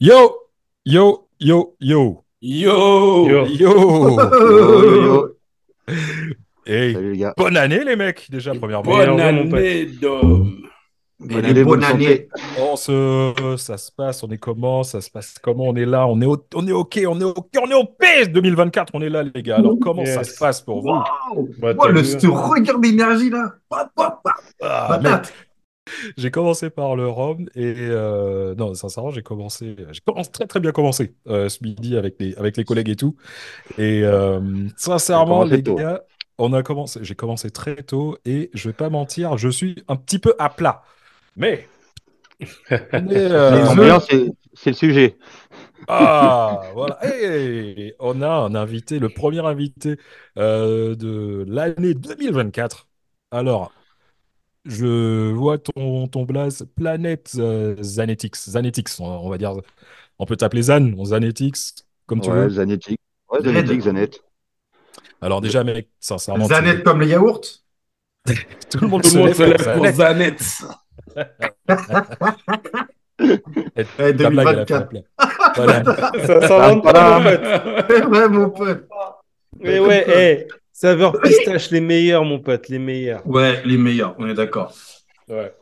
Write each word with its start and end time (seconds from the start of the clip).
Yo, 0.00 0.32
yo, 0.84 1.28
yo, 1.38 1.74
yo, 1.78 2.24
Yo 2.40 3.26
Yo. 3.28 3.28
yo. 3.28 3.46
Yo, 3.46 4.16
yo, 4.40 5.04
yo. 5.04 5.36
Hey, 6.64 6.94
Salut 6.94 7.12
les 7.12 7.18
gars. 7.18 7.34
bonne 7.36 7.56
année 7.58 7.84
les 7.84 7.96
mecs, 7.96 8.30
déjà 8.30 8.54
premièrement. 8.54 8.90
Bonne 8.90 9.10
mon 9.10 9.18
année 9.18 9.84
d'homme 10.00 10.56
Bonne 11.18 11.44
année, 11.44 11.64
bonne 11.64 11.80
bonne 11.80 11.84
année. 11.84 12.28
On 12.58 12.76
se, 12.76 13.56
ça 13.58 13.76
se 13.76 13.92
passe, 13.92 14.22
on 14.24 14.28
est 14.30 14.38
comment, 14.38 14.82
ça 14.84 15.02
se 15.02 15.10
passe 15.10 15.34
comment, 15.42 15.64
on 15.64 15.74
est 15.76 15.84
là, 15.84 16.06
on 16.06 16.18
est, 16.22 16.24
au- 16.24 16.42
on 16.54 16.66
est 16.66 16.72
ok, 16.72 16.98
on 17.06 17.20
est 17.20 17.24
ok, 17.24 17.48
on 17.62 17.70
est 17.70 17.74
au 17.74 17.84
PS 17.84 18.30
2024, 18.30 18.94
on 18.94 19.02
est 19.02 19.10
là 19.10 19.22
les 19.22 19.42
gars. 19.42 19.56
Alors 19.56 19.74
comment 19.82 20.06
ça 20.06 20.20
Yes. 20.22 20.32
se 20.34 20.38
passe 20.38 20.62
pour 20.62 20.80
vous? 20.80 20.88
Bah, 21.58 21.74
Wow, 21.76 21.88
le, 21.88 22.00
vu, 22.00 22.18
ce 22.18 22.26
regard 22.26 22.78
d'énergie 22.78 23.28
là 23.28 23.52
pop, 23.68 23.88
pop. 23.94 24.32
Ah, 24.62 24.98
mec. 25.02 25.12
J'ai 26.16 26.30
commencé 26.30 26.70
par 26.70 26.96
le 26.96 27.08
rhum 27.08 27.48
et 27.54 27.74
euh, 27.78 28.54
non, 28.54 28.74
sincèrement, 28.74 29.10
j'ai 29.10 29.22
commencé, 29.22 29.76
j'ai 29.90 30.00
commencé 30.00 30.30
très 30.30 30.46
très 30.46 30.60
bien 30.60 30.72
commencé 30.72 31.14
euh, 31.28 31.48
ce 31.48 31.62
midi 31.62 31.96
avec 31.96 32.16
les 32.20 32.34
avec 32.36 32.56
les 32.56 32.64
collègues 32.64 32.90
et 32.90 32.96
tout. 32.96 33.16
Et 33.78 34.02
euh, 34.04 34.40
sincèrement, 34.76 35.44
les 35.44 35.62
tôt. 35.62 35.74
gars, 35.74 36.02
on 36.38 36.52
a 36.52 36.62
commencé, 36.62 37.00
j'ai 37.02 37.14
commencé 37.14 37.50
très 37.50 37.76
tôt 37.76 38.18
et 38.24 38.50
je 38.54 38.68
vais 38.68 38.74
pas 38.74 38.90
mentir, 38.90 39.38
je 39.38 39.48
suis 39.48 39.82
un 39.88 39.96
petit 39.96 40.18
peu 40.18 40.34
à 40.38 40.48
plat. 40.48 40.82
Mais 41.36 41.66
Les 42.70 43.68
ambiances, 43.68 44.08
c'est 44.54 44.70
le 44.70 44.76
sujet. 44.76 45.18
ah, 45.88 46.62
voilà. 46.74 46.98
Et 47.22 47.94
on 47.98 48.22
a 48.22 48.28
un 48.28 48.54
invité, 48.54 48.98
le 48.98 49.10
premier 49.10 49.44
invité 49.44 49.96
de 50.36 51.44
l'année 51.46 51.94
2024. 51.94 52.88
Alors, 53.30 53.72
je 54.64 55.30
vois 55.32 55.58
ton, 55.58 56.06
ton 56.08 56.24
blaze 56.24 56.66
Planète 56.76 57.32
euh, 57.38 57.76
Zanetix. 57.82 58.50
Zanetix, 58.50 59.00
on, 59.00 59.06
on 59.06 59.28
va 59.30 59.38
dire. 59.38 59.54
On 60.18 60.26
peut 60.26 60.36
t'appeler 60.36 60.62
Zan, 60.62 60.92
on 60.98 61.04
Zanetix, 61.06 61.74
comme 62.06 62.20
tu 62.20 62.30
ouais, 62.30 62.36
veux. 62.44 62.50
Zanetti. 62.50 62.96
Ouais, 63.30 63.38
Red. 63.38 63.46
Zanetti, 63.46 63.80
Zanet. 63.80 64.10
Alors, 65.22 65.40
déjà, 65.40 65.64
mec, 65.64 65.88
sincèrement, 65.98 66.46
tu- 66.46 66.54
Zanette 66.54 66.82
comme 66.82 67.00
les 67.00 67.08
yaourts? 67.08 67.40
Tout 68.70 68.80
le 68.80 68.88
monde 68.88 69.02
Tout 69.02 69.08
se 69.10 69.14
le 69.14 69.20
monde 69.20 69.28
lève 69.28 69.36
se 69.36 69.42
pour 69.42 69.50
lève 69.52 69.76
pour 69.76 69.86
Zanet. 69.86 70.36
Zanette 70.38 70.62
Et 73.76 73.84
Eh, 73.98 74.16
ta 74.16 74.30
blague, 74.30 74.48
elle 74.48 74.58
a 74.60 74.66
fait 74.66 74.74
un 74.74 74.80
2024. 74.80 74.88
plat. 74.88 75.00
Voilà. 75.56 75.84
Ça 76.26 76.48
s'invente 76.48 76.84
pas, 76.84 77.18
mon 77.20 77.24
pote. 77.24 78.08
Ouais, 78.10 78.28
mon 78.28 78.50
pote. 78.50 78.88
Mais 79.58 79.78
ouais, 79.80 80.04
hey, 80.08 80.48
saveur 80.80 81.20
pistache, 81.20 81.70
les 81.72 81.82
meilleurs, 81.82 82.24
mon 82.24 82.38
pote, 82.38 82.70
les 82.70 82.78
meilleurs. 82.78 83.26
Ouais, 83.26 83.62
les 83.66 83.76
meilleurs, 83.76 84.14
on 84.18 84.26
est 84.26 84.32
d'accord. 84.32 84.72
Ouais. 85.28 85.52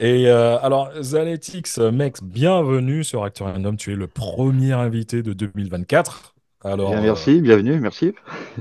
Et 0.00 0.26
euh, 0.26 0.58
alors, 0.58 0.90
Zanetix, 1.00 1.78
mec, 1.78 2.16
bienvenue 2.24 3.04
sur 3.04 3.22
Acteur 3.22 3.52
Random. 3.52 3.76
Tu 3.76 3.92
es 3.92 3.94
le 3.94 4.08
premier 4.08 4.72
invité 4.72 5.22
de 5.22 5.32
2024. 5.32 6.34
Alors, 6.64 6.90
Bien, 6.90 7.02
merci, 7.02 7.40
bienvenue, 7.40 7.78
merci. 7.78 8.16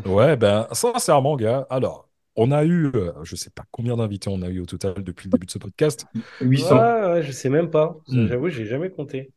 euh, 0.05 0.09
ouais, 0.09 0.37
ben, 0.37 0.67
sincèrement, 0.71 1.35
gars, 1.35 1.65
alors, 1.71 2.07
on 2.35 2.51
a 2.51 2.63
eu, 2.63 2.91
euh, 2.93 3.11
je 3.23 3.35
sais 3.35 3.49
pas 3.49 3.63
combien 3.71 3.97
d'invités 3.97 4.29
on 4.29 4.43
a 4.43 4.49
eu 4.49 4.59
au 4.59 4.67
total 4.67 5.03
depuis 5.03 5.29
le 5.29 5.31
début 5.31 5.47
de 5.47 5.51
ce 5.51 5.57
podcast. 5.57 6.05
800. 6.41 6.75
Ouais, 6.77 7.11
ouais, 7.11 7.23
je 7.23 7.31
sais 7.31 7.49
même 7.49 7.71
pas. 7.71 7.97
Hmm. 8.07 8.27
J'avoue, 8.27 8.49
j'ai 8.49 8.67
jamais 8.67 8.91
compté. 8.91 9.31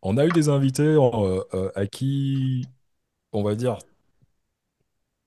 On 0.00 0.16
a 0.16 0.24
eu 0.24 0.30
des 0.30 0.48
invités 0.48 0.82
euh, 0.82 1.40
euh, 1.52 1.70
à 1.74 1.86
qui, 1.86 2.64
on 3.34 3.42
va 3.42 3.54
dire, 3.54 3.76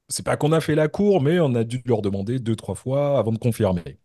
c'est 0.10 0.26
pas 0.26 0.38
qu'on 0.38 0.52
a 0.52 0.60
fait 0.62 0.76
la 0.76 0.88
cour, 0.88 1.22
mais 1.22 1.40
on 1.40 1.56
a 1.56 1.64
dû 1.64 1.82
leur 1.86 2.02
demander 2.02 2.40
deux, 2.40 2.56
trois 2.56 2.76
fois 2.76 3.18
avant 3.20 3.32
de 3.32 3.38
confirmer. 3.38 4.00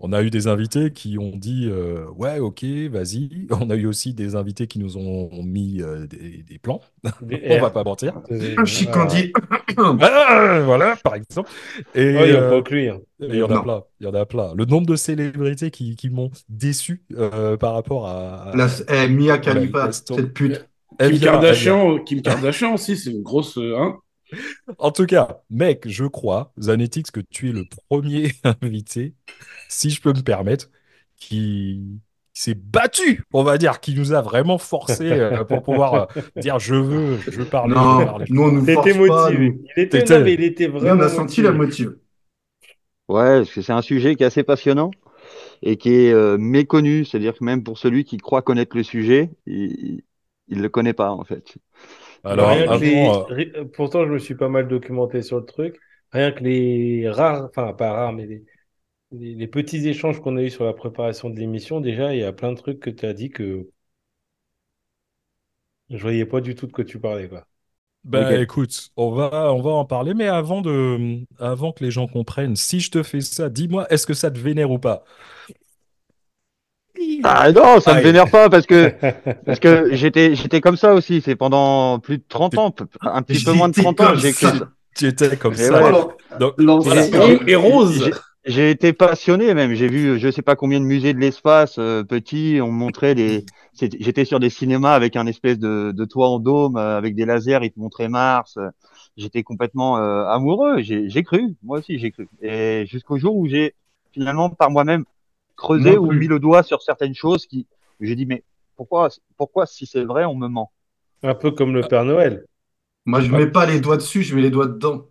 On 0.00 0.12
a 0.12 0.22
eu 0.22 0.28
des 0.30 0.48
invités 0.48 0.90
qui 0.90 1.18
ont 1.18 1.36
dit 1.36 1.68
euh, 1.70 2.04
ouais, 2.16 2.40
ok, 2.40 2.64
vas-y. 2.90 3.46
On 3.52 3.70
a 3.70 3.76
eu 3.76 3.86
aussi 3.86 4.12
des 4.12 4.34
invités 4.34 4.66
qui 4.66 4.80
nous 4.80 4.98
ont 4.98 5.30
mis 5.44 5.80
euh, 5.82 6.06
des, 6.08 6.42
des 6.42 6.58
plans. 6.58 6.80
Des 7.22 7.40
On 7.50 7.60
va 7.60 7.70
pas 7.70 7.84
mentir. 7.84 8.20
Un 8.58 8.64
chicandi. 8.64 9.32
Ah, 9.76 10.60
voilà, 10.64 10.96
par 11.02 11.14
exemple. 11.14 11.50
Et 11.94 12.14
Oh, 12.16 12.24
il 12.24 12.32
y 12.32 12.36
a 12.36 12.42
euh, 12.42 12.60
hein. 12.60 13.00
il 13.20 13.34
y 13.36 13.42
en 13.42 13.50
a 13.50 13.54
Non. 13.54 13.62
plein. 13.62 13.82
Il 14.00 14.06
y 14.06 14.08
en 14.08 14.14
a 14.14 14.26
plein. 14.26 14.54
Le 14.54 14.64
nombre 14.66 14.86
de 14.86 14.94
célébrités 14.94 15.70
qui, 15.70 15.96
qui 15.96 16.10
m'ont 16.10 16.30
déçu 16.48 17.02
euh, 17.16 17.56
par 17.56 17.74
rapport 17.74 18.06
à. 18.06 18.50
à- 18.50 18.56
La, 18.56 18.68
eh, 18.88 19.08
Mia 19.08 19.38
Khalifa, 19.38 19.90
cette 19.90 20.32
pute. 20.32 20.68
Elle 20.98 21.12
Kim. 21.12 21.22
Kardashian, 21.22 21.98
Kim 22.04 22.22
Kardashian 22.22 22.74
aussi, 22.74 22.96
c'est 22.96 23.10
une 23.10 23.22
grosse. 23.22 23.58
Hein 23.58 23.96
En 24.78 24.90
tout 24.92 25.06
cas, 25.06 25.42
mec, 25.50 25.88
je 25.88 26.04
crois, 26.04 26.52
Zanetix, 26.60 27.10
que 27.10 27.20
tu 27.20 27.50
es 27.50 27.52
le 27.52 27.64
premier 27.88 28.32
invité, 28.62 29.14
si 29.68 29.90
je 29.90 30.00
peux 30.00 30.12
me 30.12 30.22
permettre, 30.22 30.70
qui 31.16 32.00
s'est 32.32 32.54
battu, 32.54 33.24
on 33.32 33.44
va 33.44 33.58
dire, 33.58 33.80
qui 33.80 33.94
nous 33.94 34.12
a 34.12 34.22
vraiment 34.22 34.58
forcé 34.58 35.20
euh, 35.20 35.44
pour 35.44 35.62
pouvoir 35.62 35.94
euh, 35.94 36.06
dire 36.36 36.58
je 36.58 36.74
veux, 36.74 37.24
je 37.28 37.40
veux 37.40 37.48
parler. 37.48 37.78
je 37.80 37.88
veux 37.88 37.96
Non, 37.96 38.04
parler. 38.04 38.26
nous 38.28 38.42
on 38.42 38.52
nous 38.52 38.64
Il 38.66 38.72
force 38.72 38.88
était 38.88 38.98
pas. 39.06 39.30
motivé. 39.30 39.38
nous. 39.38 39.60
Il 39.76 39.82
était, 39.82 40.68
il 40.70 40.70
vraiment 40.70 40.96
on 40.96 41.00
a 41.00 41.08
senti 41.08 41.42
motivé. 41.42 41.42
la 41.42 41.52
motive. 41.52 41.96
Ouais, 43.08 43.38
parce 43.40 43.52
que 43.52 43.62
c'est 43.62 43.72
un 43.72 43.82
sujet 43.82 44.16
qui 44.16 44.22
est 44.22 44.26
assez 44.26 44.42
passionnant 44.44 44.90
et 45.62 45.76
qui 45.78 45.90
est 45.94 46.12
euh, 46.12 46.38
méconnu. 46.38 47.04
C'est-à-dire 47.04 47.34
que 47.38 47.44
même 47.44 47.64
pour 47.64 47.78
celui 47.78 48.04
qui 48.04 48.18
croit 48.18 48.42
connaître 48.42 48.76
le 48.76 48.82
sujet, 48.84 49.30
il 49.46 50.02
ne 50.50 50.62
le 50.62 50.68
connaît 50.70 50.94
pas, 50.94 51.10
en 51.12 51.24
fait. 51.24 51.56
Alors, 52.24 52.50
Rien 52.50 52.68
que 52.68 52.76
avant, 52.76 53.28
les- 53.30 53.52
euh, 53.56 53.64
Pourtant, 53.72 54.04
je 54.06 54.10
me 54.12 54.18
suis 54.18 54.34
pas 54.34 54.48
mal 54.48 54.68
documenté 54.68 55.22
sur 55.22 55.38
le 55.40 55.44
truc. 55.46 55.78
Rien 56.12 56.32
que 56.32 56.42
les 56.44 57.08
rares, 57.08 57.44
enfin 57.46 57.72
pas 57.74 57.92
rares, 57.92 58.12
mais 58.12 58.26
les, 58.26 58.44
les, 59.12 59.34
les 59.36 59.48
petits 59.48 59.88
échanges 59.88 60.20
qu'on 60.20 60.36
a 60.38 60.42
eu 60.42 60.50
sur 60.50 60.64
la 60.66 60.74
préparation 60.74 61.30
de 61.30 61.38
l'émission, 61.40 61.80
déjà, 61.80 62.14
il 62.14 62.20
y 62.20 62.24
a 62.24 62.32
plein 62.34 62.52
de 62.52 62.58
trucs 62.58 62.80
que 62.80 62.90
tu 62.90 63.06
as 63.06 63.14
dit 63.14 63.30
que 63.30 63.68
je 65.88 65.96
voyais 65.96 66.26
pas 66.26 66.42
du 66.42 66.54
tout 66.54 66.66
de 66.66 66.72
quoi 66.72 66.84
tu 66.84 67.00
parlais, 67.00 67.26
quoi. 67.28 67.46
ben, 68.04 68.38
Ok. 68.38 68.42
écoute, 68.42 68.90
on 68.96 69.12
va, 69.12 69.52
on 69.52 69.62
va 69.62 69.70
en 69.70 69.84
parler, 69.86 70.12
mais 70.14 70.26
avant, 70.28 70.60
de, 70.60 71.24
avant 71.38 71.72
que 71.72 71.82
les 71.84 71.90
gens 71.90 72.06
comprennent, 72.06 72.54
si 72.56 72.80
je 72.80 72.90
te 72.90 73.02
fais 73.02 73.20
ça, 73.22 73.48
dis-moi, 73.48 73.86
est-ce 73.90 74.06
que 74.06 74.12
ça 74.14 74.30
te 74.30 74.38
vénère 74.38 74.70
ou 74.70 74.78
pas? 74.78 75.04
Ah 77.24 77.50
non, 77.52 77.80
ça 77.80 77.92
me 77.92 77.98
Aïe. 77.98 78.04
vénère 78.04 78.30
pas 78.30 78.48
parce 78.50 78.66
que 78.66 78.92
parce 79.46 79.58
que 79.60 79.94
j'étais 79.94 80.34
j'étais 80.34 80.60
comme 80.60 80.76
ça 80.76 80.94
aussi. 80.94 81.20
C'est 81.20 81.36
pendant 81.36 81.98
plus 81.98 82.18
de 82.18 82.24
30 82.28 82.58
ans, 82.58 82.74
un 83.02 83.22
petit 83.22 83.42
peu 83.44 83.52
moins 83.52 83.68
de 83.68 83.74
J'étais 83.74 83.84
30 83.94 84.00
ans, 84.00 84.14
j'ai 84.16 84.28
écrit 84.28 84.46
ça. 84.46 84.68
Tu 84.96 85.06
étais 85.06 85.36
comme 85.36 85.54
Et 85.54 85.56
ça. 85.56 85.80
Et 87.46 87.54
Rose 87.56 88.10
J'ai- 88.46 88.70
été 88.70 88.92
passionné 88.92 89.54
même. 89.54 89.74
J'ai 89.74 89.88
vu 89.88 90.18
je 90.18 90.30
sais 90.30 90.42
pas 90.42 90.54
combien 90.54 90.78
de 90.80 90.84
musées 90.84 91.14
de 91.14 91.18
l'espace 91.18 91.76
euh, 91.78 92.02
petits. 92.04 92.58
On 92.62 92.66
me 92.66 92.72
montrait 92.78 93.14
c'était- 93.72 93.96
J'étais 94.00 94.24
sur 94.24 94.38
des 94.38 94.50
cinémas 94.50 94.92
avec 94.94 95.16
un 95.16 95.26
espèce 95.26 95.58
de, 95.58 95.92
de 95.92 96.04
toit 96.04 96.28
en 96.28 96.38
dôme 96.38 96.76
euh, 96.76 96.98
avec 96.98 97.14
des 97.14 97.24
lasers. 97.24 97.58
Ils 97.62 97.70
te 97.72 97.80
montraient 97.80 98.08
Mars. 98.08 98.56
euh, 98.58 98.68
J'étais 99.16 99.42
complètement 99.42 99.96
euh, 99.98 100.26
amoureux. 100.26 100.82
J'ai 100.82 101.08
j'ai 101.08 101.22
cru. 101.22 101.54
Moi 101.62 101.78
aussi 101.78 101.98
j'ai 101.98 102.10
cru. 102.10 102.28
Et 102.42 102.84
jusqu'au 102.86 103.16
jour 103.16 103.34
où 103.34 103.46
j'ai 103.48 103.74
finalement 104.12 104.50
par 104.50 104.70
moi-même 104.70 105.04
creusé 105.56 105.96
ou 105.98 106.08
plus. 106.08 106.18
mis 106.18 106.28
le 106.28 106.38
doigt 106.38 106.62
sur 106.62 106.82
certaines 106.82 107.14
choses 107.14 107.46
qui. 107.46 107.66
J'ai 108.00 108.16
dit 108.16 108.26
mais 108.26 108.44
pourquoi 108.76 109.08
pourquoi 109.36 109.66
si 109.66 109.86
c'est 109.86 110.04
vrai 110.04 110.24
on 110.24 110.34
me 110.34 110.48
ment? 110.48 110.72
Un 111.24 111.34
peu 111.34 111.50
comme 111.50 111.74
le 111.74 111.82
Père 111.82 112.04
Noël. 112.04 112.46
Moi, 113.06 113.20
je 113.20 113.30
mets 113.32 113.46
pas 113.50 113.66
les 113.66 113.80
doigts 113.80 113.96
dessus, 113.96 114.22
je 114.22 114.34
mets 114.34 114.42
les 114.42 114.50
doigts 114.50 114.66
dedans. 114.66 115.08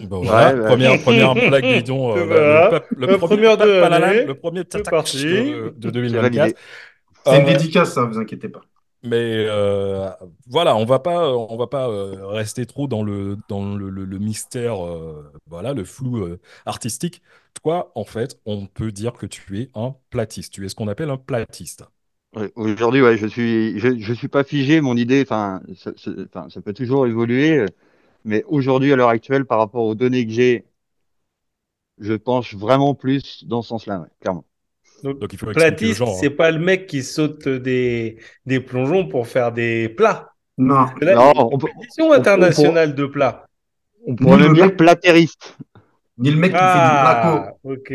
Bon, 0.00 0.22
voilà, 0.22 0.52
Ouais, 0.52 0.60
ouais. 0.60 0.68
première, 0.68 1.00
première 1.02 1.34
blague 1.34 1.64
bidon. 1.64 2.16
euh, 2.16 2.24
Voilà. 2.26 2.70
le, 2.90 3.06
le 3.06 3.06
La 3.12 3.18
premier 3.18 3.36
première 3.36 3.56
de 3.56 3.80
palala, 3.80 4.12
le 4.24 4.34
premier 4.34 4.64
de, 4.64 5.74
de 5.76 5.90
C'est 6.06 6.18
2024. 6.18 6.22
validé. 6.22 6.56
C'est 7.24 7.38
une 7.38 7.44
Euh, 7.44 7.46
dédicace, 7.46 7.94
ça, 7.94 8.04
vous 8.04 8.18
inquiétez 8.18 8.48
pas. 8.48 8.62
Mais 9.02 9.46
euh, 9.48 10.10
voilà, 10.46 10.76
on 10.76 10.84
va 10.84 10.98
pas, 10.98 11.34
on 11.36 11.56
va 11.56 11.66
pas 11.66 11.88
euh, 11.88 12.26
rester 12.26 12.66
trop 12.66 12.86
dans 12.88 13.02
le 13.02 13.36
dans 13.48 13.74
le, 13.74 13.88
le- 13.90 14.18
mystère, 14.18 14.84
euh, 14.86 15.32
voilà, 15.46 15.72
le 15.74 15.84
flou 15.84 16.18
euh, 16.18 16.40
artistique. 16.66 17.22
Toi, 17.62 17.92
en 17.94 18.04
fait, 18.04 18.38
on 18.46 18.66
peut 18.66 18.92
dire 18.92 19.14
que 19.14 19.26
tu 19.26 19.60
es 19.60 19.70
un 19.74 19.94
platiste. 20.10 20.52
Tu 20.52 20.64
es 20.66 20.68
ce 20.68 20.74
qu'on 20.74 20.88
appelle 20.88 21.10
un 21.10 21.16
platiste. 21.16 21.84
Aujourd'hui, 22.54 23.02
ouais, 23.02 23.16
je 23.16 23.26
suis, 23.26 23.78
je, 23.80 24.12
suis 24.14 24.28
pas 24.28 24.44
figé. 24.44 24.80
Mon 24.80 24.96
idée, 24.96 25.22
enfin, 25.22 25.60
ça, 25.76 25.92
ça 26.48 26.60
peut 26.62 26.72
toujours 26.72 27.06
évoluer, 27.08 27.58
euh, 27.58 27.66
mais 28.24 28.44
aujourd'hui, 28.48 28.92
à 28.92 28.96
l'heure 28.96 29.08
actuelle, 29.10 29.46
par 29.46 29.58
rapport 29.58 29.84
aux 29.84 29.94
données 29.96 30.26
que 30.26 30.32
j'ai, 30.32 30.64
je 31.98 32.14
penche 32.14 32.54
vraiment 32.56 32.96
plus 32.96 33.44
dans 33.44 33.62
ce 33.62 33.68
sens-là, 33.68 34.00
ouais, 34.00 34.08
clairement. 34.20 34.44
Donc 35.02 35.32
il 35.32 35.38
faut 35.38 35.46
Platiste, 35.52 36.02
hein. 36.02 36.06
c'est 36.20 36.30
pas 36.30 36.50
le 36.50 36.58
mec 36.58 36.86
qui 36.86 37.02
saute 37.02 37.48
des, 37.48 38.18
des 38.46 38.60
plongeons 38.60 39.06
pour 39.08 39.26
faire 39.26 39.50
des 39.52 39.88
plats. 39.88 40.30
Non. 40.58 40.86
Là, 41.00 41.14
Non, 41.14 41.32
on 41.36 41.58
peut- 41.58 41.68
compétition 41.68 42.12
internationale 42.12 42.94
de 42.94 43.06
plats. 43.06 43.46
On 44.06 44.14
pourrait 44.14 44.38
le 44.48 44.52
dire 44.54 44.66
mec- 44.66 44.76
platériste. 44.76 45.56
Ni 46.18 46.30
le 46.30 46.36
mec 46.36 46.50
qui 46.52 46.58
Ah, 46.60 47.52
ok. 47.64 47.92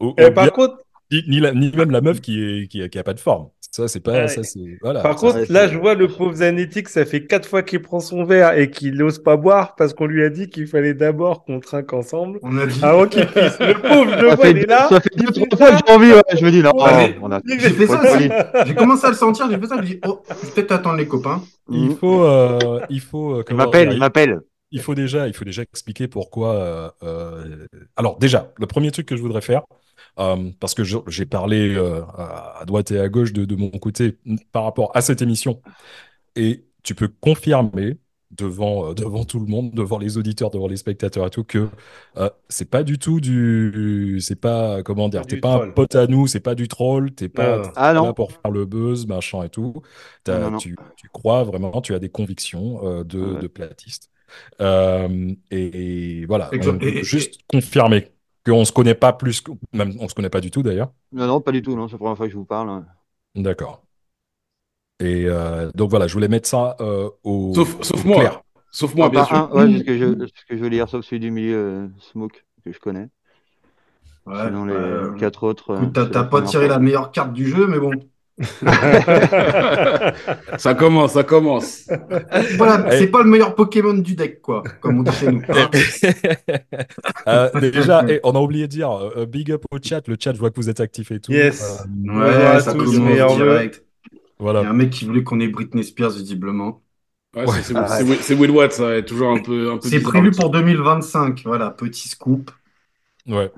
Ou, 0.00 0.14
Et 0.18 0.26
ou 0.26 0.30
par 0.32 0.44
bien- 0.44 0.52
contre, 0.52 0.78
Ni, 1.12 1.22
ni 1.28 1.40
la- 1.40 1.52
ni 1.52 1.70
même 1.72 1.90
la 1.90 2.00
meuf 2.00 2.20
qui, 2.20 2.42
est, 2.42 2.66
qui, 2.68 2.82
a, 2.82 2.88
qui 2.88 2.98
a 2.98 3.04
pas 3.04 3.14
de 3.14 3.20
forme. 3.20 3.48
Ça, 3.70 3.88
c'est 3.88 4.00
pas. 4.00 4.12
Ouais. 4.12 4.28
Ça, 4.28 4.42
c'est. 4.42 4.78
Voilà. 4.80 5.02
Par 5.02 5.16
contre, 5.16 5.36
ouais, 5.36 5.46
là, 5.50 5.66
c'est- 5.68 5.74
je 5.74 5.78
vois 5.78 5.94
le 5.94 6.08
pauvre 6.08 6.34
Zanetti, 6.34 6.82
ça 6.86 7.04
fait 7.04 7.26
quatre 7.26 7.46
fois 7.48 7.62
qu'il 7.62 7.82
prend 7.82 8.00
son 8.00 8.24
verre 8.24 8.56
et 8.58 8.70
qu'il 8.70 8.94
n'ose 8.96 9.18
pas 9.22 9.36
boire 9.36 9.74
parce 9.76 9.92
qu'on 9.92 10.06
lui 10.06 10.24
a 10.24 10.30
dit 10.30 10.48
qu'il 10.48 10.66
fallait 10.66 10.94
d'abord 10.94 11.44
qu'on 11.44 11.60
trinque 11.60 11.92
ensemble 11.92 12.38
On 12.42 12.56
a 12.58 12.66
dit. 12.66 12.80
avant 12.82 13.06
qu'il 13.06 13.26
puisse. 13.26 13.58
Le 13.60 13.74
pauvre, 13.74 14.18
je 14.18 14.34
vois, 14.34 14.48
il 14.48 14.58
est 14.58 14.66
là. 14.66 14.88
ça 14.88 15.00
fait 15.00 15.14
deux, 15.16 15.30
trois 15.30 15.58
fois 15.58 15.76
que 15.78 15.84
j'ai 15.86 15.92
envie, 15.94 16.12
ouais. 16.12 16.22
Je 16.38 16.44
me 16.44 16.50
dis, 16.50 16.62
non, 16.62 16.72
Ouais, 16.74 17.08
mais 17.08 17.16
on 17.20 17.30
a. 17.30 17.40
J'ai 17.46 17.70
fait 17.70 17.86
ça. 17.86 18.64
J'ai 18.66 18.74
commencé 18.74 19.06
à 19.06 19.10
le 19.10 19.14
sentir, 19.16 19.50
j'ai 19.50 19.58
fait 19.58 19.66
ça, 19.66 19.76
je 19.76 19.80
me 19.82 19.86
dis, 19.86 20.00
oh, 20.06 20.22
peut-être 20.54 20.72
attendre 20.72 20.96
les 20.96 21.06
copains. 21.06 21.42
il 21.70 21.90
Mhm. 21.90 21.96
faut. 21.96 22.22
euh, 22.24 22.80
il 22.88 23.00
faut 23.00 23.34
euh, 23.34 23.38
Il 23.40 23.44
comment 23.44 23.64
m'appelle, 23.64 23.92
il 23.92 23.98
m'appelle. 23.98 24.40
il 24.70 24.80
faut 24.80 24.94
déjà, 24.94 25.26
il 25.28 25.34
faut 25.34 25.44
déjà 25.44 25.62
expliquer 25.62 26.08
pourquoi. 26.08 26.54
euh, 26.54 26.90
euh, 27.02 27.66
Alors 27.96 28.18
déjà, 28.18 28.52
le 28.58 28.66
premier 28.66 28.90
truc 28.90 29.06
que 29.06 29.16
je 29.16 29.22
voudrais 29.22 29.40
faire, 29.42 29.62
euh, 30.18 30.50
parce 30.60 30.74
que 30.74 30.82
j'ai 30.84 31.26
parlé 31.26 31.74
euh, 31.74 32.02
à 32.16 32.64
droite 32.66 32.90
et 32.90 32.98
à 33.00 33.08
gauche 33.08 33.32
de, 33.32 33.44
de 33.44 33.56
mon 33.56 33.70
côté 33.70 34.16
par 34.52 34.64
rapport 34.64 34.90
à 34.96 35.00
cette 35.02 35.22
émission, 35.22 35.60
et 36.36 36.64
tu 36.82 36.94
peux 36.94 37.08
confirmer 37.08 37.98
devant, 38.32 38.90
euh, 38.90 38.94
devant 38.94 39.24
tout 39.24 39.38
le 39.38 39.46
monde, 39.46 39.72
devant 39.72 39.98
les 39.98 40.18
auditeurs, 40.18 40.50
devant 40.50 40.66
les 40.68 40.76
spectateurs 40.76 41.26
et 41.26 41.30
tout, 41.30 41.44
que 41.44 41.68
euh, 42.18 42.28
c'est 42.48 42.68
pas 42.68 42.82
du 42.82 42.98
tout 42.98 43.20
du, 43.20 44.18
c'est 44.20 44.40
pas 44.40 44.82
comment 44.82 45.08
dire, 45.08 45.26
t'es 45.26 45.36
pas 45.38 45.54
un 45.54 45.58
troll. 45.58 45.74
pote 45.74 45.94
à 45.94 46.06
nous, 46.06 46.26
c'est 46.26 46.40
pas 46.40 46.54
du 46.54 46.68
troll, 46.68 47.12
t'es 47.12 47.28
pas, 47.28 47.62
Ah 47.76 47.92
là 47.92 48.12
pour 48.12 48.32
faire 48.32 48.50
le 48.50 48.66
buzz, 48.66 49.06
machin 49.06 49.44
et 49.44 49.48
tout. 49.48 49.80
T'as- 50.24 50.38
Non, 50.40 50.50
non. 50.52 50.58
Tu, 50.58 50.76
tu 50.96 51.08
crois 51.08 51.44
vraiment, 51.44 51.80
tu 51.80 51.94
as 51.94 51.98
des 51.98 52.08
convictions 52.10 52.80
euh, 52.86 53.04
de, 53.04 53.20
Ouais. 53.20 53.40
de 53.40 53.46
platiste. 53.46 54.10
Euh, 54.60 55.32
et, 55.52 56.20
et 56.20 56.26
voilà, 56.26 56.50
et- 56.52 57.02
juste 57.04 57.38
confirmer 57.46 58.08
qu'on 58.46 58.64
se 58.64 58.72
connaît 58.72 58.94
pas 58.94 59.12
plus, 59.12 59.40
que- 59.42 59.52
même 59.74 59.94
on 60.00 60.08
se 60.08 60.14
connaît 60.14 60.30
pas 60.30 60.40
du 60.40 60.50
tout 60.50 60.62
d'ailleurs. 60.62 60.92
Non, 61.10 61.26
non, 61.26 61.40
pas 61.40 61.50
du 61.52 61.62
tout, 61.62 61.74
non. 61.74 61.88
C'est 61.88 61.94
la 61.94 61.98
première 61.98 62.16
fois 62.16 62.26
que 62.26 62.32
je 62.32 62.36
vous 62.38 62.44
parle. 62.44 62.86
D'accord. 63.36 63.86
Et 65.00 65.26
euh, 65.26 65.70
donc 65.74 65.90
voilà, 65.90 66.06
je 66.08 66.14
voulais 66.14 66.28
mettre 66.28 66.48
ça 66.48 66.76
euh, 66.80 67.10
au, 67.24 67.30
Sauf, 67.54 67.82
sauf 67.82 68.04
au 68.04 68.04
moi. 68.04 68.24
clair. 68.24 68.42
Sauf 68.70 68.94
moi, 68.94 69.08
Ah, 69.08 69.10
bien 69.10 69.22
pas 69.22 69.24
sûr. 69.24 69.42
un, 69.42 69.50
ouais, 69.50 69.70
c'est 69.70 69.78
ce 69.78 69.84
que 69.84 69.98
je, 69.98 70.26
ce 70.26 70.44
que 70.46 70.56
je 70.56 70.62
veux 70.62 70.68
lire, 70.68 70.88
sauf 70.88 71.04
celui 71.04 71.20
du 71.20 71.30
milieu, 71.30 71.56
euh, 71.56 71.88
Smoke, 72.00 72.44
que 72.64 72.72
je 72.72 72.78
connais. 72.80 73.08
Ouais, 74.26 74.34
Sinon, 74.40 74.66
les 74.66 74.74
euh, 74.74 75.10
quatre 75.16 75.42
autres. 75.44 75.90
t'as 75.92 76.24
pas 76.24 76.42
tiré 76.42 76.68
fois. 76.68 76.68
la 76.68 76.78
meilleure 76.78 77.12
carte 77.12 77.32
du 77.32 77.46
jeu, 77.48 77.66
mais 77.66 77.78
bon. 77.80 77.92
ça 80.58 80.74
commence, 80.74 81.12
ça 81.14 81.24
commence. 81.24 81.88
Voilà, 82.56 82.90
c'est 82.98 83.06
pas 83.08 83.22
le 83.22 83.30
meilleur 83.30 83.54
Pokémon 83.54 83.94
du 83.94 84.14
deck, 84.14 84.40
quoi, 84.42 84.62
comme 84.80 85.00
on 85.00 85.02
dit 85.02 85.12
chez 85.12 85.32
nous. 85.32 85.42
hein. 85.48 85.70
Euh, 87.28 87.50
déjà, 87.60 88.04
et 88.08 88.20
on 88.22 88.34
a 88.36 88.40
oublié 88.40 88.66
de 88.66 88.70
dire 88.72 88.90
euh, 88.90 89.26
big 89.26 89.50
up 89.50 89.64
au 89.72 89.78
chat. 89.82 90.06
Le 90.06 90.16
chat, 90.18 90.32
je 90.32 90.38
vois 90.38 90.50
que 90.50 90.56
vous 90.56 90.70
êtes 90.70 90.78
actif 90.80 91.10
et 91.10 91.18
tout. 91.18 91.32
Yes. 91.32 91.82
Euh, 92.08 92.54
Ouais, 92.54 92.60
ça 92.60 92.72
tous, 92.72 92.94
commence 92.96 93.36
direct. 93.36 93.82
Il 94.12 94.16
y 94.16 94.20
voilà. 94.38 94.60
a 94.60 94.70
un 94.70 94.72
mec 94.72 94.90
qui 94.90 95.06
voulait 95.06 95.24
qu'on 95.24 95.40
ait 95.40 95.48
Britney 95.48 95.82
Spears, 95.82 96.10
visiblement. 96.12 96.82
Ouais, 97.34 97.44
c'est- 97.48 97.62
c'est 97.62 97.76
Ah, 97.76 97.88
c'est 97.88 98.04
Will- 98.04 98.18
c'est 98.22 98.34
Will 98.34 98.50
Watts, 98.50 98.72
ça 98.72 98.96
est 98.96 99.04
toujours 99.04 99.30
un 99.30 99.42
peu. 99.42 99.72
Un 99.72 99.78
peu 99.78 99.88
C'est 99.88 100.00
prévu 100.00 100.30
pour 100.30 100.50
2025, 100.50 101.42
voilà, 101.44 101.70
petit 101.70 102.08
scoop. 102.08 102.50
Ouais. 103.26 103.50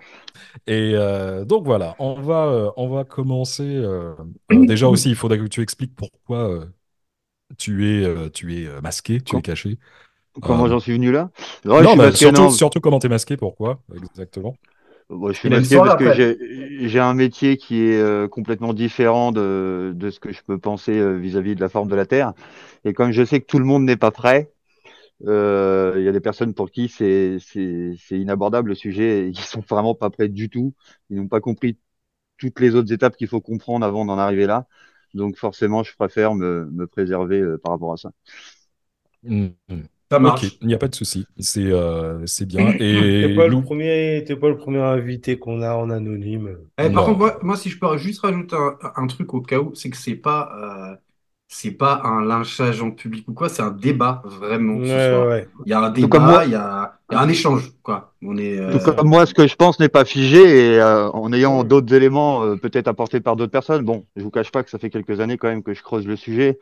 Et 0.67 0.93
euh, 0.95 1.45
donc 1.45 1.65
voilà, 1.65 1.97
on 1.99 2.21
va, 2.21 2.47
euh, 2.47 2.71
on 2.77 2.89
va 2.89 3.05
commencer. 3.05 3.65
euh, 3.65 4.15
euh, 4.53 4.67
déjà 4.67 4.89
aussi, 4.89 5.11
il 5.11 5.17
faudrait 5.17 5.39
que 5.39 5.47
tu 5.47 5.63
expliques 5.63 5.95
pourquoi 5.97 6.49
euh, 6.51 6.67
tu 7.59 7.89
es, 7.89 8.05
euh, 8.05 8.31
tu 8.31 8.55
es 8.63 8.81
masqué, 8.83 9.21
tu 9.21 9.37
es 9.37 9.43
caché. 9.43 9.79
Comment 10.41 10.67
Euh, 10.67 10.69
j'en 10.69 10.81
suis 10.81 10.93
venu 10.93 11.11
là? 11.11 11.31
Non, 11.65 11.97
masqué, 11.97 12.17
surtout, 12.19 12.43
non. 12.43 12.51
surtout 12.51 12.81
comment 12.81 12.99
t'es 12.99 13.09
masqué, 13.09 13.37
pourquoi 13.37 13.83
exactement? 13.95 14.55
Bon, 15.11 15.29
je 15.29 15.39
suis 15.39 15.49
masqué 15.49 15.77
parce 15.77 15.97
que 15.97 16.37
j'ai 16.87 17.01
un 17.01 17.15
métier 17.15 17.57
qui 17.57 17.83
est 17.83 17.99
euh, 17.99 18.29
complètement 18.29 18.75
différent 18.75 19.33
de, 19.33 19.93
de 19.97 20.11
ce 20.11 20.21
que 20.21 20.33
je 20.33 20.43
peux 20.43 20.59
penser 20.59 20.99
euh, 20.99 21.15
vis-à-vis 21.17 21.55
de 21.55 21.61
la 21.61 21.71
forme 21.71 21.89
de 21.89 21.97
la 21.97 22.05
Terre. 22.05 22.35
Et 22.85 22.93
comme 22.93 23.11
je 23.13 23.25
sais 23.25 23.41
que 23.41 23.47
tout 23.47 23.59
le 23.59 23.65
monde 23.65 23.85
n'est 23.85 23.97
pas 23.97 24.11
prêt, 24.11 24.51
euh, 25.27 25.95
il 25.99 26.05
y 26.05 26.09
a 26.09 26.13
des 26.13 26.21
personnes 26.21 26.55
pour 26.55 26.71
qui 26.71 26.89
c'est 26.89 27.39
c'est 27.41 27.95
c'est 27.99 28.19
inabordable 28.19 28.71
le 28.71 28.75
sujet 28.75 29.29
et 29.29 29.33
qui 29.33 29.43
sont 29.43 29.61
vraiment 29.61 29.95
pas 29.95 30.11
prêts 30.11 30.29
du 30.29 30.49
tout. 30.51 30.75
Ils 31.11 31.17
n'ont 31.19 31.29
pas 31.29 31.41
compris 31.41 31.79
toutes 32.39 32.61
les 32.61 32.75
autres 32.77 32.93
étapes 32.93 33.17
qu'il 33.17 33.29
faut 33.29 33.41
comprendre 33.43 33.87
avant 33.87 34.05
d'en 34.07 34.19
arriver 34.19 34.47
là. 34.47 34.67
Donc 35.15 35.37
forcément, 35.39 35.83
je 35.85 35.95
préfère 35.97 36.35
me, 36.35 36.67
me 36.73 36.87
préserver 36.89 37.41
euh, 37.41 37.59
par 37.59 37.73
rapport 37.73 37.93
à 37.95 37.97
ça. 37.99 38.13
Mhm. 39.23 39.55
Ça 40.11 40.19
marche. 40.19 40.43
Ok, 40.43 40.59
il 40.61 40.67
n'y 40.67 40.75
a 40.75 40.79
pas 40.79 40.89
de 40.89 40.95
souci, 40.97 41.29
c'est 41.39 41.65
euh, 41.67 42.27
c'est 42.27 42.47
bien. 42.47 42.75
T'es 43.21 43.29
Et 43.29 43.29
pas 43.29 43.47
le 43.49 43.55
Lou- 43.55 43.63
premier, 43.63 44.25
t'es 44.27 44.37
pas 44.37 44.49
le 44.49 44.57
premier 44.57 44.79
invité 44.81 45.39
qu'on 45.39 45.63
a 45.63 45.75
en 45.77 45.91
anonyme. 45.91 46.57
Eh, 46.79 46.91
par 46.91 47.05
contre, 47.05 47.19
moi, 47.19 47.39
moi, 47.43 47.57
si 47.57 47.69
je 47.71 47.79
peux 47.79 47.97
juste 47.99 48.21
rajouter 48.21 48.57
un, 48.57 48.77
un 48.97 49.07
truc 49.07 49.35
au 49.35 49.41
cas 49.43 49.59
où, 49.61 49.75
c'est 49.75 49.91
que 49.91 49.97
c'est 49.97 50.15
pas, 50.17 50.93
euh, 50.93 50.97
c'est 51.49 51.73
pas 51.73 52.03
un 52.05 52.23
lynchage 52.25 52.83
en 52.83 52.91
public 52.93 53.27
ou 53.29 53.35
quoi, 53.35 53.49
c'est 53.49 53.63
un 53.63 53.71
débat 53.73 54.23
vraiment 54.27 54.85
ce 54.85 54.87
Ouais, 54.87 54.99
soir. 55.01 55.29
ouais. 55.29 55.49
Il 55.65 55.71
y 55.71 55.75
a 55.75 55.81
un 55.81 55.91
Tout 55.99 56.09
comme 56.09 56.25
débat, 56.25 56.27
moi. 56.27 56.47
il 56.47 56.53
y 56.53 56.55
a, 56.55 57.01
il 57.11 57.15
y 57.15 57.17
a 57.17 57.21
un 57.23 57.29
échange, 57.29 57.73
quoi. 57.83 58.15
On 58.23 58.37
est, 58.39 58.59
euh, 58.61 58.73
Tout 58.73 58.81
comme 58.81 59.09
moi, 59.09 59.25
ce 59.25 59.33
que 59.33 59.47
je 59.47 59.57
pense 59.57 59.81
n'est 59.81 59.89
pas 59.89 60.05
figé 60.05 60.75
et 60.75 60.79
euh, 60.81 61.09
en 61.13 61.33
ayant 61.33 61.65
d'autres 61.65 61.93
éléments 61.95 62.45
euh, 62.45 62.57
peut-être 62.57 62.87
apportés 62.89 63.21
par 63.21 63.35
d'autres 63.35 63.51
personnes. 63.53 63.83
Bon, 63.85 64.07
je 64.17 64.23
vous 64.23 64.31
cache 64.31 64.51
pas 64.53 64.63
que 64.63 64.69
ça 64.71 64.79
fait 64.79 64.91
quelques 64.91 65.21
années 65.21 65.39
quand 65.39 65.49
même 65.49 65.63
que 65.63 65.73
je 65.73 65.83
creuse 65.83 66.07
le 66.07 66.17
sujet 66.17 66.59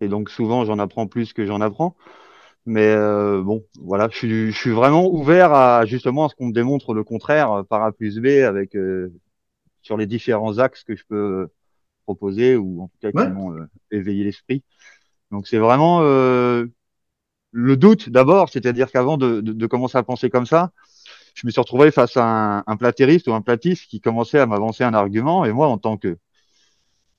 et 0.00 0.08
donc 0.08 0.30
souvent 0.30 0.64
j'en 0.66 0.78
apprends 0.78 1.06
plus 1.08 1.32
que 1.34 1.46
j'en 1.46 1.60
apprends. 1.60 1.96
Mais 2.66 2.88
euh, 2.88 3.42
bon, 3.42 3.64
voilà, 3.80 4.08
je 4.12 4.18
suis, 4.18 4.52
je 4.52 4.58
suis 4.58 4.70
vraiment 4.72 5.06
ouvert 5.12 5.52
à 5.54 5.86
justement 5.86 6.26
à 6.26 6.30
ce 6.30 6.36
qu'on 6.36 6.48
me 6.48 6.52
démontre 6.54 6.94
le 6.94 7.04
contraire 7.04 7.52
euh, 7.52 7.62
par 7.64 7.82
A 7.84 7.92
plus 7.92 8.20
B 8.20 8.26
avec 8.46 8.76
euh, 8.76 9.12
sur 9.82 9.96
les 9.96 10.06
différents 10.06 10.58
axes 10.58 10.84
que 10.84 10.96
je 10.96 11.04
peux 11.08 11.48
proposer 12.04 12.56
ou 12.56 12.82
en 12.82 12.88
tout 12.88 12.98
cas 13.00 13.12
qui 13.12 13.30
m'ont 13.30 13.52
euh, 13.54 13.68
éveillé 13.90 14.24
l'esprit. 14.24 14.62
Donc 15.30 15.46
c'est 15.46 15.58
vraiment 15.58 16.00
euh, 16.02 16.66
le 17.52 17.76
doute 17.76 18.10
d'abord, 18.10 18.48
c'est-à-dire 18.48 18.90
qu'avant 18.90 19.16
de, 19.16 19.40
de, 19.40 19.52
de 19.52 19.66
commencer 19.66 19.98
à 19.98 20.02
penser 20.02 20.30
comme 20.30 20.46
ça, 20.46 20.72
je 21.34 21.46
me 21.46 21.50
suis 21.50 21.60
retrouvé 21.60 21.90
face 21.90 22.16
à 22.16 22.24
un, 22.58 22.64
un 22.66 22.76
platériste 22.76 23.28
ou 23.28 23.32
un 23.34 23.40
platiste 23.40 23.88
qui 23.88 24.00
commençait 24.00 24.38
à 24.38 24.46
m'avancer 24.46 24.84
un 24.84 24.94
argument 24.94 25.44
et 25.44 25.52
moi 25.52 25.68
en 25.68 25.78
tant 25.78 25.96
que 25.96 26.18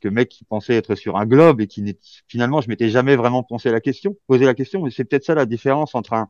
que 0.01 0.09
mec 0.09 0.30
qui 0.30 0.44
pensait 0.44 0.75
être 0.75 0.95
sur 0.95 1.18
un 1.18 1.25
globe 1.25 1.62
et 1.62 1.68
qui 1.68 1.81
n'est 1.81 1.97
finalement 2.27 2.62
je 2.62 2.68
m'étais 2.68 2.89
jamais 2.89 3.15
vraiment 3.15 3.41
pensé 3.41 3.71
la 3.71 3.79
question, 3.79 4.18
posé 4.27 4.45
la 4.45 4.53
question, 4.53 4.83
mais 4.83 4.91
c'est 4.91 5.06
peut-être 5.06 5.24
ça 5.24 5.33
la 5.33 5.45
différence 5.45 5.95
entre 5.95 6.13
un 6.13 6.29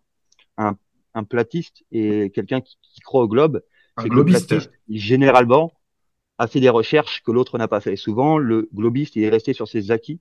un, 0.57 0.77
un 1.15 1.23
platiste 1.23 1.83
et 1.91 2.29
quelqu'un 2.29 2.61
qui, 2.61 2.77
qui 2.81 3.01
croit 3.01 3.23
au 3.23 3.27
globe, 3.27 3.63
un 3.97 4.03
le 4.03 4.09
globiste. 4.09 4.47
platiste 4.47 4.71
généralement 4.89 5.71
a 6.43 6.47
fait 6.47 6.59
des 6.59 6.69
recherches 6.69 7.23
que 7.23 7.31
l'autre 7.31 7.57
n'a 7.57 7.67
pas 7.67 7.81
fait. 7.81 7.95
Souvent 7.95 8.37
le 8.37 8.69
globiste 8.73 9.15
il 9.15 9.23
est 9.23 9.29
resté 9.29 9.53
sur 9.53 9.67
ses 9.67 9.91
acquis, 9.91 10.19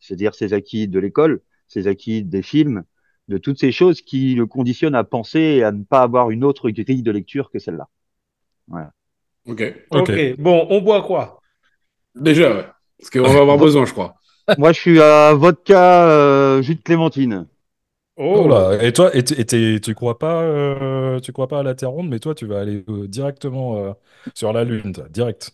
c'est-à-dire 0.00 0.34
ses 0.34 0.52
acquis 0.52 0.88
de 0.88 0.98
l'école, 0.98 1.42
ses 1.68 1.86
acquis 1.86 2.22
des 2.22 2.42
films, 2.42 2.84
de 3.28 3.38
toutes 3.38 3.58
ces 3.58 3.72
choses 3.72 4.02
qui 4.02 4.34
le 4.34 4.46
conditionnent 4.46 4.94
à 4.94 5.04
penser 5.04 5.40
et 5.40 5.64
à 5.64 5.72
ne 5.72 5.82
pas 5.82 6.02
avoir 6.02 6.30
une 6.30 6.44
autre 6.44 6.70
grille 6.70 7.02
de 7.02 7.10
lecture 7.10 7.50
que 7.50 7.58
celle-là. 7.58 7.88
Ok. 9.46 9.60
Ok. 9.90 10.10
Ok, 10.10 10.36
bon, 10.38 10.66
on 10.70 10.80
boit 10.80 11.02
quoi? 11.02 11.40
Déjà, 12.14 12.54
ouais. 12.54 12.66
Parce 12.98 13.10
qu'on 13.10 13.22
va 13.22 13.40
avoir 13.40 13.58
besoin, 13.58 13.84
je 13.84 13.92
crois. 13.92 14.14
Moi, 14.58 14.72
je 14.72 14.80
suis 14.80 15.00
à 15.00 15.34
vodka 15.34 16.08
euh, 16.08 16.62
jus 16.62 16.76
de 16.76 16.82
clémentine. 16.82 17.46
Oh 18.16 18.46
là, 18.48 18.78
et 18.82 18.92
toi, 18.92 19.10
et, 19.14 19.24
et 19.28 19.80
tu 19.80 19.94
crois 19.94 20.18
pas, 20.18 20.42
euh, 20.42 21.18
tu 21.18 21.32
crois 21.32 21.48
pas 21.48 21.58
à 21.58 21.62
la 21.64 21.74
Terre 21.74 21.90
ronde, 21.90 22.08
mais 22.08 22.20
toi, 22.20 22.34
tu 22.34 22.46
vas 22.46 22.60
aller 22.60 22.84
euh, 22.88 23.08
directement 23.08 23.76
euh, 23.78 23.92
sur 24.34 24.52
la 24.52 24.62
Lune, 24.62 24.92
toi, 24.92 25.08
direct. 25.08 25.50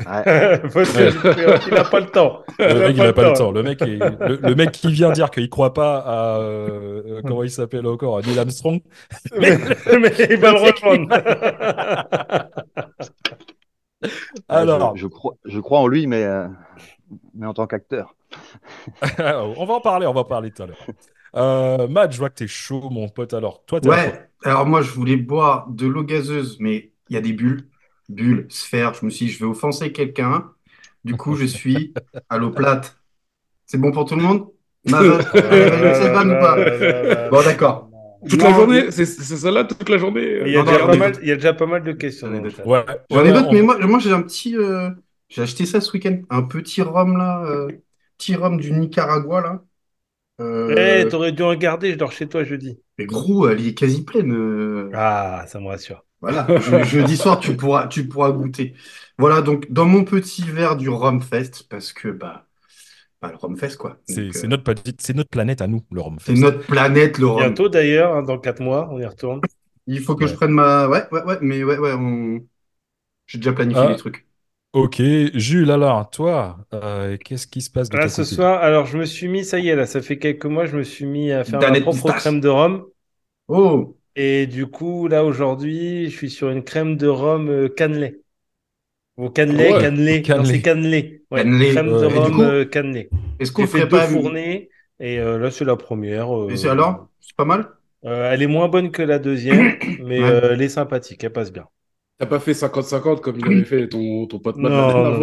Ouais. 0.00 0.58
Parce 0.74 0.92
que 0.92 1.68
il 1.68 1.74
n'a 1.74 1.84
pas 1.84 2.00
le 2.00 2.06
temps. 2.06 2.42
Le 2.58 2.74
mec, 2.80 2.96
il 2.96 3.02
a 3.02 3.12
pas 3.12 3.30
le 3.30 3.36
temps. 3.36 3.52
Le 3.52 3.62
mec, 3.62 3.80
est- 3.82 3.98
le, 3.98 4.38
le 4.42 4.54
mec 4.56 4.72
qui 4.72 4.92
vient 4.92 5.12
dire 5.12 5.30
qu'il 5.30 5.48
croit 5.48 5.72
pas 5.72 5.98
à 5.98 6.38
euh, 6.40 7.22
comment 7.24 7.44
il 7.44 7.50
s'appelle 7.50 7.86
encore, 7.86 8.18
à 8.18 8.22
Neil 8.22 8.38
Armstrong. 8.38 8.80
mais, 9.38 9.56
mais 10.00 10.12
il 10.30 10.36
va 10.38 10.50
le 10.52 10.58
rejoindre. 10.72 11.08
Alors, 14.48 14.96
je, 14.96 15.02
je 15.02 15.06
crois, 15.06 15.34
je 15.44 15.60
crois 15.60 15.78
en 15.80 15.86
lui, 15.86 16.06
mais, 16.06 16.24
euh, 16.24 16.48
mais 17.34 17.46
en 17.46 17.54
tant 17.54 17.66
qu'acteur. 17.66 18.14
on 19.20 19.64
va 19.64 19.74
en 19.74 19.80
parler, 19.80 20.06
on 20.06 20.12
va 20.12 20.20
en 20.20 20.24
parler 20.24 20.50
tout 20.50 20.62
à 20.62 20.66
l'heure. 20.66 20.86
Euh, 21.36 21.88
Matt, 21.88 22.12
je 22.12 22.18
vois 22.18 22.30
que 22.30 22.36
t'es 22.36 22.46
chaud, 22.46 22.90
mon 22.90 23.08
pote. 23.08 23.34
Alors, 23.34 23.64
toi, 23.64 23.80
t'es 23.80 23.88
Ouais, 23.88 24.28
alors 24.44 24.66
moi 24.66 24.82
je 24.82 24.90
voulais 24.90 25.16
boire 25.16 25.68
de 25.70 25.86
l'eau 25.86 26.04
gazeuse, 26.04 26.58
mais 26.60 26.92
il 27.08 27.14
y 27.14 27.16
a 27.16 27.20
des 27.20 27.32
bulles, 27.32 27.68
bulles, 28.08 28.46
sphères. 28.50 28.94
Je 28.94 29.04
me 29.06 29.10
suis 29.10 29.26
dit, 29.26 29.32
je 29.32 29.38
vais 29.40 29.46
offenser 29.46 29.92
quelqu'un. 29.92 30.52
Du 31.04 31.16
coup, 31.16 31.34
je 31.36 31.44
suis 31.46 31.94
à 32.28 32.38
l'eau 32.38 32.50
plate. 32.50 32.98
C'est 33.66 33.78
bon 33.78 33.92
pour 33.92 34.06
tout 34.06 34.16
le 34.16 34.22
monde? 34.22 34.48
Ou 34.86 34.90
pas? 34.90 36.56
Bon, 37.30 37.42
d'accord. 37.42 37.90
Toute 38.28 38.40
Non, 38.40 38.48
la 38.48 38.54
journée 38.54 38.90
C'est 38.90 39.04
c'est 39.06 39.36
celle-là, 39.36 39.64
toute 39.64 39.88
la 39.88 39.98
journée 39.98 40.40
Il 40.46 40.48
y, 40.52 40.56
a 40.56 40.62
Non, 40.62 40.64
déjà 40.64 40.78
non, 40.78 40.86
pas 40.86 40.96
mal, 40.96 41.12
il 41.22 41.28
y 41.28 41.32
a 41.32 41.34
déjà 41.36 41.52
pas 41.54 41.66
mal 41.66 41.82
de 41.84 41.92
questions. 41.92 42.28
J'en 42.28 42.34
ai 42.34 42.40
d'autres. 42.40 42.66
Ouais. 42.66 42.84
Ouais, 43.10 43.24
mais 43.52 43.62
moi, 43.62 43.78
moi 43.86 43.98
j'ai 43.98 44.12
un 44.12 44.22
petit. 44.22 44.56
euh, 44.56 44.90
J'ai 45.28 45.42
acheté 45.42 45.66
ça 45.66 45.80
ce 45.80 45.92
week-end. 45.92 46.20
Un 46.30 46.42
petit 46.42 46.82
rhum 46.82 47.16
là. 47.16 47.42
euh, 47.44 47.68
Petit 48.18 48.34
rhum 48.36 48.58
du 48.60 48.70
Nicaragua 48.72 49.40
là. 49.40 49.64
Euh, 50.40 50.74
Eh, 50.76 51.08
t'aurais 51.08 51.32
dû 51.32 51.42
regarder, 51.42 51.92
je 51.92 51.96
dors 51.98 52.12
chez 52.12 52.28
toi 52.28 52.44
jeudi. 52.44 52.78
mais 52.98 53.06
gros, 53.06 53.48
elle 53.48 53.66
est 53.66 53.74
quasi 53.74 54.04
pleine. 54.04 54.32
euh. 54.32 54.90
Ah, 54.94 55.44
ça 55.48 55.60
me 55.60 55.66
rassure. 55.66 56.04
Voilà, 56.24 56.46
je- 56.58 56.82
jeudi 56.84 57.16
soir, 57.16 57.38
tu 57.38 57.56
pourras, 57.56 57.86
tu 57.88 58.08
pourras 58.08 58.30
goûter. 58.32 58.74
Voilà, 59.18 59.42
donc 59.42 59.70
dans 59.70 59.84
mon 59.84 60.04
petit 60.04 60.42
verre 60.42 60.76
du 60.76 60.88
Rumfest, 60.88 61.66
parce 61.68 61.92
que 61.92 62.08
bah, 62.08 62.46
bah 63.22 63.30
le 63.30 63.36
Rumfest, 63.36 63.76
quoi. 63.76 63.98
C'est 64.06 64.32
c'est 64.32 64.46
euh, 64.46 64.48
notre, 64.48 64.74
c'est 64.98 65.14
notre 65.14 65.30
planète 65.30 65.60
à 65.60 65.66
nous, 65.66 65.84
le 65.90 66.00
c'est 66.00 66.04
Rumfest. 66.04 66.40
notre 66.40 66.66
planète, 66.66 67.18
le 67.18 67.26
Rhum. 67.26 67.42
Bientôt 67.42 67.68
d'ailleurs, 67.68 68.14
hein, 68.16 68.22
dans 68.22 68.38
4 68.38 68.60
mois, 68.62 68.88
on 68.90 68.98
y 68.98 69.06
retourne. 69.06 69.40
Il 69.86 70.00
faut 70.00 70.14
que 70.16 70.26
je 70.26 70.34
prenne 70.34 70.52
ma. 70.52 70.88
Ouais, 70.88 71.04
ouais, 71.12 71.22
ouais, 71.24 71.38
mais 71.42 71.62
ouais, 71.64 71.78
ouais, 71.78 71.92
on... 71.92 72.40
j'ai 73.26 73.38
déjà 73.38 73.52
planifié 73.52 73.82
Ah. 73.82 73.90
les 73.90 73.96
trucs. 73.96 74.26
Ok, 74.72 75.00
Jules, 75.34 75.70
alors, 75.70 76.10
toi, 76.10 76.58
euh, 76.74 77.16
qu'est-ce 77.18 77.46
qui 77.46 77.62
se 77.62 77.70
passe 77.70 77.90
de 77.90 77.96
Là, 77.96 78.08
ce 78.08 78.24
soir, 78.24 78.62
alors 78.62 78.86
je 78.86 78.98
me 78.98 79.04
suis 79.04 79.28
mis, 79.28 79.44
ça 79.44 79.58
y 79.60 79.68
est, 79.68 79.76
là, 79.76 79.86
ça 79.86 80.02
fait 80.02 80.18
quelques 80.18 80.46
mois, 80.46 80.66
je 80.66 80.76
me 80.76 80.82
suis 80.82 81.06
mis 81.06 81.30
à 81.32 81.44
faire 81.44 81.60
ma 81.60 81.76
propre 81.76 82.10
crème 82.12 82.40
de 82.40 82.48
rhum. 82.48 82.86
Oh, 83.48 83.96
Et 84.16 84.46
du 84.46 84.66
coup, 84.66 85.08
là, 85.08 85.24
aujourd'hui, 85.24 86.10
je 86.10 86.16
suis 86.16 86.30
sur 86.30 86.50
une 86.50 86.62
crème 86.64 86.96
de 86.96 87.06
rhum 87.08 87.48
euh, 87.48 87.68
cannelée. 87.68 88.22
Ou 89.16 89.30
cannelé, 89.30 89.72
ouais, 89.72 89.78
cannelé. 89.80 90.22
Cannelé. 90.22 90.46
c'est 90.46 90.62
cannelé. 90.62 91.24
Ouais, 91.30 91.42
Cannelé. 91.42 91.70
crème 91.70 91.88
de 91.88 92.06
Ouais. 92.06 92.06
Rhum 92.06 92.40
euh, 92.40 92.64
cannelée. 92.64 93.10
est-ce 93.38 93.52
qu'on 93.52 93.66
fait 93.66 93.80
ferait 93.80 93.86
deux 93.86 93.98
pas. 93.98 94.06
fournées. 94.08 94.70
Et 95.00 95.18
euh, 95.18 95.38
là, 95.38 95.50
c'est 95.50 95.64
la 95.64 95.76
première. 95.76 96.34
euh, 96.36 96.50
Et 96.50 96.56
c'est 96.56 96.68
alors? 96.68 97.08
C'est 97.20 97.36
pas 97.36 97.44
mal? 97.44 97.68
euh, 98.04 98.30
elle 98.32 98.42
est 98.42 98.46
moins 98.46 98.68
bonne 98.68 98.90
que 98.92 99.02
la 99.02 99.18
deuxième, 99.18 99.76
mais 99.98 100.18
elle 100.20 100.62
est 100.62 100.68
sympathique, 100.68 101.24
elle 101.24 101.32
passe 101.32 101.52
bien. 101.52 101.68
T'as 102.18 102.26
pas 102.26 102.38
fait 102.38 102.52
50-50 102.52 103.20
comme 103.20 103.36
il 103.40 103.44
avait 103.44 103.64
fait 103.64 103.88
ton, 103.88 104.26
ton 104.26 104.38
pote 104.38 104.56
Non, 104.56 105.18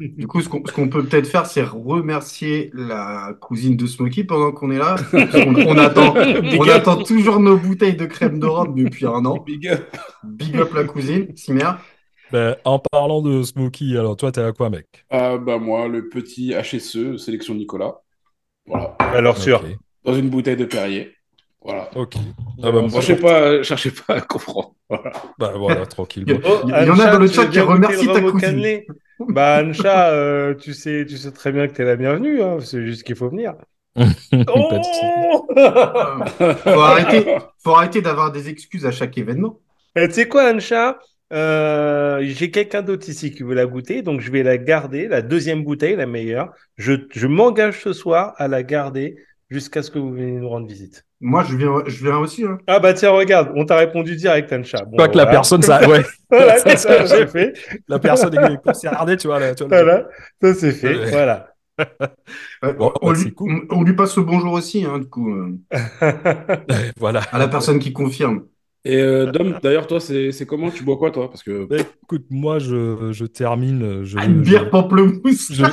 Du 0.00 0.26
coup, 0.26 0.40
ce 0.40 0.48
qu'on 0.48 0.64
ce 0.66 0.72
qu'on 0.72 0.88
peut 0.88 1.04
peut-être 1.04 1.28
faire, 1.28 1.46
c'est 1.46 1.62
remercier 1.62 2.70
la 2.74 3.32
cousine 3.40 3.76
de 3.76 3.86
Smokey 3.86 4.24
pendant 4.24 4.50
qu'on 4.50 4.72
est 4.72 4.78
là. 4.78 4.96
On 5.12 5.78
attend, 5.78 6.12
Big 6.42 6.60
on 6.60 6.64
up. 6.64 6.70
attend 6.70 7.02
toujours 7.04 7.38
nos 7.38 7.56
bouteilles 7.56 7.94
de 7.96 8.06
crème 8.06 8.40
de 8.40 8.46
rhum 8.46 8.74
depuis 8.74 9.06
un 9.06 9.24
an. 9.24 9.38
Big 9.38 9.68
up. 9.68 9.86
Big 10.24 10.56
up 10.56 10.74
la 10.74 10.82
cousine, 10.82 11.28
Cimer. 11.36 11.70
Ben, 12.32 12.56
en 12.64 12.80
parlant 12.80 13.22
de 13.22 13.44
Smokey, 13.44 13.96
alors 13.96 14.16
toi, 14.16 14.32
t'es 14.32 14.40
à 14.40 14.50
quoi, 14.50 14.68
mec? 14.68 15.06
Ah 15.10 15.38
bah 15.38 15.58
moi, 15.58 15.86
le 15.86 16.08
petit 16.08 16.52
HSE, 16.54 17.18
sélection 17.18 17.54
Nicolas. 17.54 18.00
Voilà. 18.66 18.96
Alors, 18.98 19.38
sûr. 19.38 19.62
Dans 20.04 20.14
une 20.14 20.28
bouteille 20.28 20.56
de 20.56 20.64
Perrier. 20.64 21.12
Voilà. 21.66 21.90
ok. 21.96 22.14
Ah 22.62 22.70
bah, 22.70 22.88
cherchez 22.88 23.16
pas, 23.16 23.62
cherchez 23.62 23.90
pas 23.90 24.14
à 24.14 24.20
comprendre. 24.20 24.72
Voilà. 24.88 25.12
bah, 25.38 25.52
voilà, 25.56 25.84
tranquille. 25.86 26.22
Il 26.28 26.32
y 26.32 26.36
a- 26.36 26.38
Bon. 26.38 26.48
Oh, 26.48 26.60
Il 26.64 26.70
y 26.86 26.90
en 26.90 26.98
a 27.00 27.10
dans 27.10 27.18
le 27.18 27.28
tu 27.28 27.34
chat 27.34 27.46
qui 27.46 27.58
remercie 27.58 28.06
ta 28.06 28.20
cousine. 28.20 28.38
cannelé 28.40 28.86
Bah, 29.18 29.62
Ancha, 29.64 30.10
euh, 30.10 30.54
tu 30.54 30.74
sais, 30.74 31.04
tu 31.08 31.16
sais 31.16 31.32
très 31.32 31.50
bien 31.50 31.66
que 31.66 31.72
t'es 31.72 31.84
la 31.84 31.96
bienvenue, 31.96 32.40
hein, 32.40 32.58
c'est 32.60 32.84
juste 32.86 33.02
qu'il 33.02 33.16
faut 33.16 33.28
venir. 33.28 33.54
Oh 34.48 34.70
Faut 36.64 36.80
arrêter, 36.80 37.36
faut 37.64 37.74
arrêter 37.74 38.02
d'avoir 38.02 38.30
des 38.32 38.48
excuses 38.48 38.86
à 38.86 38.90
chaque 38.92 39.16
événement. 39.18 39.58
Et 39.96 40.06
tu 40.08 40.14
sais 40.14 40.28
quoi, 40.28 40.52
Ancha? 40.52 40.98
Euh, 41.32 42.20
j'ai 42.22 42.50
quelqu'un 42.52 42.82
d'autre 42.82 43.08
ici 43.08 43.32
qui 43.32 43.42
veut 43.42 43.54
la 43.54 43.66
goûter, 43.66 44.02
donc 44.02 44.20
je 44.20 44.30
vais 44.30 44.42
la 44.44 44.58
garder, 44.58 45.08
la 45.08 45.22
deuxième 45.22 45.64
bouteille, 45.64 45.96
la 45.96 46.06
meilleure. 46.06 46.52
Je, 46.76 46.92
je 47.12 47.26
m'engage 47.26 47.80
ce 47.82 47.92
soir 47.92 48.34
à 48.36 48.46
la 48.46 48.62
garder 48.62 49.16
jusqu'à 49.50 49.82
ce 49.82 49.90
que 49.90 49.98
vous 49.98 50.12
veniez 50.12 50.38
nous 50.38 50.48
rendre 50.48 50.68
visite. 50.68 51.05
Moi, 51.20 51.44
je 51.48 51.56
viens, 51.56 51.82
je 51.86 52.04
viens 52.04 52.18
aussi. 52.18 52.44
hein. 52.44 52.58
Ah 52.66 52.78
bah 52.78 52.92
tiens, 52.92 53.10
regarde, 53.10 53.50
on 53.54 53.64
t'a 53.64 53.76
répondu 53.76 54.16
direct, 54.16 54.52
Ancha. 54.52 54.84
Bon, 54.84 54.96
Pas 54.98 55.08
que 55.08 55.16
la 55.16 55.26
personne, 55.26 55.62
ça, 55.62 55.80
ouais, 55.88 56.02
Voilà, 56.30 56.58
c'est 56.58 56.76
ça, 56.76 57.06
c'est 57.06 57.26
fait. 57.26 57.54
la 57.88 57.98
personne 57.98 58.34
est 58.34 58.62
concernée, 58.62 59.16
tu 59.16 59.26
vois, 59.26 59.40
là, 59.40 59.54
tu 59.54 59.64
vois, 59.64 59.78
le- 59.78 59.84
Voilà, 59.84 60.08
ça 60.42 60.54
c'est 60.54 60.72
fait. 60.72 60.94
Ouais. 60.98 61.10
Voilà. 61.10 61.48
Bon, 62.78 62.92
on, 63.02 63.08
bah, 63.10 63.14
c'est 63.16 63.24
lui, 63.24 63.34
cool. 63.34 63.66
on- 63.70 63.82
lui 63.82 63.94
passe 63.94 64.16
le 64.16 64.22
bonjour 64.24 64.52
aussi, 64.54 64.84
hein, 64.84 64.98
du 64.98 65.06
coup, 65.08 65.30
euh, 65.30 65.58
voilà. 66.98 67.20
à 67.32 67.38
la 67.38 67.48
personne 67.48 67.78
qui 67.78 67.92
confirme. 67.92 68.44
Et 68.84 68.98
euh, 69.00 69.26
Dom, 69.32 69.58
d'ailleurs, 69.62 69.86
toi, 69.86 70.00
c'est 70.00 70.46
comment? 70.46 70.70
Tu 70.70 70.84
bois 70.84 70.96
quoi, 70.96 71.10
toi? 71.10 71.28
Parce 71.28 71.42
que 71.42 71.66
Ben, 71.66 71.84
écoute, 72.02 72.24
moi, 72.30 72.58
je, 72.58 73.10
je 73.12 73.24
termine, 73.26 74.04
je, 74.04 74.16
Ah, 74.18 74.24
une 74.26 74.42
bière 74.42 74.64
je- 74.66 74.70
pamplemousse. 74.70 75.52
je- 75.52 75.64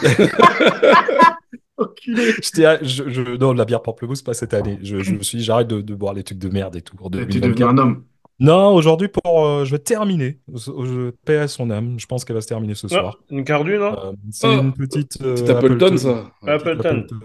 Enculé. 2.08 2.32
Je, 2.84 3.10
je- 3.10 3.38
non, 3.38 3.54
la 3.54 3.66
bière 3.66 3.82
pamplemousse, 3.82 4.22
pas 4.22 4.34
cette 4.34 4.54
année. 4.54 4.80
Je, 4.82 5.00
je 5.00 5.14
me 5.14 5.24
suis 5.24 5.38
dit, 5.40 5.44
j'arrête 5.44 5.68
de, 5.68 5.82
de 5.82 5.96
boire 5.96 6.14
les 6.14 6.24
trucs 6.24 6.40
de 6.40 6.50
merde 6.50 6.76
et 6.76 6.82
tout. 6.82 6.96
en 7.02 7.10
Tu 7.10 7.20
es 7.20 7.26
2024. 7.26 7.50
devenu 7.58 7.64
un 7.66 7.78
homme. 7.84 8.04
Non, 8.40 8.74
aujourd'hui, 8.74 9.08
pour, 9.10 9.46
euh, 9.46 9.64
je 9.64 9.72
vais 9.72 9.80
terminer. 9.80 10.40
Je, 10.54 11.12
paie 11.24 11.38
à 11.38 11.48
son 11.48 11.70
âme. 11.70 12.00
Je 12.00 12.06
pense 12.08 12.26
qu'elle 12.26 12.36
va 12.36 12.42
se 12.42 12.48
terminer 12.48 12.74
ce 12.74 12.88
Non, 12.88 13.00
soir. 13.02 13.20
une 13.30 13.44
cardu, 13.46 13.78
non? 13.78 13.96
Euh, 13.98 14.12
c'est 14.32 14.48
Oh. 14.48 14.60
une 14.62 14.74
petite. 14.74 15.18
euh, 15.22 15.36
c'est 15.36 15.50
Appleton, 15.52 15.96
ça. 15.98 16.32
Ouais, 16.42 16.58
petite 16.58 16.86
Appleton. 16.86 17.18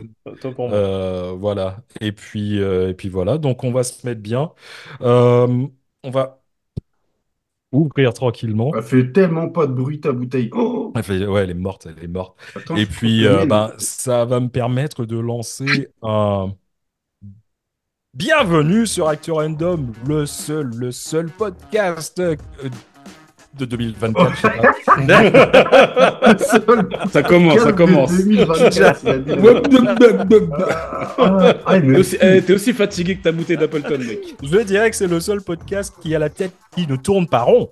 Pour 0.54 0.68
moi. 0.68 0.76
Euh, 0.76 1.32
voilà. 1.36 1.78
Et 2.02 2.12
puis, 2.12 2.60
euh, 2.60 2.90
et 2.90 2.94
puis 2.94 3.08
voilà. 3.08 3.38
Donc, 3.38 3.64
on 3.64 3.72
va 3.72 3.82
se 3.84 4.06
mettre 4.06 4.20
bien. 4.20 4.52
Euh, 5.00 5.66
on 6.04 6.10
va 6.10 6.40
ouvrir 7.72 8.12
tranquillement. 8.14 8.72
Elle 8.74 8.82
fait 8.82 9.12
tellement 9.12 9.48
pas 9.48 9.66
de 9.66 9.72
bruit 9.72 10.00
ta 10.00 10.12
bouteille. 10.12 10.50
Oh 10.52 10.92
Elle 10.96 11.02
fait- 11.02 11.26
ouais, 11.26 11.42
elle 11.44 11.50
est 11.50 11.54
morte, 11.54 11.86
elle 11.86 12.02
est 12.02 12.08
morte. 12.08 12.36
Attends, 12.56 12.76
Et 12.76 12.86
puis, 12.86 13.26
euh, 13.26 13.46
ben, 13.46 13.72
ça 13.78 14.24
va 14.24 14.40
me 14.40 14.48
permettre 14.48 15.04
de 15.04 15.18
lancer 15.18 15.88
un 16.02 16.52
bienvenue 18.14 18.86
sur 18.86 19.08
Actu 19.08 19.30
Random, 19.32 19.92
le 20.06 20.26
seul, 20.26 20.70
le 20.76 20.90
seul 20.90 21.30
podcast 21.30 22.18
euh, 22.18 22.36
de 23.58 23.64
2024. 23.64 24.30
je 24.34 24.40
sais 24.40 24.50
pas. 24.50 24.72
le 26.32 26.38
seul 26.38 26.88
Ça 27.10 27.22
commence, 27.22 27.60
ça 27.60 27.72
commence. 27.72 28.12
2024, 28.12 28.98
c'est 28.98 29.08
la 29.08 29.18
bière. 29.18 29.36
T'es 32.44 32.52
aussi, 32.52 32.72
fatigué 32.72 33.16
que 33.16 33.22
ta 33.22 33.32
bouteille 33.32 33.56
d'Appleton, 33.56 33.98
mec. 33.98 34.34
Je 34.42 34.58
dirais 34.58 34.90
que 34.90 34.96
c'est 34.96 35.06
le 35.06 35.20
seul 35.20 35.40
podcast 35.42 35.94
qui 36.00 36.14
a 36.14 36.18
la 36.18 36.28
tête 36.30 36.52
qui 36.74 36.86
ne 36.86 36.96
tourne 36.96 37.26
pas 37.26 37.40
rond. 37.40 37.68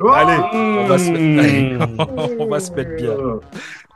Oh 0.00 0.10
Allez, 0.10 0.40
on 0.52 0.86
va 0.86 0.96
se 0.98 1.10
Mmh. 1.10 1.96
on 2.38 2.46
va 2.46 2.60
se 2.60 2.70
mettre 2.72 2.96
bien. 2.96 3.14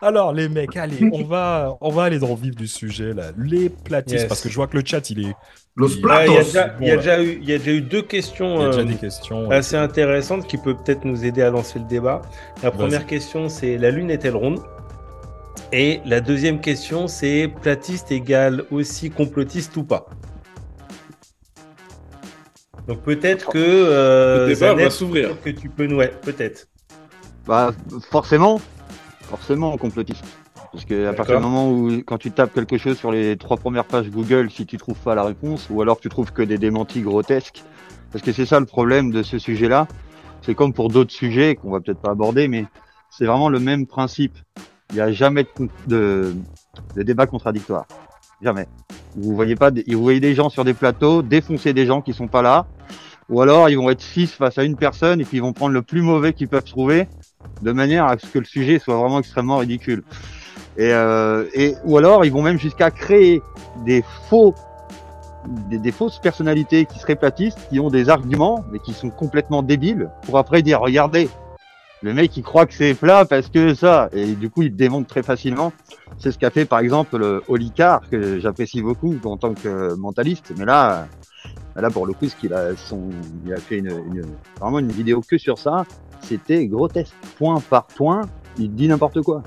Alors 0.02 0.32
les 0.32 0.48
mecs, 0.48 0.76
allez, 0.76 1.08
on 1.12 1.22
va, 1.24 1.76
on 1.80 1.90
va 1.90 2.02
aller 2.04 2.18
dans 2.18 2.28
le 2.30 2.34
vif 2.34 2.54
du 2.56 2.66
sujet 2.66 3.14
là. 3.14 3.30
Les 3.38 3.68
platistes, 3.70 4.18
Yes. 4.22 4.28
parce 4.28 4.40
que 4.40 4.48
je 4.48 4.54
vois 4.56 4.66
que 4.66 4.76
le 4.76 4.82
chat 4.84 5.08
il 5.10 5.26
est, 5.28 5.34
Los 5.76 5.88
Il- 5.96 6.04
Ah, 6.10 6.26
il 6.26 6.32
y 6.32 6.36
a 6.36 6.42
déjà, 6.42 6.74
il 6.80 6.86
y 6.86 6.90
a 6.90 6.96
déjà 6.96 7.22
eu, 7.22 7.38
il 7.40 7.48
y 7.48 7.52
a 7.54 7.58
déjà 7.58 7.70
eu 7.70 7.80
deux 7.80 7.98
il 7.98 8.06
questions 8.06 8.60
y 8.60 8.64
a 8.64 8.66
déjà 8.66 8.80
euh, 8.80 8.84
des 8.84 8.94
questions. 8.96 9.50
assez 9.50 9.76
intéressantes 9.76 10.46
qui 10.46 10.58
peuvent 10.58 10.76
peut-être 10.84 11.04
nous 11.04 11.24
aider 11.24 11.40
à 11.42 11.50
lancer 11.50 11.78
le 11.78 11.86
débat. 11.86 12.20
La 12.62 12.70
première 12.72 13.06
question, 13.06 13.48
c'est 13.48 13.78
la 13.78 13.90
Lune 13.90 14.10
est-elle 14.10 14.36
ronde? 14.36 14.60
Et 15.72 16.00
la 16.04 16.20
deuxième 16.20 16.60
question, 16.60 17.06
c'est 17.08 17.48
platiste 17.62 18.10
égale 18.12 18.64
aussi 18.70 19.08
complotiste 19.08 19.76
ou 19.76 19.84
pas? 19.84 20.06
Donc 22.88 23.00
peut-être 23.02 23.50
que 23.50 23.58
euh, 23.58 24.48
Le 24.48 24.54
débat 24.54 24.74
va 24.74 24.90
s'ouvrir. 24.90 25.40
que 25.40 25.50
tu 25.50 25.68
peux 25.68 25.86
nous, 25.86 25.96
ouais, 25.96 26.12
peut-être. 26.22 26.66
Bah, 27.46 27.70
forcément, 28.10 28.60
forcément 29.32 29.78
complotiste. 29.78 30.24
Parce 30.72 30.84
que 30.84 31.06
à 31.06 31.14
partir 31.14 31.36
du 31.36 31.42
moment 31.42 31.70
où, 31.70 31.90
quand 32.04 32.18
tu 32.18 32.30
tapes 32.30 32.52
quelque 32.52 32.76
chose 32.76 32.98
sur 32.98 33.10
les 33.10 33.38
trois 33.38 33.56
premières 33.56 33.86
pages 33.86 34.10
Google, 34.10 34.50
si 34.50 34.66
tu 34.66 34.76
trouves 34.76 34.98
pas 34.98 35.14
la 35.14 35.24
réponse, 35.24 35.68
ou 35.70 35.80
alors 35.80 35.98
tu 35.98 36.10
trouves 36.10 36.32
que 36.32 36.42
des 36.42 36.58
démentis 36.58 37.00
grotesques, 37.00 37.64
parce 38.10 38.22
que 38.22 38.30
c'est 38.32 38.44
ça 38.44 38.60
le 38.60 38.66
problème 38.66 39.10
de 39.10 39.22
ce 39.22 39.38
sujet-là. 39.38 39.88
C'est 40.42 40.54
comme 40.54 40.74
pour 40.74 40.88
d'autres 40.90 41.12
sujets 41.12 41.54
qu'on 41.54 41.70
va 41.70 41.80
peut-être 41.80 42.00
pas 42.00 42.10
aborder, 42.10 42.46
mais 42.46 42.66
c'est 43.10 43.24
vraiment 43.24 43.48
le 43.48 43.58
même 43.58 43.86
principe. 43.86 44.36
Il 44.90 44.96
n'y 44.96 45.00
a 45.00 45.12
jamais 45.12 45.44
de, 45.44 45.68
de, 45.86 46.34
de 46.94 47.02
débat 47.02 47.26
contradictoire. 47.26 47.86
Jamais. 48.42 48.66
Vous 49.16 49.34
voyez 49.34 49.56
pas, 49.56 49.70
vous 49.70 50.02
voyez 50.02 50.20
des 50.20 50.34
gens 50.34 50.50
sur 50.50 50.64
des 50.64 50.74
plateaux 50.74 51.22
défoncer 51.22 51.72
des 51.72 51.86
gens 51.86 52.02
qui 52.02 52.12
sont 52.12 52.28
pas 52.28 52.42
là, 52.42 52.66
ou 53.30 53.40
alors 53.40 53.70
ils 53.70 53.78
vont 53.78 53.88
être 53.88 54.02
six 54.02 54.26
face 54.26 54.58
à 54.58 54.64
une 54.64 54.76
personne 54.76 55.22
et 55.22 55.24
puis 55.24 55.38
ils 55.38 55.42
vont 55.42 55.54
prendre 55.54 55.72
le 55.72 55.82
plus 55.82 56.02
mauvais 56.02 56.34
qu'ils 56.34 56.48
peuvent 56.48 56.64
trouver 56.64 57.08
de 57.62 57.72
manière 57.72 58.06
à 58.06 58.18
ce 58.18 58.26
que 58.26 58.38
le 58.38 58.44
sujet 58.44 58.78
soit 58.78 58.96
vraiment 58.96 59.20
extrêmement 59.20 59.58
ridicule. 59.58 60.02
Et, 60.76 60.92
euh, 60.92 61.44
et 61.54 61.74
ou 61.84 61.98
alors 61.98 62.24
ils 62.24 62.32
vont 62.32 62.42
même 62.42 62.58
jusqu'à 62.58 62.90
créer 62.90 63.42
des 63.84 64.02
faux, 64.28 64.54
des, 65.70 65.92
fausses 65.92 66.18
personnalités 66.18 66.86
qui 66.86 66.98
seraient 66.98 67.16
platistes, 67.16 67.58
qui 67.70 67.78
ont 67.78 67.90
des 67.90 68.08
arguments 68.08 68.64
mais 68.72 68.78
qui 68.78 68.94
sont 68.94 69.10
complètement 69.10 69.62
débiles, 69.62 70.10
pour 70.22 70.38
après 70.38 70.62
dire 70.62 70.80
regardez, 70.80 71.28
le 72.00 72.14
mec 72.14 72.36
il 72.36 72.42
croit 72.42 72.66
que 72.66 72.74
c'est 72.74 72.94
plat 72.94 73.26
parce 73.26 73.48
que 73.48 73.74
ça, 73.74 74.08
et 74.12 74.32
du 74.32 74.48
coup 74.48 74.62
il 74.62 74.72
te 74.72 74.76
démontre 74.76 75.08
très 75.08 75.22
facilement. 75.22 75.72
C'est 76.18 76.32
ce 76.32 76.38
qu'a 76.38 76.50
fait 76.50 76.64
par 76.64 76.78
exemple 76.78 77.18
le 77.18 77.42
Olicard 77.48 78.08
que 78.10 78.40
j'apprécie 78.40 78.80
beaucoup 78.80 79.14
en 79.24 79.36
tant 79.36 79.52
que 79.52 79.94
mentaliste, 79.94 80.54
mais 80.56 80.64
là, 80.64 81.06
là 81.76 81.90
pour 81.90 82.06
le 82.06 82.14
coup 82.14 82.28
ce 82.28 82.36
qu'il 82.36 82.54
a, 82.54 82.74
son, 82.76 83.10
il 83.44 83.52
a 83.52 83.58
fait 83.58 83.78
une, 83.78 83.90
une, 83.90 84.24
vraiment 84.58 84.78
une 84.78 84.90
vidéo 84.90 85.20
que 85.20 85.36
sur 85.36 85.58
ça 85.58 85.84
c'était 86.22 86.66
grotesque. 86.66 87.14
Point 87.38 87.60
par 87.68 87.84
point, 87.86 88.22
il 88.58 88.74
dit 88.74 88.88
n'importe 88.88 89.20
quoi. 89.22 89.42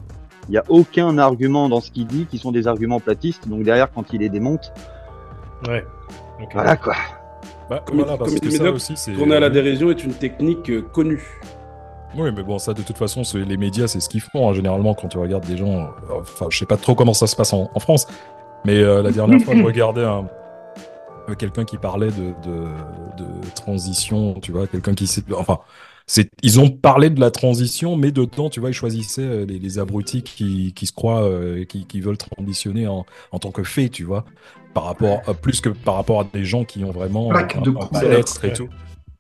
Il 0.48 0.52
n'y 0.52 0.58
a 0.58 0.64
aucun 0.70 1.18
argument 1.18 1.70
dans 1.70 1.82
ce 1.82 1.90
qu'il 1.92 2.06
dit 2.08 2.26
qui 2.30 2.38
sont 2.38 2.52
des 2.52 2.68
arguments 2.68 3.00
platistes. 3.00 3.48
Donc 3.48 3.64
derrière, 3.64 3.92
quand 3.92 4.14
il 4.14 4.20
les 4.22 4.30
démonte, 4.30 4.72
Ouais. 5.68 5.84
Voilà 6.54 6.76
quoi. 6.76 6.94
Bah, 7.70 7.82
Comme 7.86 7.98
voilà, 7.98 8.14
il- 8.14 8.18
parce 8.20 8.32
comme 8.32 8.40
que 8.42 8.50
ça 8.52 8.64
Médoc, 8.64 8.76
aussi 8.76 8.94
c'est. 8.98 9.14
Tourner 9.14 9.36
à 9.36 9.40
la 9.40 9.50
dérision 9.50 9.90
est 9.90 10.04
une 10.04 10.14
technique 10.14 10.70
euh, 10.70 10.82
connue. 10.82 11.24
Oui, 12.16 12.30
mais 12.36 12.44
bon, 12.44 12.60
ça, 12.60 12.74
de 12.74 12.82
toute 12.82 12.98
façon, 12.98 13.24
c'est- 13.24 13.40
les 13.40 13.58
médias, 13.58 13.88
c'est 13.88 14.00
ce 14.00 14.08
qu'ils 14.10 14.22
font, 14.22 14.50
hein, 14.50 14.54
généralement, 14.54 14.94
quand 14.94 15.08
tu 15.08 15.18
regardes 15.18 15.46
des 15.46 15.58
gens. 15.58 15.84
euh, 16.12 16.20
Enfin, 16.22 16.48
je 16.50 16.58
sais 16.60 16.66
pas 16.66 16.78
trop 16.78 16.94
comment 16.94 17.14
ça 17.14 17.26
se 17.26 17.36
passe 17.36 17.54
en, 17.54 17.72
en 17.74 17.80
France, 17.80 18.06
mais 18.66 18.76
euh, 18.78 19.02
la 19.02 19.12
dernière 19.12 19.40
fois, 19.42 19.56
je 19.56 19.64
regardais 19.64 20.04
un, 20.04 20.28
euh, 21.30 21.36
quelqu'un 21.36 21.66
qui 21.66 21.78
parlait 21.78 22.12
de, 22.12 22.34
de, 22.48 22.68
de 23.18 23.50
transition, 23.56 24.36
tu 24.42 24.52
vois, 24.52 24.68
quelqu'un 24.68 24.94
qui 24.94 25.08
s'est, 25.08 25.24
enfin, 25.36 25.60
ils 26.44 26.60
ont 26.60 26.70
parlé 26.70 27.10
de 27.10 27.20
la 27.20 27.32
transition, 27.32 27.96
mais 27.98 28.12
dedans, 28.12 28.50
tu 28.50 28.60
vois, 28.60 28.70
ils 28.70 28.74
choisissaient 28.74 29.22
euh, 29.22 29.46
les, 29.46 29.60
les 29.60 29.80
abrutis 29.80 30.22
qui, 30.22 30.74
qui 30.74 30.86
se 30.86 30.92
croient, 30.92 31.24
euh, 31.24 31.66
qui, 31.66 31.86
qui 31.86 32.00
veulent 32.00 32.18
transitionner 32.18 32.88
en, 32.88 33.06
en 33.32 33.40
tant 33.40 33.52
que 33.52 33.64
fait, 33.64 33.90
tu 33.90 34.04
vois, 34.04 34.26
par 34.74 34.84
rapport, 34.84 35.24
à- 35.28 35.34
plus 35.34 35.62
que 35.62 35.70
par 35.70 35.96
rapport 35.96 36.20
à 36.22 36.24
des 36.32 36.46
gens 36.46 36.64
qui 36.64 36.84
ont 36.84 36.92
vraiment 36.92 37.30
Plaque 37.30 37.56
un, 37.56 37.62
de 37.62 37.72
un 37.72 38.24
et 38.44 38.54
tout. 38.54 38.70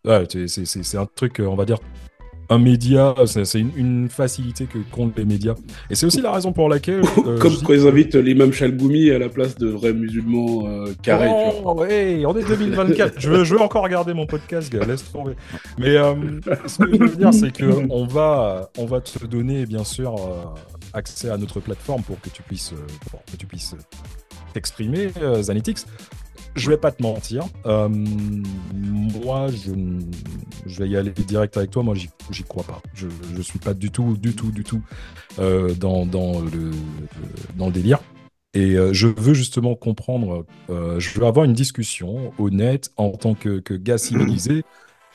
Ouais, 0.06 0.27
c'est 0.46 0.98
un 0.98 1.08
truc, 1.08 1.39
euh, 1.39 1.48
on 1.48 1.56
va 1.56 1.65
dire, 1.65 1.80
un 2.50 2.60
média, 2.60 3.16
c'est 3.25 3.60
une, 3.60 3.72
une 3.75 4.10
facilité 4.10 4.66
que 4.66 4.78
comptent 4.92 5.18
les 5.18 5.25
médias. 5.25 5.56
Et 5.90 5.96
c'est 5.96 6.06
aussi 6.06 6.22
la 6.22 6.32
raison 6.32 6.52
pour 6.52 6.70
laquelle. 6.70 7.02
euh, 7.25 7.40
Comme 7.40 7.56
quand 7.64 7.74
ils 7.74 7.88
invitent 7.88 8.16
l'imam 8.16 8.52
Chalgoumi 8.52 9.12
à 9.12 9.20
la 9.20 9.30
place 9.30 9.56
de 9.56 9.68
vrais 9.68 9.94
musulmans 9.94 10.68
euh, 10.68 10.94
carrés, 11.02 11.28
tu 11.28 11.62
vois. 11.62 11.74
Oh, 11.74 11.82
ouais, 11.82 12.24
on 12.25 12.36
est 12.38 12.48
2024. 12.48 13.16
je, 13.20 13.30
veux, 13.30 13.44
je 13.44 13.56
veux 13.56 13.62
encore 13.62 13.84
regarder 13.84 14.14
mon 14.14 14.25
podcast, 14.25 14.72
gars. 14.72 14.86
Laisse 14.86 15.12
tomber. 15.12 15.34
Mais 15.78 15.98
euh, 15.98 16.14
ce 16.68 16.78
que 16.78 16.94
je 16.94 17.04
veux 17.04 17.16
dire, 17.16 17.34
c'est 17.34 17.52
que 17.52 17.66
on 17.90 18.06
va, 18.06 18.70
on 18.78 18.86
va 18.86 19.02
te 19.02 19.25
donner, 19.25 19.66
bien 19.66 19.84
sûr, 19.84 20.16
accès 20.94 21.30
à 21.30 21.38
notre 21.38 21.60
plateforme 21.60 22.04
pour 22.04 22.20
que 22.22 22.30
tu 22.30 22.44
puisses, 22.44 22.74
pour 23.10 23.24
que 23.25 23.38
tu 23.38 23.46
puisses 23.46 23.75
t'exprimer, 24.54 25.10
Zanitix. 25.42 25.86
Je 26.56 26.70
vais 26.70 26.78
pas 26.78 26.92
te 26.92 27.04
mentir. 27.04 27.46
euh, 27.66 27.90
moi, 27.90 29.48
je, 29.48 30.80
vais 30.80 30.90
y 30.90 30.96
aller 30.96 31.12
direct 31.12 31.58
avec 31.58 31.72
toi. 31.72 31.84
Moi, 31.84 31.96
j'y 31.96 32.44
crois 32.44 32.64
pas. 32.64 32.82
Je, 32.94 33.08
je 33.36 33.42
suis 33.42 33.60
pas 33.60 33.74
du 33.74 33.92
tout, 33.92 34.16
du 34.18 34.34
tout, 34.36 34.52
du 34.52 34.64
tout 34.64 34.82
euh, 35.40 35.74
dans, 35.76 36.06
dans, 36.06 36.40
le, 36.42 36.72
dans 37.56 37.68
le 37.68 37.74
délire. 37.74 38.00
Et 38.54 38.78
euh, 38.78 38.94
je 38.94 39.08
veux 39.08 39.34
justement 39.34 39.76
comprendre, 39.76 40.46
je 40.70 41.20
veux 41.20 41.26
avoir 41.26 41.44
une 41.46 41.54
discussion 41.54 42.34
honnête 42.40 42.92
en 42.96 43.12
tant 43.12 43.36
que, 43.36 43.60
que 43.60 43.74
gars 43.74 43.98
civilisé. 43.98 44.64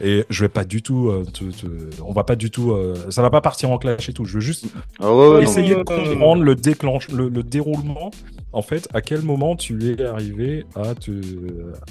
Et 0.02 0.24
je 0.30 0.44
vais 0.44 0.48
pas 0.48 0.64
du 0.64 0.82
tout, 0.82 1.08
euh, 1.08 1.24
te- 1.24 1.44
te- 1.44 1.66
on 2.02 2.12
va 2.12 2.24
pas 2.24 2.36
du 2.36 2.50
tout, 2.50 2.72
euh, 2.72 2.94
ça 3.10 3.20
va 3.22 3.28
pas 3.30 3.40
partir 3.42 3.70
en 3.70 3.76
clash 3.78 4.08
et 4.08 4.12
tout. 4.14 4.24
Je 4.24 4.34
veux 4.34 4.40
juste 4.40 4.64
Ah 4.98 5.12
ouais, 5.14 5.28
ouais, 5.28 5.34
non, 5.34 5.40
essayer 5.42 5.70
de 5.74 5.78
non, 5.78 5.84
comprendre 5.84 6.42
le 6.42 6.54
déclenche, 6.54 7.08
le, 7.10 7.28
le 7.28 7.42
déroulement. 7.42 8.10
En 8.52 8.62
fait, 8.62 8.88
à 8.94 9.00
quel 9.02 9.22
moment 9.22 9.56
tu 9.56 9.90
es 9.92 10.02
arrivé 10.04 10.64
à 10.74 10.94
te, 10.94 11.10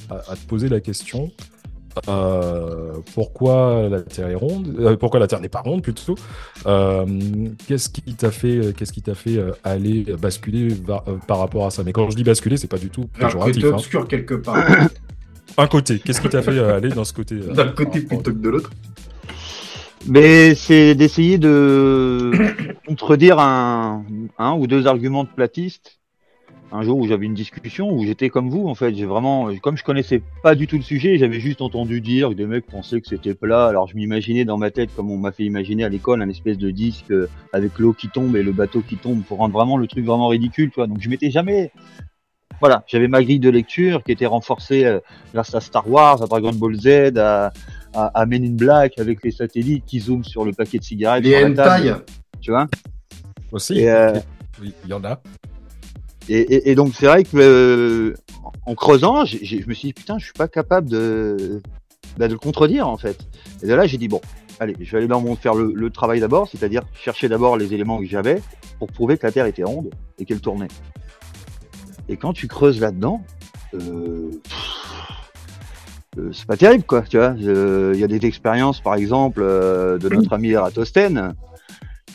à, 0.10 0.16
à 0.32 0.36
te 0.36 0.46
poser 0.48 0.70
la 0.70 0.80
question 0.80 1.32
euh, 2.08 2.94
pourquoi 3.14 3.90
la 3.90 4.02
Terre 4.02 4.30
est 4.30 4.36
ronde, 4.36 4.74
euh, 4.80 4.96
pourquoi 4.96 5.20
la 5.20 5.28
Terre 5.28 5.42
n'est 5.42 5.50
pas 5.50 5.62
ronde 5.62 5.82
plutôt. 5.82 6.16
Euh, 6.66 7.06
qu'est-ce 7.68 7.90
qui 7.90 8.02
t'a 8.14 8.32
fait, 8.32 8.74
qu'est-ce 8.78 8.94
qui 8.94 9.02
t'a 9.02 9.16
fait 9.16 9.38
euh, 9.38 9.52
aller 9.64 10.04
basculer 10.22 10.70
va- 10.70 11.04
euh, 11.08 11.16
par 11.28 11.40
rapport 11.40 11.66
à 11.66 11.72
ça? 11.72 11.84
Mais 11.84 11.92
quand 11.92 12.10
je 12.10 12.16
dis 12.16 12.24
basculer, 12.24 12.58
c'est 12.58 12.68
pas 12.68 12.78
du 12.78 12.90
tout 12.90 13.06
péjoratif. 13.20 13.66
hein. 13.66 13.70
obscur 13.74 14.08
quelque 14.08 14.36
part. 14.36 14.56
Un 15.60 15.68
côté. 15.68 16.00
Qu'est-ce 16.00 16.22
qui 16.22 16.30
t'a 16.30 16.42
fait 16.42 16.52
euh, 16.52 16.78
aller 16.78 16.88
dans 16.88 17.04
ce 17.04 17.12
côté 17.12 17.36
euh, 17.36 17.54
D'un 17.54 17.68
côté 17.68 18.00
plutôt 18.00 18.32
que 18.32 18.38
de 18.38 18.50
l'autre. 18.50 18.72
Mais 20.08 20.56
c'est 20.56 20.96
d'essayer 20.96 21.38
de 21.38 22.32
contredire 22.88 23.40
un, 23.40 24.06
un 24.38 24.54
ou 24.54 24.68
deux 24.68 24.88
arguments 24.88 25.26
de 25.26 25.30
platistes. 25.30 26.00
Un 26.72 26.84
jour 26.84 27.00
où 27.00 27.08
j'avais 27.08 27.26
une 27.26 27.34
discussion 27.34 27.92
où 27.92 28.06
j'étais 28.06 28.30
comme 28.30 28.50
vous 28.50 28.68
en 28.68 28.76
fait, 28.76 28.94
j'ai 28.94 29.06
vraiment, 29.06 29.50
comme 29.62 29.76
je 29.76 29.84
connaissais 29.84 30.22
pas 30.44 30.54
du 30.56 30.68
tout 30.68 30.78
le 30.78 30.84
sujet, 30.84 31.18
j'avais 31.18 31.40
juste 31.40 31.62
entendu 31.62 32.00
dire 32.00 32.30
que 32.30 32.36
des 32.36 32.46
mecs 32.46 32.68
pensaient 32.68 33.02
que 33.02 33.08
c'était 33.08 33.34
plat. 33.34 33.68
Alors 33.68 33.88
je 33.88 33.96
m'imaginais 33.96 34.46
dans 34.46 34.58
ma 34.58 34.70
tête, 34.72 34.92
comme 34.96 35.12
on 35.12 35.18
m'a 35.18 35.32
fait 35.32 35.44
imaginer 35.44 35.84
à 35.84 35.90
l'école, 35.90 36.22
un 36.22 36.30
espèce 36.30 36.60
de 36.60 36.70
disque 36.70 37.12
avec 37.52 37.80
l'eau 37.80 37.92
qui 37.92 38.08
tombe 38.08 38.36
et 38.38 38.44
le 38.44 38.52
bateau 38.54 38.82
qui 38.82 38.98
tombe 38.98 39.24
pour 39.24 39.40
rendre 39.40 39.56
vraiment 39.56 39.78
le 39.78 39.88
truc 39.88 40.06
vraiment 40.06 40.28
ridicule, 40.28 40.70
tu 40.70 40.76
vois. 40.76 40.88
Donc 40.88 41.02
je 41.02 41.10
m'étais 41.10 41.32
jamais, 41.32 41.72
voilà, 42.60 42.84
j'avais 42.88 43.08
ma 43.08 43.24
grille 43.24 43.40
de 43.40 43.50
lecture 43.50 44.04
qui 44.04 44.12
était 44.12 44.26
renforcée 44.26 44.84
euh, 44.86 45.00
grâce 45.34 45.56
à 45.56 45.62
Star 45.62 45.90
Wars, 45.90 46.22
à 46.22 46.26
Dragon 46.28 46.52
Ball 46.52 46.76
Z, 46.76 47.18
à, 47.18 47.52
à, 47.94 48.06
à 48.08 48.26
Men 48.26 48.44
in 48.44 48.56
Black 48.56 49.00
avec 49.00 49.24
les 49.24 49.32
satellites 49.32 49.86
qui 49.86 50.00
zooment 50.00 50.24
sur 50.26 50.44
le 50.44 50.52
paquet 50.52 50.78
de 50.80 50.84
cigarettes. 50.84 51.24
Les 51.24 51.40
sur 51.40 51.50
la 51.50 51.56
table, 51.56 51.90
hentai. 51.92 52.04
tu 52.42 52.52
vois. 52.52 52.68
Aussi. 53.52 53.80
Et, 53.80 53.90
euh, 53.90 54.14
Oui, 54.62 54.74
il 54.84 54.90
y 54.90 54.94
en 54.94 55.04
a. 55.06 55.22
Et, 56.28 56.40
et, 56.40 56.72
et 56.72 56.76
donc 56.76 56.94
c'est 56.96 57.08
vrai 57.08 57.24
que 57.24 57.30
euh, 57.38 58.14
en 58.66 58.76
creusant, 58.76 59.26
je 59.26 59.66
me 59.66 59.74
suis 59.74 59.88
dit 59.88 59.94
putain, 59.94 60.18
je 60.20 60.26
suis 60.26 60.34
pas 60.34 60.48
capable 60.48 60.90
de, 60.90 61.62
bah, 62.18 62.28
de 62.28 62.34
le 62.34 62.40
contredire 62.40 62.88
en 62.88 62.98
fait. 62.98 63.18
Et 63.64 63.68
de 63.68 63.74
là 63.74 63.88
j'ai 63.88 63.98
dit 63.98 64.08
bon, 64.08 64.22
allez, 64.60 64.76
je 64.80 64.92
vais 64.92 64.98
aller 65.00 65.08
dans 65.08 65.22
mon 65.22 65.36
faire 65.36 65.56
le, 65.56 65.72
le 65.74 65.90
travail 65.90 66.20
d'abord, 66.20 66.48
c'est-à-dire 66.48 66.84
chercher 66.94 67.30
d'abord 67.30 67.58
les 67.58 67.74
éléments 67.74 68.00
que 68.00 68.06
j'avais 68.06 68.42
pour 68.78 68.90
prouver 68.92 69.18
que 69.18 69.26
la 69.26 69.32
Terre 69.32 69.46
était 69.48 69.64
ronde 69.64 69.90
et 70.20 70.26
qu'elle 70.26 70.42
tournait. 70.42 70.68
Et 72.10 72.18
quand 72.18 72.34
tu 72.34 72.48
creuses 72.48 72.80
là-dedans, 72.82 73.22
euh, 73.76 74.32
euh, 76.18 76.32
c'est 76.34 76.46
pas 76.48 76.58
terrible 76.58 76.84
quoi, 76.84 77.04
tu 77.04 77.18
vois. 77.18 77.36
Il 77.38 77.96
y 78.00 78.04
a 78.04 78.08
des 78.08 78.26
expériences 78.26 78.82
par 78.82 78.96
exemple 78.96 79.42
euh, 79.44 79.98
de 79.98 80.10
notre 80.10 80.34
ami 80.34 80.50
Eratosthène 80.52 81.34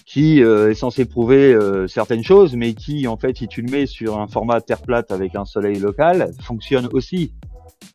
qui 0.06 0.40
est 0.40 0.74
censé 0.74 1.06
prouver 1.06 1.58
certaines 1.88 2.22
choses, 2.22 2.54
mais 2.54 2.74
qui, 2.74 3.08
en 3.08 3.16
fait, 3.16 3.36
si 3.36 3.48
tu 3.48 3.62
le 3.62 3.70
mets 3.72 3.86
sur 3.86 4.20
un 4.20 4.28
format 4.28 4.60
terre 4.60 4.80
plate 4.82 5.10
avec 5.10 5.34
un 5.34 5.44
soleil 5.44 5.80
local, 5.80 6.30
fonctionne 6.40 6.88
aussi. 6.92 7.32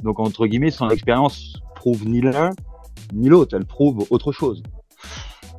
Donc, 0.03 0.19
entre 0.19 0.45
guillemets, 0.45 0.71
son 0.71 0.89
expérience 0.89 1.53
prouve 1.75 2.05
ni 2.05 2.19
l'un 2.19 2.49
ni 3.13 3.29
l'autre, 3.29 3.55
elle 3.55 3.65
prouve 3.65 4.05
autre 4.09 4.33
chose. 4.33 4.61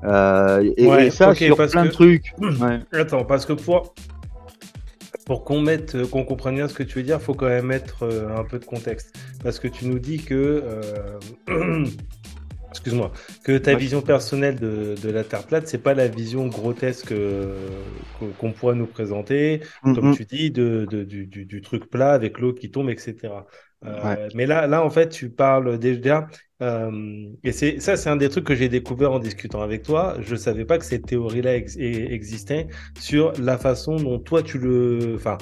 Euh, 0.05 0.71
et, 0.77 0.87
Ouais, 0.87 1.07
et 1.07 1.11
ça, 1.11 1.31
ok, 1.31 1.37
sur 1.39 1.57
parce 1.57 1.73
plein 1.73 1.83
que- 1.85 1.89
de 1.89 1.93
trucs. 1.93 2.35
Ouais. 2.61 2.81
Attends, 2.93 3.25
parce 3.25 3.47
que 3.47 3.55
pour, 3.55 3.95
pour 5.31 5.45
qu'on 5.45 5.61
mette, 5.61 5.95
euh, 5.95 6.09
qu'on 6.09 6.25
comprenne 6.25 6.57
bien 6.57 6.67
ce 6.67 6.75
que 6.75 6.83
tu 6.83 6.99
veux 6.99 7.05
dire, 7.05 7.23
faut 7.23 7.35
quand 7.35 7.47
même 7.47 7.67
mettre 7.67 8.03
euh, 8.03 8.37
un 8.37 8.43
peu 8.43 8.59
de 8.59 8.65
contexte. 8.65 9.17
Parce 9.45 9.61
que 9.61 9.69
tu 9.69 9.87
nous 9.87 10.01
dis 10.01 10.25
que, 10.25 10.35
euh, 11.47 11.85
excuse-moi, 12.71 13.13
que 13.45 13.57
ta 13.59 13.75
Ouais. 13.75 13.77
vision 13.77 14.03
personnelle 14.03 14.59
de, 14.59 14.97
de 15.01 15.11
la 15.11 15.25
Terre 15.25 15.47
plate, 15.47 15.69
c'est 15.69 15.79
pas 15.83 15.95
la 15.95 16.09
vision 16.09 16.49
grotesque 16.49 17.15
qu'on 18.39 18.53
pourrait 18.53 18.75
nous 18.75 18.87
présenter, 18.87 19.61
comme 19.93 20.09
Mhm. 20.09 20.17
tu 20.17 20.25
dis, 20.25 20.51
de, 20.51 20.87
de- 20.91 21.05
du, 21.05 21.27
du- 21.27 21.47
du 21.47 21.61
truc 21.63 21.89
plat 21.91 22.13
avec 22.13 22.39
l'eau 22.39 22.53
qui 22.53 22.71
tombe, 22.71 22.91
etc. 22.91 23.47
Euh, 23.87 24.03
Ouais. 24.05 24.29
Mais 24.35 24.47
là, 24.47 24.67
là, 24.67 24.85
en 24.85 24.91
fait, 24.91 25.09
tu 25.09 25.31
parles 25.31 25.79
déjà. 25.79 26.27
euh, 26.63 26.91
et 27.45 27.53
c'est 27.53 27.81
ça, 27.81 27.97
c'est 27.97 28.11
un 28.11 28.17
des 28.17 28.29
trucs 28.29 28.45
que 28.45 28.55
j'ai 28.55 28.69
découvert 28.69 29.13
en 29.13 29.19
discutant 29.19 29.63
avec 29.63 29.83
toi. 29.83 30.17
Je 30.21 30.37
savais 30.37 30.67
pas 30.67 30.77
que 30.79 30.85
cette 30.85 31.07
théorie-là 31.07 31.57
ex- 31.57 31.77
e- 31.79 32.13
existait 32.13 32.67
sur 32.99 33.33
la 33.41 33.57
façon 33.57 33.97
dont 33.97 34.19
toi 34.19 34.43
tu 34.43 34.59
le, 34.59 35.15
enfin, 35.17 35.39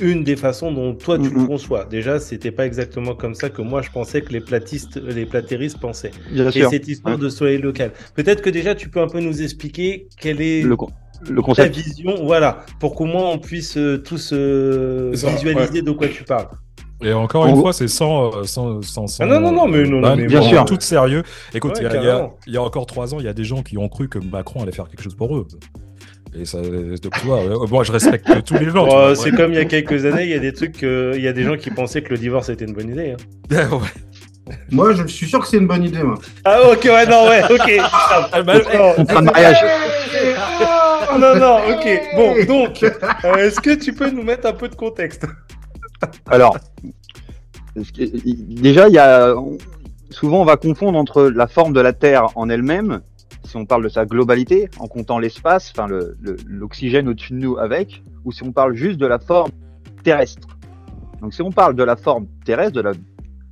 une 0.00 0.24
des 0.24 0.36
façons 0.36 0.72
dont 0.72 0.94
toi 0.94 1.18
tu 1.18 1.30
le 1.30 1.46
conçois. 1.46 1.84
Déjà, 1.86 2.18
c'était 2.20 2.52
pas 2.52 2.66
exactement 2.66 3.14
comme 3.16 3.34
ça 3.34 3.50
que 3.50 3.62
moi 3.62 3.82
je 3.82 3.90
pensais 3.90 4.22
que 4.22 4.32
les 4.32 4.40
platistes, 4.40 4.96
les 4.96 5.26
platéristes 5.26 5.78
pensaient. 5.80 6.10
Bien 6.30 6.48
Et 6.52 6.52
sûr. 6.52 6.70
cette 6.70 6.86
histoire 6.88 7.16
Ouais. 7.16 7.20
de 7.20 7.28
soleil 7.28 7.58
local. 7.58 7.92
Peut-être 8.14 8.42
que 8.42 8.50
déjà 8.50 8.74
tu 8.76 8.90
peux 8.90 9.00
un 9.00 9.08
peu 9.08 9.20
nous 9.20 9.42
expliquer 9.42 10.08
quelle 10.20 10.40
est 10.40 10.62
Le, 10.62 10.76
con- 10.76 10.90
le 11.28 11.36
ta 11.36 11.42
concept. 11.42 11.76
vision, 11.76 12.24
voilà, 12.24 12.64
pour 12.80 12.94
qu'au 12.94 13.06
moins 13.06 13.30
on 13.30 13.38
puisse 13.38 13.76
euh, 13.76 13.98
tous 13.98 14.30
euh, 14.32 15.10
visualiser 15.12 15.82
de 15.82 15.90
quoi 15.92 16.08
tu 16.08 16.24
parles. 16.24 16.48
Et 17.02 17.12
encore 17.12 17.44
En 17.44 17.48
une 17.48 17.56
fois, 17.60 17.72
c'est 17.72 17.88
sans, 17.88 18.34
euh, 18.36 18.44
sans, 18.44 18.80
sans, 18.82 19.06
sans- 19.06 19.24
Ah 19.24 19.26
non, 19.26 19.40
non, 19.40 19.52
non, 19.52 19.66
mais 19.68 19.82
non, 19.84 19.96
non, 19.96 20.00
Bah, 20.00 20.16
mais 20.16 20.26
bien 20.26 20.40
en 20.40 20.42
sûr. 20.48 20.64
Tout 20.64 20.76
sérieux. 20.80 21.22
Écoute, 21.52 21.72
Ouais, 21.72 21.84
il 21.90 22.02
y 22.02 22.08
a- 22.08 22.30
y, 22.46 22.52
y 22.52 22.58
encore 22.58 22.86
trois 22.86 23.14
ans, 23.14 23.18
il 23.18 23.24
y 23.24 23.28
a 23.28 23.32
des 23.34 23.44
gens 23.44 23.62
qui 23.62 23.76
ont 23.78 23.88
cru 23.88 24.08
que 24.08 24.18
Macron 24.18 24.62
allait 24.62 24.72
faire 24.72 24.88
quelque 24.88 25.02
chose 25.02 25.14
pour 25.16 25.36
eux. 25.36 25.46
Et 26.36 26.44
ça, 26.46 26.60
donc, 26.62 27.12
tu 27.20 27.26
vois, 27.26 27.40
euh, 27.40 27.66
moi, 27.68 27.84
je 27.84 27.92
respecte 27.92 28.26
tous 28.44 28.54
les 28.54 28.70
gens. 28.70 28.86
Oh, 28.90 29.14
c'est 29.14 29.32
comme 29.32 29.52
il 29.52 29.56
y 29.56 29.60
a 29.60 29.64
quelques 29.66 30.04
années, 30.04 30.24
il 30.24 30.30
y 30.30 30.34
a 30.34 30.38
des 30.38 30.52
trucs, 30.52 30.82
euh, 30.82 31.12
il 31.16 31.22
y 31.22 31.28
a 31.28 31.32
des 31.32 31.44
gens 31.44 31.56
qui 31.56 31.70
pensaient 31.70 32.02
que 32.02 32.10
le 32.10 32.18
divorce 32.18 32.48
était 32.48 32.64
une 32.64 32.72
bonne 32.74 32.90
idée. 32.90 33.12
hein. 33.12 33.16
ouais. 33.72 34.54
Moi, 34.70 34.92
je 34.94 35.06
suis 35.06 35.26
sûr 35.26 35.40
que 35.40 35.46
c'est 35.46 35.56
une 35.58 35.66
bonne 35.66 35.84
idée, 35.84 36.02
moi. 36.02 36.18
Ah 36.44 36.60
ok, 36.70 36.84
ouais, 36.84 37.06
non, 37.06 37.26
ouais, 37.28 37.42
ok. 37.50 37.72
Ah, 37.80 38.42
bah, 38.42 38.54
Non, 38.74 39.04
de 39.04 39.20
mariage. 39.24 39.56
Non, 41.18 41.36
non, 41.36 41.58
ok. 41.70 42.00
Bon, 42.16 42.34
donc, 42.46 42.82
euh, 42.82 43.34
est-ce 43.36 43.60
que 43.60 43.74
tu 43.74 43.92
peux 43.92 44.10
nous 44.10 44.22
mettre 44.22 44.46
un 44.46 44.52
peu 44.52 44.68
de 44.68 44.74
contexte? 44.74 45.26
Alors, 46.26 46.56
déjà, 47.74 48.88
il 48.88 48.94
y 48.94 48.98
a 48.98 49.34
souvent 50.10 50.40
on 50.42 50.44
va 50.44 50.56
confondre 50.56 50.98
entre 50.98 51.24
la 51.24 51.46
forme 51.46 51.72
de 51.72 51.80
la 51.80 51.92
Terre 51.92 52.26
en 52.36 52.48
elle-même, 52.48 53.00
si 53.44 53.56
on 53.56 53.66
parle 53.66 53.82
de 53.84 53.88
sa 53.88 54.06
globalité, 54.06 54.68
en 54.78 54.86
comptant 54.86 55.18
l'espace, 55.18 55.72
enfin 55.76 55.86
le- 55.88 56.16
le- 56.20 56.36
l'oxygène 56.46 57.08
au-dessus 57.08 57.32
de 57.32 57.38
nous 57.38 57.58
avec, 57.58 58.02
ou 58.24 58.32
si 58.32 58.42
on 58.44 58.52
parle 58.52 58.74
juste 58.74 58.98
de 58.98 59.06
la 59.06 59.18
forme 59.18 59.50
terrestre. 60.04 60.48
Donc 61.20 61.34
si 61.34 61.42
on 61.42 61.50
parle 61.50 61.74
de 61.74 61.82
la 61.82 61.96
forme 61.96 62.26
terrestre, 62.44 62.72
de 62.74 62.80
la, 62.82 62.92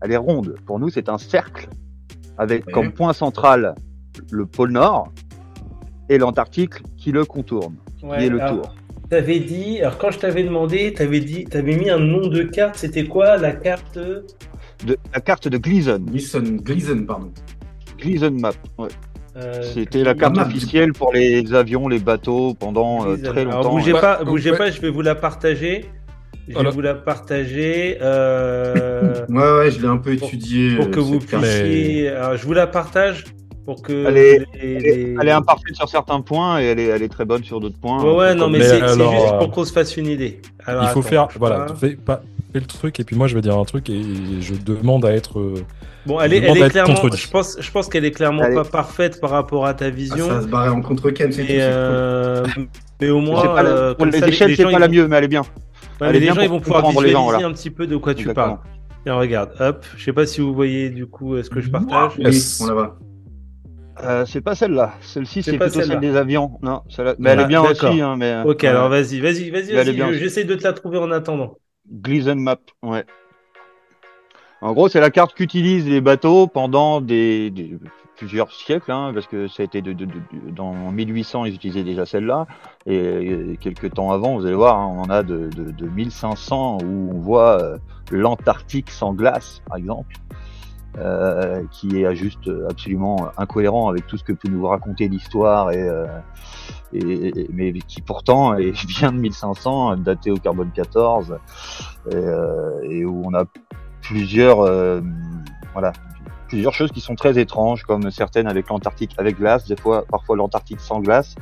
elle 0.03 0.12
est 0.12 0.17
ronde. 0.17 0.55
Pour 0.67 0.79
nous, 0.79 0.88
c'est 0.88 1.09
un 1.09 1.19
cercle 1.19 1.69
avec 2.38 2.65
comme 2.67 2.93
point 2.93 3.12
central 3.12 3.75
le 4.31 4.47
pôle 4.47 4.71
Nord 4.73 5.12
et 6.09 6.19
l'Antarctique 6.19 6.75
qui 6.97 7.12
le 7.12 7.25
contourne, 7.25 7.75
qui 8.19 8.25
est 8.25 8.29
le 8.29 8.38
tour. 8.49 8.75
T'avais 9.12 9.40
dit, 9.40 9.79
alors 9.83 9.98
quand 9.98 10.11
je 10.11 10.18
t'avais 10.20 10.42
demandé, 10.42 10.94
t'avais 10.94 11.20
dit, 11.20 11.44
t'avais 11.44 11.77
mis 11.77 11.90
un 11.90 11.98
nom 11.98 12.29
de 12.29 12.44
carte, 12.44 12.77
c'était 12.77 13.05
quoi 13.05 13.37
la 13.37 13.53
carte 13.53 13.98
De, 13.98 14.96
la 15.12 15.20
carte 15.20 15.48
de 15.48 15.59
Gleason, 15.59 15.98
Gleason, 16.11 16.40
Gleason, 16.62 17.05
pardon. 17.05 17.31
Gleason 17.98 18.31
Map. 18.31 18.53
ouais. 18.79 18.88
euh, 19.37 19.61
C'était 19.75 20.03
la 20.03 20.14
carte 20.14 20.35
map. 20.37 20.46
officielle 20.46 20.94
pour 20.94 21.12
les 21.12 21.53
avions, 21.53 21.88
les 21.88 21.98
bateaux 21.98 22.55
pendant 22.55 23.07
euh, 23.07 23.18
très 23.18 23.42
Alors 23.42 23.57
longtemps. 23.57 23.70
bougez 23.72 23.92
Ouais. 23.92 24.01
pas, 24.01 24.25
bougez 24.25 24.51
Ouais. 24.53 24.57
pas, 24.57 24.70
je 24.70 24.81
vais 24.81 24.88
vous 24.88 25.03
la 25.03 25.14
partager. 25.14 25.85
Je 26.48 26.55
Voilà. 26.55 26.70
vais 26.70 26.75
vous 26.75 26.81
la 26.81 26.94
partager 26.94 27.98
euh, 28.01 29.27
Ouais, 29.29 29.59
ouais, 29.59 29.70
je 29.70 29.79
l'ai 29.83 29.88
un 29.88 29.98
peu 29.98 30.16
Pour- 30.16 30.29
étudié. 30.29 30.75
pour 30.77 30.90
que 30.90 31.01
euh, 31.01 31.03
vous 31.03 31.18
puissiez. 31.18 32.09
Alors, 32.09 32.37
je 32.38 32.46
vous 32.46 32.55
la 32.55 32.66
partage 32.66 33.25
pour 33.64 33.83
que. 33.83 34.07
Elle 34.07 34.16
est- 34.16 34.38
les- 34.38 34.46
Elle 34.61 34.66
est, 34.75 34.81
les- 34.81 35.16
elle 35.20 35.29
est 35.29 35.33
imparfaite 35.33 35.75
sur 35.77 35.88
certains 35.88 36.20
points 36.20 36.61
et 36.61 36.64
elle 36.64 36.79
est, 36.81 36.87
elle 36.87 37.03
est 37.03 37.09
très 37.09 37.25
bonne 37.25 37.42
sur 37.44 37.61
d'autres 37.61 37.79
points. 37.79 38.03
Ouais, 38.03 38.16
ouais, 38.16 38.35
non, 38.35 38.48
mais, 38.48 38.59
Mais 38.59 38.64
c'est 38.64 38.81
juste 38.81 39.01
euh, 39.01 39.38
pour 39.38 39.51
qu'on 39.51 39.64
se 39.64 39.72
fasse 39.72 39.96
une 39.96 40.07
idée. 40.07 40.40
Alors, 40.66 40.83
Il 40.85 40.88
faut 40.88 41.01
attends, 41.01 41.09
faire, 41.09 41.29
voilà, 41.38 41.66
fais, 41.79 41.90
pas, 41.96 42.22
fais 42.53 42.61
le 42.61 42.66
truc 42.66 43.01
et 43.01 43.05
puis 43.05 43.16
moi 43.16 43.27
je 43.29 43.35
vais 43.35 43.40
dire 43.40 43.57
un 43.59 43.64
truc 43.64 43.88
et 43.90 44.03
je 44.40 44.55
demande 44.55 45.05
à 45.05 45.12
être. 45.12 45.38
euh, 45.38 45.55
Bon, 46.07 46.20
elle 46.20 46.33
est, 46.33 46.38
elle 46.38 46.57
est 46.57 46.61
être 46.62 46.70
clairement. 46.72 46.96
Je 47.14 47.31
pense, 47.31 47.57
je 47.61 47.70
pense 47.70 47.88
qu'elle 47.88 48.05
est 48.05 48.11
clairement 48.11 48.42
pas 48.53 48.64
parfaite 48.64 49.20
par 49.20 49.31
rapport 49.31 49.66
à 49.66 49.75
ta 49.75 49.85
Ah, 49.87 49.90
vision. 49.90 50.27
ça 50.27 50.35
va 50.35 50.42
se 50.42 50.46
barrer 50.48 50.68
en 50.70 50.81
contre-ken, 50.83 51.31
c'est 51.31 51.42
tout. 51.42 51.46
mais, 51.48 51.59
c'est 51.59 51.62
euh, 51.62 52.44
mais 53.01 53.11
au 53.11 53.20
moins, 53.20 53.42
pas 53.42 53.62
la- 53.62 53.70
euh, 53.70 53.94
pour 53.94 54.07
les 54.07 54.18
ça, 54.18 54.27
échelles, 54.29 54.57
c'est 54.57 54.64
pas 54.64 54.72
ils 54.72 54.79
la 54.79 54.88
mieux, 54.88 55.07
mais 55.07 55.16
elle 55.16 55.25
est 55.25 55.29
bien. 55.29 55.42
Ouais, 55.42 55.46
Elle 56.01 56.07
mais 56.07 56.09
est 56.09 56.12
les 56.14 56.20
bien 56.27 56.35
gens, 56.35 56.40
ils 56.40 56.48
vont 56.48 56.59
pouvoir 56.61 56.83
comprendre 56.83 57.07
les 57.07 57.12
gens, 57.12 57.22
visualiser 57.27 57.48
un 57.48 57.53
petit 57.53 57.70
peu 57.70 57.87
de 57.87 57.96
quoi 57.96 58.14
tu 58.14 58.33
parles. 58.35 58.59
Tiens, 59.05 59.14
regarde, 59.14 59.51
hop, 59.61 59.85
je 59.96 60.05
sais 60.05 60.12
pas 60.12 60.27
si 60.27 60.40
vous 60.40 60.53
voyez 60.55 60.90
du 60.90 61.07
coup 61.07 61.35
euh, 61.35 61.42
ce 61.44 61.51
que 61.51 61.61
je 61.61 61.70
partage? 61.70 62.12
Oui, 62.18 62.25
Yes. 62.27 62.61
on 62.61 62.66
la 62.66 62.75
voit. 62.75 62.98
Euh, 64.02 64.24
c'est 64.26 64.40
pas 64.40 64.55
celle-là. 64.55 64.94
Celle-ci, 65.00 65.42
C'est 65.42 65.59
plutôt 65.59 65.81
celle 65.83 66.00
des 66.00 66.16
avions. 66.16 66.59
Non, 66.62 66.83
celle-là. 66.88 67.14
Mais 67.18 67.31
elle 67.31 67.40
est 67.40 67.46
bien 67.46 67.62
d'accord. 67.62 67.90
aussi, 67.90 68.00
hein, 68.00 68.16
mais. 68.16 68.42
Ok, 68.44 68.64
alors 68.64 68.88
vas-y, 68.88 69.20
vas-y, 69.20 69.50
vas-y, 69.50 69.76
aussi. 69.76 70.18
j'essaie 70.18 70.44
de 70.44 70.55
te 70.55 70.64
la 70.64 70.72
trouver 70.72 70.98
en 70.98 71.11
attendant. 71.11 71.59
Gleason 71.90 72.37
Map, 72.37 72.59
ouais. 72.83 73.05
En 74.61 74.72
gros, 74.72 74.88
c'est 74.88 75.00
la 75.00 75.11
carte 75.11 75.35
qu'utilisent 75.35 75.88
les 75.88 76.00
bateaux 76.00 76.46
pendant 76.46 77.00
des, 77.00 77.50
des- 77.50 77.76
plusieurs 78.16 78.52
siècles, 78.52 78.92
hein, 78.92 79.11
parce 79.12 79.26
que 79.26 79.48
ça 79.48 79.62
a 79.62 79.66
été 79.66 79.83
de, 79.83 79.92
de- 79.92 80.05
de- 80.05 80.12
de- 80.12 80.50
dans 80.55 80.72
1800, 80.92 81.46
ils 81.46 81.55
utilisaient 81.57 81.83
déjà 81.83 82.07
celle-là, 82.07 82.46
et, 82.87 82.96
euh, 82.96 83.57
quelques 83.61 83.92
temps 83.94 84.12
avant, 84.12 84.37
vous 84.37 84.46
allez 84.46 84.55
voir, 84.55 84.78
hein, 84.78 84.94
on 84.96 85.00
en 85.02 85.11
a 85.11 85.24
de, 85.24 85.48
de, 85.48 85.72
de 85.72 85.87
1500 85.88 86.78
où 86.85 87.11
on 87.12 87.18
voit 87.18 87.61
euh, 87.61 87.78
l'Antarctique 88.12 88.90
sans 88.90 89.12
glace, 89.14 89.61
par 89.66 89.76
exemple, 89.78 90.14
euh, 90.98 91.62
qui 91.70 92.02
est 92.02 92.14
juste 92.14 92.50
absolument 92.68 93.28
incohérent 93.38 93.88
avec 93.88 94.07
tout 94.07 94.16
ce 94.18 94.24
que 94.24 94.33
peut 94.33 94.48
nous 94.48 94.66
raconter 94.66 95.09
l'histoire, 95.09 95.70
et, 95.70 95.83
euh, 95.83 96.07
et, 96.92 97.28
et- 97.40 97.50
mais 97.52 97.72
qui 97.72 98.02
pourtant 98.02 98.55
est 98.57 98.72
bien 98.98 99.12
de 99.12 99.18
1500, 99.18 99.96
daté 99.96 100.31
au 100.31 100.37
carbone 100.37 100.70
14, 100.74 101.37
et, 102.11 102.14
euh, 102.14 102.81
et 102.83 103.05
où 103.05 103.22
on 103.24 103.33
a 103.35 103.44
plusieurs 104.02 104.61
euh, 104.61 105.00
voilà 105.72 105.92
plusieurs 106.48 106.74
choses 106.74 106.90
qui 106.92 107.00
sont 107.00 107.14
très 107.14 107.38
étranges 107.38 107.85
comme 107.85 108.11
certaines 108.11 108.46
avec 108.46 108.68
l'Antarctique 108.68 109.14
avec 109.16 109.38
glace 109.38 109.66
des 109.68 109.76
fois 109.76 110.05
parfois 110.11 110.37
l'Antarctique 110.37 110.81
sans 110.81 111.00
glace 111.00 111.35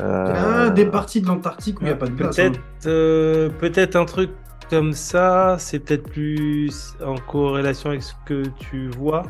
Euh, 0.00 0.64
Ah, 0.66 0.70
des 0.70 0.86
parties 0.86 1.20
de 1.20 1.26
l'Antarctique 1.26 1.80
où 1.80 1.82
il 1.84 1.86
n'y 1.86 1.92
a 1.92 1.96
pas 1.96 2.06
de 2.06 2.12
glace. 2.12 2.38
hein. 2.38 2.50
Peut-être, 2.52 2.60
euh, 2.86 3.48
peut-être 3.58 3.96
un 3.96 4.04
truc 4.04 4.30
comme 4.68 4.92
ça, 4.92 5.56
c'est 5.58 5.78
peut-être 5.80 6.10
plus 6.10 6.94
en 7.04 7.14
corrélation 7.16 7.90
avec 7.90 8.02
ce 8.02 8.12
que 8.26 8.42
tu 8.58 8.88
vois. 8.90 9.22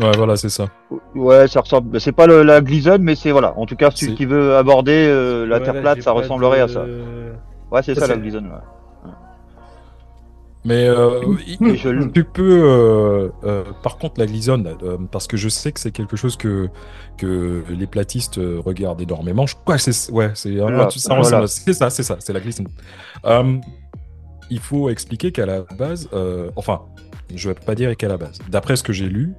Ouais, 0.00 0.10
voilà, 0.16 0.36
c'est 0.36 0.48
ça. 0.48 0.66
ouais 1.14 1.46
ça 1.46 1.60
ressemble 1.60 2.00
c'est 2.00 2.10
pas 2.12 2.26
le- 2.26 2.42
la 2.42 2.60
Gleason 2.60 2.98
mais 3.00 3.14
c'est 3.14 3.30
voilà 3.30 3.56
en 3.56 3.64
tout 3.64 3.76
cas 3.76 3.90
celui 3.92 4.14
qui 4.16 4.26
veut 4.26 4.56
aborder 4.56 5.06
euh, 5.08 5.46
la 5.46 5.60
Terre 5.60 5.80
plate 5.80 6.02
ça 6.02 6.10
ressemblerait 6.10 6.58
de- 6.58 6.62
à 6.64 6.68
ça 6.68 6.84
ouais 7.70 7.82
c'est 7.84 7.94
ça 7.94 8.08
la 8.08 8.16
Gleason 8.16 8.42
ouais. 8.44 8.50
Mais 10.66 10.88
euh, 10.88 11.20
il- 11.46 11.76
je 11.76 12.08
tu 12.08 12.24
peux, 12.24 12.62
euh, 12.64 13.28
euh, 13.44 13.64
par 13.82 13.98
contre, 13.98 14.18
la 14.18 14.26
glisonne, 14.26 14.66
parce 15.10 15.26
que 15.26 15.36
je 15.36 15.48
sais 15.50 15.72
que 15.72 15.78
c'est 15.80 15.90
quelque 15.90 16.16
chose 16.16 16.36
que, 16.38 16.68
que 17.18 17.62
les 17.68 17.86
platistes 17.86 18.36
regardent 18.64 19.02
énormément. 19.02 19.46
Je 19.46 19.56
crois 19.56 19.76
que 19.76 19.82
c'est 19.92 20.10
ouais, 20.10 20.30
c'est 20.34 20.52
Voilà, 20.56 20.88
ça 20.90 21.14
voilà. 21.20 21.46
c'est 21.46 21.72
ça, 21.74 21.90
c'est 21.90 22.32
la 22.32 22.40
glissade. 22.40 22.68
Euh, 23.26 23.58
il 24.50 24.58
faut 24.58 24.88
expliquer 24.88 25.32
qu'à 25.32 25.44
la 25.44 25.62
base, 25.78 26.08
enfin, 26.56 26.80
je 27.34 27.48
vais 27.50 27.54
pas 27.54 27.74
dire 27.74 27.94
qu'à 27.96 28.08
la 28.08 28.16
base. 28.16 28.38
D'après 28.48 28.76
ce 28.76 28.82
que 28.82 28.92
j'ai 28.94 29.08
lu, 29.08 29.34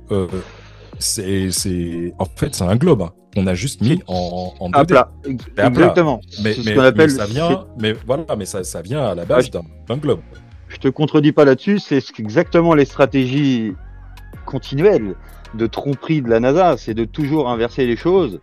c'est, 0.99 1.49
c'est, 1.51 2.13
en 2.19 2.25
fait, 2.25 2.53
c'est 2.53 2.63
un 2.63 2.75
globe 2.75 3.01
hein, 3.01 3.11
qu'on 3.33 3.47
a 3.47 3.53
juste 3.55 3.81
mis 3.81 3.99
en, 4.07 4.53
en 4.59 4.69
à 4.71 4.83
2D. 4.83 4.87
plat 4.87 5.11
exactement 5.57 6.21
Mais, 6.43 6.53
ce 6.53 6.61
mais- 6.61 6.75
qu'on 6.75 6.81
appelle 6.83 7.07
mais 7.11 7.17
ça 7.17 7.25
vient, 7.25 7.65
mais 7.79 7.93
voilà, 8.05 8.23
mais 8.37 8.45
ça, 8.45 8.63
ça 8.63 8.81
vient 8.83 9.03
à 9.03 9.15
la 9.15 9.23
Ah, 9.23 9.25
base 9.25 9.49
d'un, 9.49 9.63
d'un 9.89 9.97
globe. 9.97 10.19
Je 10.67 10.77
te 10.77 10.87
contredis 10.87 11.31
pas 11.31 11.45
là-dessus, 11.45 11.79
c'est 11.79 11.99
ce- 12.01 12.11
exactement 12.19 12.73
les 12.73 12.85
stratégies 12.85 13.73
continuelles 14.45 15.15
de 15.53 15.67
tromperie 15.67 16.21
de 16.21 16.29
la 16.29 16.39
NASA, 16.39 16.75
c'est 16.77 16.93
de 16.93 17.05
toujours 17.05 17.49
inverser 17.49 17.85
les 17.85 17.95
choses 17.95 18.41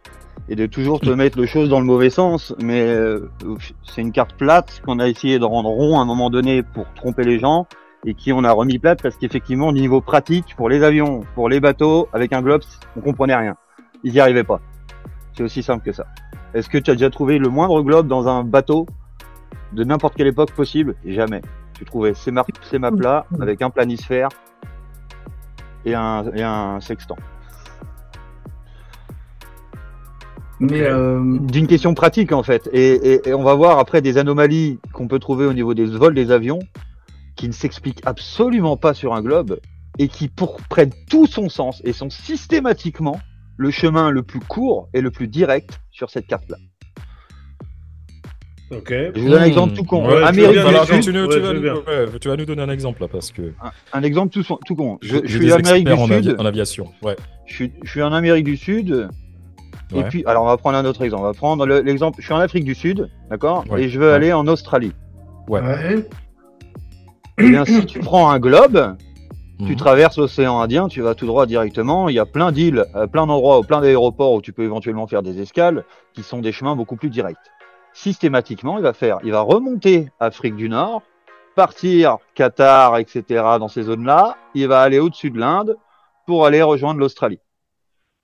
et 0.48 0.56
de 0.56 0.66
toujours 0.66 1.00
te 1.00 1.10
mettre 1.10 1.38
les 1.38 1.46
choses 1.46 1.68
dans 1.68 1.78
le 1.78 1.86
mauvais 1.86 2.10
sens. 2.10 2.54
Mais 2.60 2.82
euh, 2.82 3.30
c'est 3.84 4.00
une 4.00 4.12
carte 4.12 4.34
plate 4.36 4.80
qu'on 4.84 4.98
a 4.98 5.08
essayé 5.08 5.38
de 5.38 5.44
rendre 5.44 5.68
rond 5.68 5.98
à 5.98 6.02
un 6.02 6.04
moment 6.04 6.30
donné 6.30 6.62
pour 6.62 6.86
tromper 6.94 7.24
les 7.24 7.38
gens 7.38 7.66
et 8.04 8.14
qui 8.14 8.32
on 8.32 8.42
a 8.42 8.50
remis 8.50 8.78
plate 8.78 9.02
parce 9.02 9.16
qu'effectivement, 9.16 9.68
au 9.68 9.72
niveau 9.72 10.00
pratique, 10.00 10.54
pour 10.56 10.68
les 10.68 10.82
avions, 10.82 11.20
pour 11.34 11.48
les 11.48 11.60
bateaux, 11.60 12.08
avec 12.12 12.32
un 12.32 12.42
globe, 12.42 12.62
on 12.96 13.00
comprenait 13.00 13.36
rien. 13.36 13.56
Ils 14.04 14.14
y 14.14 14.20
arrivaient 14.20 14.42
pas. 14.42 14.60
C'est 15.34 15.44
aussi 15.44 15.62
simple 15.62 15.84
que 15.84 15.92
ça. 15.92 16.06
Est-ce 16.54 16.68
que 16.68 16.78
tu 16.78 16.90
as 16.90 16.94
déjà 16.94 17.10
trouvé 17.10 17.38
le 17.38 17.48
moindre 17.48 17.80
globe 17.82 18.08
dans 18.08 18.26
un 18.26 18.42
bateau 18.42 18.86
de 19.72 19.84
n'importe 19.84 20.14
quelle 20.16 20.26
époque 20.26 20.52
possible? 20.52 20.96
Jamais 21.06 21.42
tu 21.82 21.86
trouvais 21.86 22.14
ces, 22.14 22.30
ces 22.70 22.78
maps-là 22.78 23.26
avec 23.40 23.60
un 23.60 23.68
planisphère 23.70 24.28
et 25.84 25.96
un, 25.96 26.24
et 26.32 26.42
un 26.44 26.80
sextant. 26.80 27.16
Mais 30.60 30.82
euh, 30.82 31.38
D'une 31.40 31.66
question 31.66 31.92
pratique 31.94 32.30
en 32.30 32.44
fait. 32.44 32.68
Et, 32.72 32.92
et- 33.14 33.28
et 33.30 33.34
on 33.34 33.42
va 33.42 33.54
voir 33.54 33.80
après 33.80 34.00
des 34.00 34.16
anomalies 34.16 34.78
qu'on 34.92 35.08
peut 35.08 35.18
trouver 35.18 35.44
au 35.46 35.52
niveau 35.52 35.74
des 35.74 35.86
vols 35.86 36.14
des 36.14 36.30
avions 36.30 36.60
qui 37.34 37.48
ne 37.48 37.52
s'expliquent 37.52 38.02
absolument 38.06 38.76
pas 38.76 38.94
sur 38.94 39.12
un 39.12 39.22
globe 39.22 39.58
et 39.98 40.06
qui 40.06 40.28
pour, 40.28 40.60
prennent 40.70 40.92
tout 41.10 41.26
son 41.26 41.48
sens 41.48 41.82
et 41.84 41.92
sont 41.92 42.10
systématiquement 42.10 43.18
le 43.56 43.70
chemin 43.72 44.10
le 44.10 44.22
plus 44.22 44.38
court 44.40 44.88
et 44.94 45.00
le 45.00 45.10
plus 45.10 45.26
direct 45.26 45.80
sur 45.90 46.10
cette 46.10 46.28
carte-là. 46.28 46.58
Ok. 48.72 48.88
Je 49.14 49.20
vous 49.20 49.28
donne 49.28 49.42
un 49.42 49.44
exemple 49.44 49.74
tout 49.74 49.84
con. 49.84 50.02
Ouais, 50.06 50.12
tu 50.12 50.16
veux 50.18 50.24
Amérique 50.24 50.52
bien- 50.52 50.62
du 50.62 50.86
Sud, 50.86 50.94
Ouais, 50.94 51.00
tu, 51.00 51.12
je 51.12 51.38
vas 51.40 51.52
nous, 51.52 51.60
ouais, 51.60 52.18
tu 52.20 52.28
vas 52.28 52.36
nous 52.36 52.44
donner 52.46 52.62
un 52.62 52.70
exemple 52.70 53.02
là, 53.02 53.08
parce 53.08 53.30
que 53.30 53.52
un, 53.62 53.70
un 53.92 54.02
exemple 54.02 54.32
tout, 54.32 54.42
tout 54.66 54.74
con. 54.74 54.98
Je, 55.02 55.16
je 55.24 55.36
suis 55.36 55.46
des 55.46 55.52
Amérique 55.52 55.86
du 55.86 55.92
en, 55.92 56.06
avi- 56.08 56.22
Sud. 56.24 56.36
en 56.38 56.44
aviation. 56.46 56.86
Ouais. 57.02 57.16
Je 57.46 57.54
suis, 57.54 57.72
je 57.82 57.90
suis 57.90 58.02
en 58.02 58.12
Amérique 58.12 58.44
du 58.44 58.56
Sud. 58.56 59.08
Et 59.94 59.98
Ouais. 59.98 60.04
puis, 60.08 60.24
alors 60.26 60.44
on 60.44 60.46
va 60.46 60.56
prendre 60.56 60.78
un 60.78 60.84
autre 60.86 61.02
exemple. 61.02 61.22
On 61.22 61.26
va 61.26 61.34
prendre 61.34 61.66
le- 61.66 61.80
l'exemple. 61.80 62.16
Je 62.20 62.24
suis 62.24 62.32
en 62.32 62.38
Afrique 62.38 62.64
du 62.64 62.74
Sud, 62.74 63.10
d'accord? 63.30 63.64
Ouais. 63.70 63.82
Et 63.82 63.88
je 63.90 63.98
veux 64.00 64.08
Ouais. 64.08 64.12
aller 64.14 64.32
en 64.32 64.46
Australie. 64.46 64.92
Ouais. 65.48 65.60
ouais. 65.60 66.08
Eh 67.38 67.50
bien, 67.50 67.64
si 67.66 67.84
tu 67.86 67.98
prends 67.98 68.30
un 68.30 68.38
globe, 68.38 68.96
tu 69.58 69.64
Mhm. 69.72 69.76
traverses 69.76 70.16
l'océan 70.18 70.60
Indien, 70.60 70.88
tu 70.88 71.02
vas 71.02 71.14
tout 71.14 71.26
droit 71.26 71.44
directement. 71.46 72.08
Il 72.08 72.14
y 72.14 72.18
a 72.18 72.26
plein 72.26 72.52
d'îles, 72.52 72.84
euh, 72.94 73.06
plein 73.06 73.26
d'endroits, 73.26 73.58
ou 73.58 73.62
plein 73.64 73.80
d'aéroports 73.80 74.32
où 74.32 74.40
tu 74.40 74.52
peux 74.52 74.62
éventuellement 74.64 75.06
faire 75.06 75.22
des 75.22 75.40
escales, 75.40 75.84
qui 76.14 76.22
sont 76.22 76.40
des 76.40 76.52
chemins 76.52 76.74
beaucoup 76.76 76.96
plus 76.96 77.10
directs. 77.10 77.36
Systématiquement, 77.94 78.78
il 78.78 78.82
va 78.82 78.92
faire, 78.92 79.18
il 79.22 79.32
va 79.32 79.40
remonter 79.40 80.10
Afrique 80.18 80.56
du 80.56 80.68
Nord, 80.68 81.02
partir 81.54 82.18
Qatar, 82.34 82.98
etc. 82.98 83.24
dans 83.58 83.68
ces 83.68 83.82
zones-là. 83.82 84.36
Il 84.54 84.68
va 84.68 84.80
aller 84.80 84.98
au-dessus 84.98 85.30
de 85.30 85.38
l'Inde 85.38 85.76
pour 86.26 86.46
aller 86.46 86.62
rejoindre 86.62 87.00
l'Australie. 87.00 87.40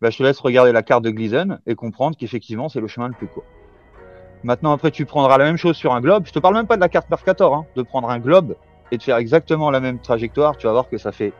Bah, 0.00 0.11
je 0.11 0.18
te 0.18 0.22
laisse 0.22 0.38
regarder 0.40 0.72
la 0.72 0.83
carte 0.83 1.02
de 1.02 1.11
Gleason 1.11 1.59
et 1.66 1.74
comprendre 1.74 2.16
qu'effectivement, 2.16 2.68
c'est 2.68 2.81
le 2.81 2.87
chemin 2.87 3.09
le 3.09 3.14
plus 3.14 3.26
court. 3.26 3.44
Maintenant, 4.44 4.72
après, 4.72 4.92
tu 4.92 5.04
prendras 5.04 5.37
la 5.37 5.44
même 5.44 5.57
chose 5.57 5.76
sur 5.76 5.92
un 5.92 6.00
globe. 6.00 6.24
Je 6.26 6.33
te 6.33 6.38
parle 6.38 6.54
même 6.54 6.68
pas 6.68 6.76
de 6.76 6.81
la 6.81 6.88
carte 6.88 7.11
Mercator, 7.11 7.54
hein, 7.54 7.66
de 7.74 7.83
prendre 7.83 8.09
un 8.09 8.20
globe 8.20 8.54
et 8.92 8.96
de 8.96 9.02
faire 9.02 9.16
exactement 9.16 9.70
la 9.70 9.81
même 9.81 9.98
trajectoire. 9.98 10.57
Tu 10.57 10.66
vas 10.66 10.72
voir 10.72 10.88
que 10.88 10.98
ça 10.98 11.11
fait. 11.11 11.33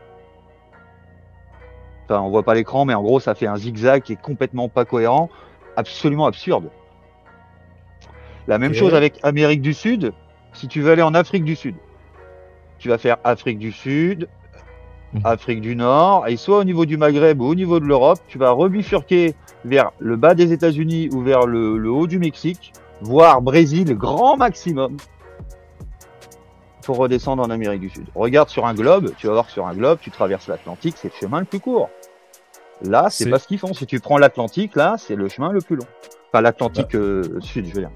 Enfin, 2.05 2.19
on 2.21 2.29
voit 2.29 2.43
pas 2.43 2.53
l'écran, 2.53 2.85
mais 2.85 2.93
en 2.93 3.01
gros, 3.01 3.19
ça 3.19 3.35
fait 3.35 3.47
un 3.47 3.55
zigzag 3.55 4.03
qui 4.03 4.13
est 4.13 4.21
complètement 4.21 4.67
pas 4.67 4.83
cohérent, 4.83 5.29
absolument 5.77 6.25
absurde. 6.25 6.69
La 8.49 8.57
même 8.57 8.73
chose 8.73 8.93
avec 8.95 9.19
Amérique 9.23 9.61
du 9.61 9.73
Sud. 9.73 10.11
Si 10.53 10.67
tu 10.67 10.81
veux 10.81 10.91
aller 10.91 11.01
en 11.03 11.13
Afrique 11.13 11.43
du 11.45 11.55
Sud, 11.55 11.75
tu 12.79 12.89
vas 12.89 12.97
faire 12.97 13.17
Afrique 13.23 13.59
du 13.59 13.71
Sud, 13.71 14.27
Mhm. 15.13 15.21
Afrique 15.23 15.61
du 15.61 15.75
Nord, 15.75 16.27
et 16.27 16.35
soit 16.37 16.57
au 16.59 16.63
niveau 16.63 16.85
du 16.85 16.95
Maghreb 16.97 17.41
ou 17.41 17.45
au 17.45 17.55
niveau 17.55 17.79
de 17.79 17.85
l'Europe, 17.85 18.19
tu 18.27 18.37
vas 18.37 18.51
rebifurquer 18.51 19.33
vers 19.65 19.91
le 19.99 20.15
bas 20.17 20.35
des 20.35 20.51
États-Unis 20.51 21.09
ou 21.13 21.21
vers 21.21 21.45
le, 21.47 21.77
le 21.77 21.89
haut 21.91 22.05
du 22.07 22.19
Mexique, 22.19 22.73
voire 23.01 23.41
Brésil, 23.41 23.95
grand 23.95 24.37
maximum, 24.37 24.97
pour 26.83 26.97
redescendre 26.97 27.43
en 27.43 27.49
Amérique 27.49 27.81
du 27.81 27.89
Sud. 27.89 28.05
Regarde 28.15 28.49
sur 28.49 28.65
un 28.65 28.73
globe, 28.73 29.11
tu 29.17 29.27
vas 29.27 29.33
voir 29.33 29.45
que 29.47 29.51
sur 29.51 29.65
un 29.67 29.73
globe, 29.75 29.99
tu 30.01 30.11
traverses 30.11 30.47
l'Atlantique, 30.47 30.95
c'est 30.97 31.09
le 31.13 31.19
chemin 31.19 31.39
le 31.39 31.45
plus 31.45 31.59
court. 31.59 31.89
Là, 32.81 33.07
c'est 33.09 33.25
C'est- 33.25 33.29
pas 33.29 33.39
ce 33.39 33.47
qu'ils 33.47 33.59
font. 33.59 33.73
Si 33.73 33.85
tu 33.85 33.99
prends 33.99 34.17
l'Atlantique, 34.17 34.75
là, 34.75 34.95
c'est 34.97 35.15
le 35.15 35.27
chemin 35.27 35.51
le 35.51 35.59
plus 35.61 35.75
long. 35.75 35.85
Enfin, 36.31 36.41
l'Atlantique 36.41 36.95
euh, 36.95 37.23
sud, 37.41 37.65
je 37.65 37.73
veux 37.73 37.81
dire. 37.81 37.91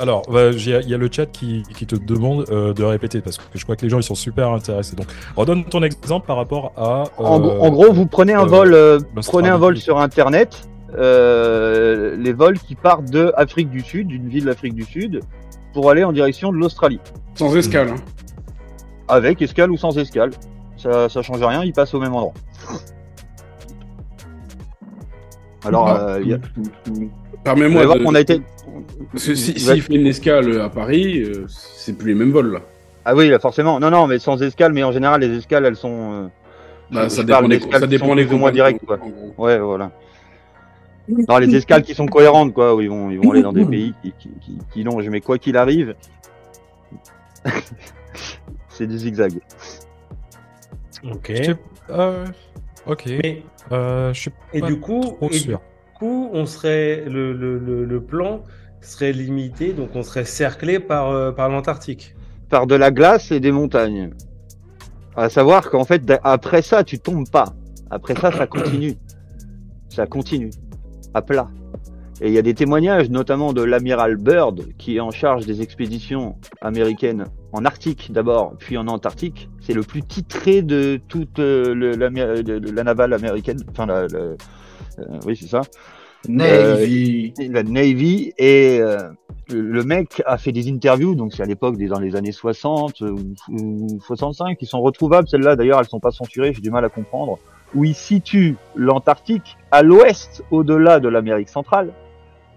Alors, 0.00 0.22
bah, 0.30 0.50
il 0.50 0.88
y 0.88 0.94
a 0.94 0.98
le 0.98 1.08
chat 1.10 1.26
qui, 1.26 1.62
qui 1.76 1.86
te 1.86 1.94
demande 1.94 2.46
euh, 2.50 2.72
de 2.72 2.82
répéter 2.82 3.20
parce 3.20 3.38
que 3.38 3.44
je 3.54 3.62
crois 3.62 3.76
que 3.76 3.82
les 3.82 3.88
gens 3.88 3.98
ils 3.98 4.02
sont 4.04 4.14
super 4.14 4.50
intéressés. 4.50 4.96
Donc, 4.96 5.06
redonne 5.36 5.64
ton 5.64 5.82
exemple 5.82 6.26
par 6.26 6.36
rapport 6.36 6.72
à. 6.76 7.04
En, 7.16 7.40
euh, 7.40 7.58
en 7.60 7.70
gros, 7.70 7.92
vous 7.92 8.06
prenez 8.06 8.32
un 8.34 8.42
euh, 8.42 8.46
vol, 8.46 8.74
euh, 8.74 8.98
l'Australie. 9.14 9.42
prenez 9.42 9.48
un 9.48 9.56
vol 9.58 9.76
sur 9.76 9.98
Internet, 9.98 10.66
euh, 10.98 12.16
les 12.16 12.32
vols 12.32 12.58
qui 12.58 12.74
partent 12.74 13.10
de 13.10 13.32
Afrique 13.36 13.70
du 13.70 13.80
Sud, 13.80 14.08
d'une 14.08 14.28
ville 14.28 14.46
d'Afrique 14.46 14.74
du 14.74 14.84
Sud, 14.84 15.20
pour 15.72 15.90
aller 15.90 16.02
en 16.04 16.12
direction 16.12 16.50
de 16.52 16.56
l'Australie. 16.56 17.00
Sans 17.34 17.54
escale. 17.56 17.90
hein. 17.90 17.96
Avec 19.08 19.42
escale 19.42 19.70
ou 19.70 19.76
sans 19.76 19.96
escale. 19.98 20.30
Ça, 20.76 21.08
ça 21.08 21.22
change 21.22 21.42
rien, 21.42 21.62
ils 21.64 21.72
passent 21.72 21.94
au 21.94 22.00
même 22.00 22.14
endroit. 22.14 22.34
Alors, 25.64 25.88
euh, 25.88 26.20
il 26.22 26.28
y 26.28 26.34
a- 26.34 26.38
Permets-moi 27.42 27.84
de... 27.98 28.04
qu'on 28.04 28.14
a 28.14 28.20
été. 28.20 28.40
Parce 29.12 29.26
que 29.26 29.34
si- 29.34 29.58
s'il 29.58 29.82
fait 29.82 29.94
une 29.94 30.06
escale 30.06 30.60
à 30.60 30.68
Paris, 30.68 31.22
euh, 31.22 31.44
c'est 31.48 31.96
plus 31.96 32.08
les 32.08 32.14
mêmes 32.14 32.32
vols 32.32 32.52
là. 32.52 32.60
Ah 33.04 33.14
oui, 33.14 33.28
là, 33.28 33.38
forcément. 33.38 33.78
Non, 33.80 33.90
non, 33.90 34.06
mais 34.06 34.18
sans 34.18 34.42
escale, 34.42 34.72
mais 34.72 34.82
en 34.82 34.92
général, 34.92 35.20
les 35.20 35.36
escales, 35.36 35.66
elles 35.66 35.76
sont. 35.76 36.12
euh, 36.24 36.26
Bah, 36.90 37.08
ça 37.10 37.22
parle 37.24 37.48
dépend 37.48 37.48
des, 37.48 37.58
d'escales 37.58 37.80
ça 37.80 37.86
dépend 37.86 38.16
ou 38.16 38.38
moins 38.38 38.50
directes, 38.52 38.84
quoi. 38.86 38.98
Ouais, 39.36 39.58
voilà. 39.58 39.90
Non, 41.28 41.36
les 41.36 41.54
escales 41.54 41.82
qui 41.82 41.94
sont 41.94 42.06
cohérentes, 42.06 42.54
quoi, 42.54 42.74
où 42.74 42.80
ils 42.80 42.88
vont, 42.88 43.10
ils 43.10 43.18
vont 43.20 43.32
aller 43.32 43.42
dans 43.42 43.52
des 43.52 43.64
pays 43.66 43.92
qui, 44.02 44.12
qui, 44.18 44.30
qui, 44.40 44.58
qui 44.72 44.82
longent. 44.84 45.08
Mais 45.10 45.20
quoi 45.20 45.36
qu'il 45.36 45.58
arrive, 45.58 45.94
c'est 48.68 48.86
du 48.86 48.98
zigzag. 48.98 49.34
Ok. 51.10 51.26
Je 51.36 51.42
sais- 51.44 51.56
euh, 51.90 52.24
ok. 52.86 53.04
Mais, 53.22 53.42
Euh, 53.72 54.12
je 54.12 54.20
suis 54.20 54.30
et 54.52 54.60
pas 54.60 54.66
du 54.66 54.78
coup, 54.78 55.00
trop 55.00 55.30
et 55.30 55.40
du 55.40 55.56
coup, 55.98 56.28
on 56.32 56.44
serait 56.44 57.04
le, 57.06 57.32
le, 57.32 57.58
le, 57.58 57.84
le 57.84 58.02
plan 58.02 58.42
serait 58.82 59.12
limité, 59.12 59.72
donc 59.72 59.90
on 59.94 60.02
serait 60.02 60.26
cerclé 60.26 60.78
par, 60.78 61.10
euh, 61.10 61.32
par 61.32 61.48
l'Antarctique. 61.48 62.14
Par 62.50 62.66
de 62.66 62.74
la 62.74 62.90
glace 62.90 63.30
et 63.32 63.40
des 63.40 63.52
montagnes. 63.52 64.10
À 65.16 65.30
savoir 65.30 65.70
qu'en 65.70 65.84
fait, 65.84 66.02
après 66.22 66.60
ça, 66.60 66.84
tu 66.84 66.98
tombes 66.98 67.28
pas. 67.30 67.54
Après 67.90 68.14
ça, 68.14 68.30
ça 68.32 68.46
continue. 68.46 68.94
Ça 69.88 70.06
continue. 70.06 70.50
À 71.14 71.22
plat. 71.22 71.48
Et 72.20 72.28
il 72.28 72.32
y 72.32 72.38
a 72.38 72.42
des 72.42 72.54
témoignages, 72.54 73.10
notamment 73.10 73.52
de 73.52 73.62
l'amiral 73.62 74.16
Byrd, 74.16 74.66
qui 74.78 74.96
est 74.96 75.00
en 75.00 75.10
charge 75.10 75.46
des 75.46 75.62
expéditions 75.62 76.36
américaines 76.60 77.24
en 77.52 77.64
Arctique 77.64 78.12
d'abord, 78.12 78.54
puis 78.58 78.78
en 78.78 78.86
Antarctique. 78.86 79.48
C'est 79.60 79.72
le 79.74 79.82
plus 79.82 80.02
titré 80.02 80.62
de 80.62 81.00
toute 81.08 81.38
euh, 81.40 81.74
le- 81.74 81.92
la 81.96 82.84
navale 82.84 83.12
américaine. 83.14 83.58
Enfin, 83.70 83.86
la, 83.86 84.06
la- 84.06 84.18
euh, 84.18 84.36
oui, 85.26 85.36
c'est 85.36 85.48
ça. 85.48 85.62
Navy. 86.28 87.34
La 87.50 87.62
Navy. 87.62 88.32
Et 88.38 88.78
euh, 88.80 88.98
le 89.50 89.82
mec 89.84 90.22
a 90.26 90.38
fait 90.38 90.52
des 90.52 90.68
interviews, 90.70 91.14
donc 91.14 91.32
c'est 91.34 91.42
à 91.42 91.46
l'époque 91.46 91.76
des 91.76 91.86
dans 91.88 91.98
les 92.00 92.16
années 92.16 92.32
60 92.32 93.00
ou, 93.02 93.16
ou 93.50 93.98
65, 94.06 94.56
qui 94.56 94.66
sont 94.66 94.80
retrouvables. 94.80 95.28
Celles-là, 95.28 95.56
d'ailleurs, 95.56 95.80
elles 95.80 95.88
sont 95.88 96.00
pas 96.00 96.12
censurées. 96.12 96.52
J'ai 96.54 96.60
du 96.62 96.70
mal 96.70 96.84
à 96.84 96.88
comprendre. 96.88 97.38
Où 97.74 97.84
il 97.84 97.94
situe 97.94 98.56
l'Antarctique 98.76 99.56
à 99.72 99.82
l'ouest, 99.82 100.44
au-delà 100.52 101.00
de 101.00 101.08
l'Amérique 101.08 101.48
centrale. 101.48 101.92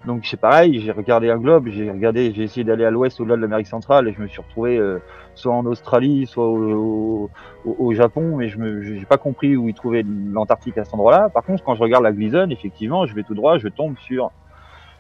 Donc 0.06 0.26
c'est 0.26 0.40
pareil, 0.40 0.80
j'ai 0.80 0.92
regardé 0.92 1.30
un 1.30 1.38
globe, 1.38 1.68
j'ai 1.70 1.92
regardé, 1.92 2.32
j'ai 2.34 2.44
essayé 2.44 2.64
d'aller 2.64 2.86
à 2.86 2.92
l'ouest, 2.92 3.20
au-delà 3.20 3.36
de 3.36 3.42
l'Amérique 3.42 3.68
centrale, 3.68 4.08
et 4.08 4.14
je 4.14 4.22
me 4.22 4.28
suis 4.28 4.42
retrouvé 4.42 4.78
euh, 4.78 5.00
soit 5.36 5.54
en 5.54 5.66
Australie, 5.66 6.28
soit 6.28 6.48
au, 6.48 7.30
au, 7.66 7.76
au 7.78 7.94
Japon, 7.94 8.38
mais 8.38 8.48
je 8.48 8.58
j'ai 8.82 9.06
pas 9.06 9.18
compris 9.18 9.58
où 9.58 9.68
il 9.68 9.74
trouvait 9.74 10.04
l'Antarctique 10.04 10.78
à 10.78 10.86
cet 10.86 10.94
endroit-là. 10.94 11.30
Par 11.30 11.44
contre, 11.44 11.64
quand 11.64 11.76
je 11.76 11.82
regarde 11.82 12.04
la 12.04 12.14
Gleason, 12.14 12.50
effectivement, 12.50 13.06
je 13.06 13.14
vais 13.16 13.24
tout 13.24 13.36
droit, 13.36 13.58
je 13.58 13.68
tombe 13.68 13.98
sur 13.98 14.32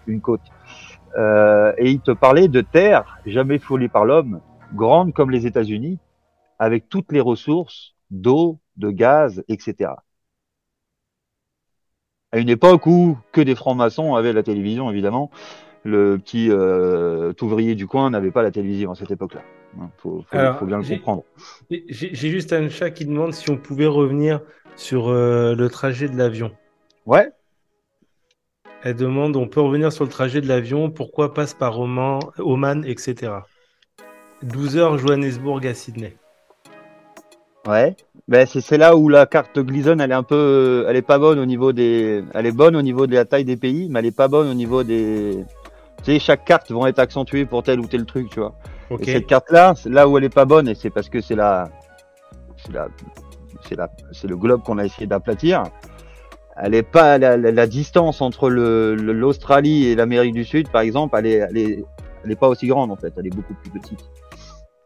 une 0.08 0.20
côte. 0.20 0.42
Euh, 1.18 1.74
et 1.78 1.92
il 1.92 2.02
te 2.02 2.12
parlait 2.12 2.48
de 2.48 2.62
terres 2.62 3.20
jamais 3.26 3.60
foulées 3.60 3.90
par 3.90 4.06
l'homme, 4.06 4.42
grandes 4.74 5.14
comme 5.14 5.32
les 5.32 5.48
États-Unis, 5.48 6.00
avec 6.60 6.90
toutes 6.90 7.12
les 7.12 7.22
ressources 7.22 7.96
d'eau, 8.12 8.60
de 8.78 8.90
gaz, 8.90 9.44
etc. 9.48 9.92
À 12.32 12.40
une 12.40 12.50
époque 12.50 12.86
où 12.88 13.18
que 13.32 13.42
des 13.42 13.56
francs-maçons 13.56 14.16
avaient 14.16 14.34
la 14.34 14.44
télévision, 14.44 14.92
évidemment, 14.92 15.32
le 15.84 16.18
petit 16.18 16.50
euh, 16.52 17.32
ouvrier 17.42 17.76
du 17.76 17.88
coin 17.88 18.10
n'avait 18.10 18.32
pas 18.32 18.44
la 18.44 18.52
télévision 18.52 18.92
à 18.92 18.96
cette 18.96 19.12
époque-là. 19.12 19.42
Hein, 19.80 19.90
Faut, 19.98 20.24
faut, 20.30 20.38
Alors, 20.38 20.60
faut 20.60 20.66
bien 20.66 20.78
le 20.78 20.84
j'ai- 20.84 20.98
comprendre. 20.98 21.24
J'ai 21.70 22.10
j'ai 22.14 22.30
juste 22.30 22.52
un 22.52 22.68
chat 22.70 22.92
qui 22.92 23.06
demande 23.06 23.34
si 23.34 23.50
on 23.50 23.58
pouvait 23.58 23.86
revenir 23.88 24.42
sur 24.76 25.08
euh, 25.08 25.56
le 25.56 25.70
trajet 25.70 26.10
de 26.10 26.18
l'avion. 26.18 26.52
Ouais, 27.06 27.32
Elle 28.84 28.96
demande, 28.96 29.36
on 29.38 29.48
peut 29.48 29.62
revenir 29.62 29.92
sur 29.94 30.04
le 30.04 30.10
trajet 30.10 30.42
de 30.42 30.48
l'avion, 30.48 30.92
pourquoi 30.92 31.34
passe 31.34 31.54
par 31.54 31.80
Oman, 31.80 32.20
Oman, 32.38 32.84
etc. 32.86 33.46
12 34.44 34.78
heures 34.78 34.98
Johannesburg 34.98 35.66
à 35.66 35.74
Sydney. 35.74 36.18
Ouais. 37.68 37.96
Ben 38.28 38.46
c'est 38.46 38.60
c'est 38.62 38.78
là 38.78 38.96
où 38.98 39.08
la 39.08 39.26
carte 39.26 39.58
Gleason, 39.60 40.00
elle 40.00 40.12
est 40.12 40.16
un 40.16 40.24
peu, 40.24 40.86
elle 40.90 40.96
est 40.98 41.02
pas 41.02 41.18
bonne 41.18 41.40
au 41.40 41.46
niveau 41.46 41.72
des, 41.72 42.24
elle 42.34 42.46
est 42.46 42.52
bonne 42.52 42.76
au 42.76 42.82
niveau 42.82 43.08
de 43.08 43.14
la 43.16 43.24
taille 43.26 43.46
des 43.46 43.56
pays, 43.58 43.88
mais 43.90 44.00
elle 44.00 44.08
est 44.08 44.16
pas 44.16 44.28
bonne 44.28 44.50
au 44.50 44.54
niveau 44.54 44.84
des, 44.84 45.46
tu 46.04 46.12
sais, 46.14 46.20
chaque 46.20 46.44
carte 46.44 46.70
vont 46.72 46.86
être 46.88 47.00
accentuées 47.00 47.46
pour 47.46 47.64
tel 47.64 47.80
ou 47.80 47.88
tel 47.88 48.06
truc, 48.06 48.30
tu 48.30 48.40
vois. 48.42 48.54
Et 49.00 49.06
cette 49.14 49.28
carte-là, 49.28 49.76
là 49.86 50.08
où 50.10 50.18
elle 50.18 50.26
est 50.26 50.34
pas 50.34 50.46
bonne, 50.46 50.68
et 50.68 50.76
c'est 50.76 50.90
parce 50.90 51.08
que 51.10 51.22
c'est 51.22 51.36
la, 51.36 51.70
c'est 52.58 52.74
la, 52.74 52.88
c'est 53.68 53.76
la, 53.76 53.90
c'est 54.12 54.28
le 54.28 54.36
globe 54.38 54.62
qu'on 54.64 54.78
a 54.78 54.86
essayé 54.86 55.08
d'aplatir. 55.08 55.64
Elle 56.58 56.74
est 56.76 56.84
pas 56.84 57.18
la, 57.18 57.38
la- 57.38 57.52
la 57.52 57.68
distance 57.68 58.22
entre 58.22 58.50
le 58.50 58.96
le- 58.96 59.14
l'Australie 59.14 59.86
et 59.88 59.96
l'Amérique 59.96 60.34
du 60.34 60.44
Sud, 60.44 60.70
par 60.70 60.82
exemple, 60.82 61.16
elle 61.20 61.28
est, 61.28 61.36
elle 61.50 61.58
est, 61.58 61.86
elle 62.26 62.32
est 62.32 62.36
pas 62.36 62.48
aussi 62.50 62.68
grande 62.68 62.92
en 62.92 62.96
fait. 62.98 63.14
Elle 63.18 63.28
est 63.28 63.36
beaucoup 63.36 63.54
plus 63.54 63.70
petite. 63.70 64.04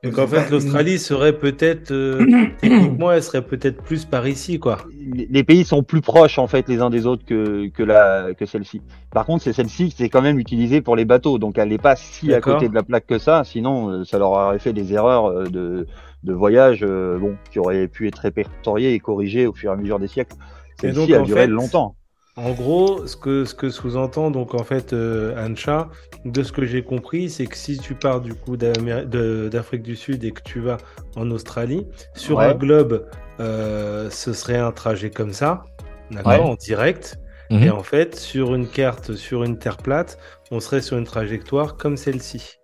Donc 0.04 0.18
en 0.18 0.26
fait, 0.26 0.50
l'Australie 0.50 0.98
serait 0.98 1.38
peut-être, 1.38 1.92
euh, 1.92 2.26
techniquement, 2.60 3.12
elle 3.12 3.22
serait 3.22 3.44
peut-être 3.44 3.84
plus 3.84 4.06
par 4.06 4.28
ici, 4.28 4.58
quoi. 4.58 4.80
Les 4.98 5.44
pays 5.44 5.64
sont 5.64 5.84
plus 5.84 6.02
proches 6.02 6.40
en 6.40 6.48
fait 6.48 6.68
les 6.68 6.82
uns 6.82 6.90
des 6.90 7.06
autres 7.06 7.24
que 7.24 7.68
que 7.68 7.84
la 7.84 8.34
que 8.34 8.46
celle-ci. 8.48 8.82
Par 9.12 9.26
contre, 9.26 9.44
c'est 9.44 9.54
celle-ci 9.54 9.90
qui 9.90 10.04
est 10.04 10.10
quand 10.10 10.24
même 10.24 10.40
utilisée 10.40 10.82
pour 10.82 10.96
les 10.96 11.06
bateaux, 11.06 11.38
donc 11.38 11.60
elle 11.60 11.70
n'est 11.70 11.78
pas 11.78 11.96
si 11.96 12.34
à 12.34 12.42
côté 12.42 12.68
de 12.68 12.74
la 12.74 12.82
plaque 12.82 13.06
que 13.06 13.20
ça. 13.20 13.44
Sinon, 13.44 13.90
euh, 13.90 14.04
ça 14.04 14.18
leur 14.18 14.32
aurait 14.32 14.60
fait 14.60 14.74
des 14.74 14.94
erreurs 14.94 15.28
euh, 15.28 15.44
de 15.44 15.86
de 16.24 16.34
voyage, 16.34 16.84
euh, 16.84 17.18
bon, 17.18 17.36
qui 17.52 17.60
auraient 17.60 17.88
pu 17.88 18.08
être 18.08 18.20
répertoriées 18.20 18.94
et 18.94 19.00
corrigées 19.00 19.48
au 19.48 19.54
fur 19.54 19.72
et 19.72 19.74
à 19.74 19.78
mesure 19.78 20.00
des 20.00 20.08
siècles. 20.08 20.36
Celle-ci 20.80 21.14
a 21.14 21.20
duré 21.20 21.42
fait, 21.42 21.48
longtemps. 21.48 21.96
En 22.44 22.54
gros, 22.54 23.06
ce 23.06 23.16
que, 23.16 23.46
ce 23.46 23.54
que 23.54 23.70
sous-entend 23.70 24.32
donc 24.32 24.56
en 24.56 24.64
fait 24.64 24.94
euh, 24.94 25.36
Ancha, 25.38 25.90
de 26.26 26.42
ce 26.42 26.52
que 26.52 26.66
j'ai 26.66 26.82
compris, 26.84 27.30
c'est 27.30 27.46
que 27.46 27.56
si 27.56 27.78
tu 27.78 27.94
pars 27.94 28.20
du 28.20 28.34
coup 28.34 28.58
d'Afrique 28.58 29.84
du 29.84 29.96
Sud 29.96 30.24
et 30.24 30.32
que 30.32 30.42
tu 30.42 30.60
vas 30.60 30.78
en 31.16 31.30
Australie, 31.30 31.86
sur 32.16 32.38
Ouais. 32.38 32.46
un 32.46 32.56
globe, 32.56 33.06
euh, 33.40 34.10
ce 34.10 34.34
serait 34.34 34.58
un 34.58 34.72
trajet 34.72 35.12
comme 35.12 35.34
ça, 35.34 35.66
d'accord, 36.10 36.32
Ouais. 36.32 36.40
en 36.40 36.56
direct. 36.56 37.20
Mhm. 37.52 37.64
Et 37.64 37.70
en 37.70 37.84
fait, 37.84 38.16
sur 38.16 38.56
une 38.56 38.68
carte, 38.68 39.14
sur 39.14 39.44
une 39.44 39.60
terre 39.60 39.78
plate, 39.78 40.18
on 40.50 40.60
serait 40.60 40.82
sur 40.82 40.98
une 40.98 41.04
trajectoire 41.06 41.76
comme 41.78 41.96
celle-ci. 41.98 42.58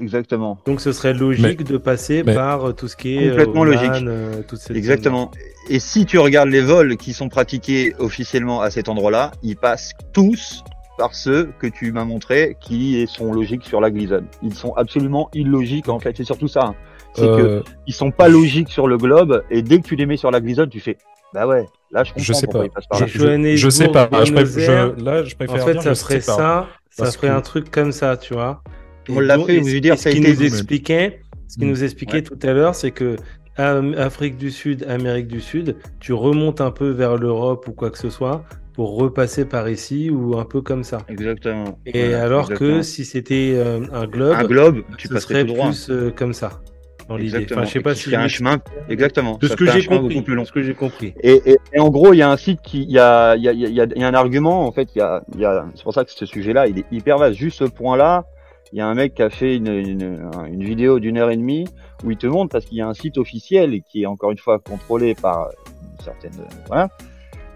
Exactement. 0.00 0.58
Donc 0.66 0.80
ce 0.80 0.92
serait 0.92 1.14
logique 1.14 1.62
de 1.64 1.76
passer 1.76 2.22
mais- 2.24 2.34
par 2.34 2.68
euh, 2.68 2.72
tout 2.72 2.88
ce 2.88 2.96
qui 2.96 3.16
est 3.16 3.28
Complètement 3.30 3.60
Oman, 3.62 3.74
logique. 3.74 4.04
euh, 4.06 4.42
toute 4.46 4.58
cette 4.58 4.76
Exactement. 4.76 5.30
Et 5.70 5.78
si 5.80 6.04
tu 6.06 6.18
regardes 6.18 6.48
les 6.48 6.60
vols 6.62 6.96
qui 6.96 7.12
sont 7.12 7.28
pratiqués 7.28 7.94
officiellement 7.98 8.60
à 8.60 8.70
cet 8.70 8.88
endroit-là, 8.88 9.30
ils 9.42 9.56
passent 9.56 9.92
tous 10.12 10.64
par 10.96 11.14
ceux 11.14 11.50
que 11.60 11.66
tu 11.68 11.92
m'as 11.92 12.04
montré 12.04 12.56
qui 12.60 13.06
sont 13.06 13.32
logiques 13.32 13.64
sur 13.64 13.80
la 13.80 13.90
Gleason. 13.90 14.24
Ils 14.42 14.54
sont 14.54 14.72
absolument 14.74 15.28
illogiques 15.32 15.88
en 15.88 16.00
fait. 16.00 16.16
C'est 16.16 16.24
surtout 16.24 16.48
ça. 16.48 16.60
hein. 16.64 16.74
C'est 17.14 17.22
que 17.22 17.26
Euh, 17.26 17.62
ils 17.86 17.94
sont 17.94 18.10
pas 18.10 18.28
logiques 18.28 18.70
sur 18.70 18.86
le 18.88 18.96
globe 18.96 19.42
et 19.50 19.62
dès 19.62 19.78
que 19.80 19.86
tu 19.86 19.96
les 19.96 20.06
mets 20.06 20.16
sur 20.16 20.30
la 20.30 20.40
Gleason, 20.40 20.66
tu 20.66 20.80
fais 20.80 20.96
bah 21.34 21.46
ouais, 21.46 21.66
là 21.92 22.04
je 22.04 22.10
comprends 22.10 22.22
Je 22.24 22.32
sais 22.32 22.46
pas. 22.46 22.64
ils 22.64 22.70
passent 22.70 22.86
par 22.86 22.98
je, 23.00 23.06
je- 23.06 23.56
je 23.56 23.68
sais 23.70 23.88
pas. 23.88 24.08
Je 24.24 24.32
préf- 24.32 24.54
Buenos 24.54 24.56
Aires, 24.58 24.94
je- 24.98 25.04
là, 25.04 25.24
je 25.24 25.34
préfère 25.36 25.62
En 25.62 25.66
fait, 25.66 25.72
dire, 25.74 25.82
ça 25.82 25.94
serait 25.94 26.20
ça, 26.20 26.66
ça 26.90 27.06
serait 27.10 27.28
que- 27.28 27.32
un 27.32 27.40
truc 27.42 27.70
comme 27.70 27.92
ça, 27.92 28.16
tu 28.16 28.32
vois. 28.34 28.62
On 29.08 29.20
l'a 29.20 29.38
fait, 29.38 29.58
vous 29.58 29.80
dire, 29.80 29.98
ce 29.98 30.08
qui 30.08 30.20
nous 30.20 30.42
expliquait, 30.42 31.20
ce 31.48 31.58
qui 31.58 31.64
Mm. 31.64 31.68
nous 31.68 31.84
expliquait 31.84 32.22
tout 32.22 32.38
à 32.42 32.52
l'heure, 32.52 32.74
c'est 32.74 32.90
que 32.90 33.16
euh, 33.58 33.94
Afrique 33.96 34.36
du 34.36 34.50
Sud, 34.50 34.84
Amérique 34.88 35.26
du 35.26 35.40
Sud, 35.40 35.76
tu 36.00 36.12
remontes 36.12 36.60
un 36.60 36.70
peu 36.70 36.90
vers 36.90 37.16
l'Europe 37.16 37.66
ou 37.68 37.72
quoi 37.72 37.90
que 37.90 37.98
ce 37.98 38.10
soit 38.10 38.44
pour 38.74 38.96
repasser 38.96 39.44
par 39.44 39.68
ici 39.68 40.08
ou 40.10 40.38
un 40.38 40.44
peu 40.44 40.60
comme 40.62 40.84
ça. 40.84 40.98
Exactement. 41.08 41.78
Et 41.86 42.10
Voilà, 42.10 42.22
alors 42.22 42.42
exactement. 42.42 42.76
que 42.76 42.82
si 42.82 43.04
c'était 43.04 43.54
euh, 43.56 43.80
un 43.92 44.06
globe, 44.06 44.34
un 44.36 44.44
globe, 44.44 44.82
tu 44.96 45.08
ce 45.08 45.14
passerais 45.14 45.34
serait 45.34 45.46
tout 45.46 45.54
droit. 45.54 45.66
plus 45.70 45.90
euh, 45.90 46.10
comme 46.14 46.32
ça 46.32 46.60
dans 47.08 47.16
l'idée. 47.16 47.46
Enfin, 47.50 47.64
je 47.64 47.70
sais 47.70 47.80
pas 47.80 47.94
si 47.96 48.14
un 48.14 48.28
chemin. 48.28 48.58
Exactement. 48.88 49.38
de 49.40 49.48
ce 49.48 49.56
que 49.56 49.66
j'ai 49.66 49.84
compris, 49.84 50.22
plus 50.22 50.34
long. 50.34 50.44
ce 50.44 50.52
que 50.52 50.62
j'ai 50.62 50.74
compris. 50.74 51.14
Et, 51.22 51.40
et, 51.50 51.56
et 51.72 51.80
en 51.80 51.88
gros, 51.88 52.12
il 52.12 52.18
y 52.18 52.22
a 52.22 52.30
un 52.30 52.36
site 52.36 52.60
qui, 52.62 52.82
il 52.82 52.90
y 52.90 52.98
a, 53.00 53.34
il 53.34 53.42
y 53.42 53.48
a, 53.48 53.52
y 53.52 53.80
a, 53.80 53.86
y 53.96 54.04
a 54.04 54.06
un 54.06 54.14
argument 54.14 54.66
en 54.66 54.70
fait. 54.72 54.90
Il 54.94 54.98
y 54.98 55.02
a, 55.02 55.22
y 55.36 55.44
a, 55.44 55.66
c'est 55.74 55.82
pour 55.82 55.94
ça 55.94 56.04
que 56.04 56.12
ce 56.12 56.26
sujet-là, 56.26 56.68
il 56.68 56.78
est 56.78 56.84
hyper 56.92 57.16
vaste. 57.18 57.36
Juste 57.36 57.58
ce 57.58 57.64
point-là, 57.64 58.26
il 58.72 58.78
y 58.78 58.80
a 58.80 58.86
un 58.86 58.94
mec 58.94 59.14
qui 59.14 59.22
a 59.22 59.30
fait 59.30 59.56
une, 59.56 59.68
une, 59.68 60.30
une 60.50 60.62
vidéo 60.62 60.98
d'une 60.98 61.16
heure 61.18 61.30
et 61.30 61.36
demie 61.36 61.66
où 62.04 62.10
il 62.10 62.16
te 62.16 62.26
montre 62.26 62.50
parce 62.50 62.64
qu'il 62.64 62.78
y 62.78 62.82
a 62.82 62.88
un 62.88 62.94
site 62.94 63.18
officiel 63.18 63.82
qui 63.82 64.02
est 64.02 64.06
encore 64.06 64.30
une 64.30 64.38
fois 64.38 64.58
contrôlé 64.58 65.14
par 65.14 65.48
une 65.82 66.04
certaine, 66.04 66.32
voilà, 66.66 66.88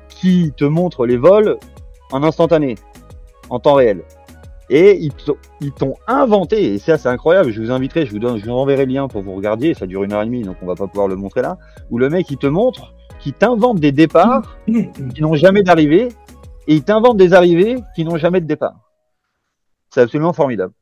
qui 0.08 0.52
te 0.56 0.64
montre 0.64 1.06
les 1.06 1.16
vols 1.16 1.58
en 2.12 2.22
instantané, 2.22 2.76
en 3.50 3.58
temps 3.60 3.74
réel. 3.74 4.02
Et 4.70 4.98
ils 4.98 5.12
t'ont- 5.12 5.96
inventé, 6.06 6.74
et 6.74 6.78
ça 6.78 6.96
c'est 6.96 7.08
incroyable, 7.08 7.50
je 7.50 7.60
vous 7.60 7.70
inviterai, 7.70 8.06
je 8.06 8.12
vous 8.12 8.18
donne, 8.18 8.38
je 8.38 8.44
vous 8.46 8.52
enverrai 8.52 8.86
le 8.86 8.92
lien 8.92 9.06
pour 9.06 9.22
vous 9.22 9.34
regarder, 9.34 9.74
ça 9.74 9.86
dure 9.86 10.02
une 10.04 10.12
heure 10.12 10.22
et 10.22 10.26
demie, 10.26 10.42
donc 10.42 10.56
on 10.62 10.66
va 10.66 10.74
pas 10.74 10.86
pouvoir 10.86 11.08
le 11.08 11.16
montrer 11.16 11.42
là, 11.42 11.58
où 11.90 11.98
le 11.98 12.08
mec 12.08 12.30
il 12.30 12.38
te 12.38 12.46
montre, 12.46 12.94
qui 13.20 13.34
t'invente 13.34 13.80
des 13.80 13.92
départs 13.92 14.56
qui 14.66 15.20
n'ont 15.20 15.34
jamais 15.34 15.62
d'arrivée, 15.62 16.08
et 16.68 16.74
il 16.74 16.82
t'invente 16.82 17.18
des 17.18 17.34
arrivées 17.34 17.76
qui 17.94 18.04
n'ont 18.04 18.16
jamais 18.16 18.40
de 18.40 18.46
départ. 18.46 18.74
C'est 19.90 20.00
absolument 20.00 20.32
formidable. 20.32 20.72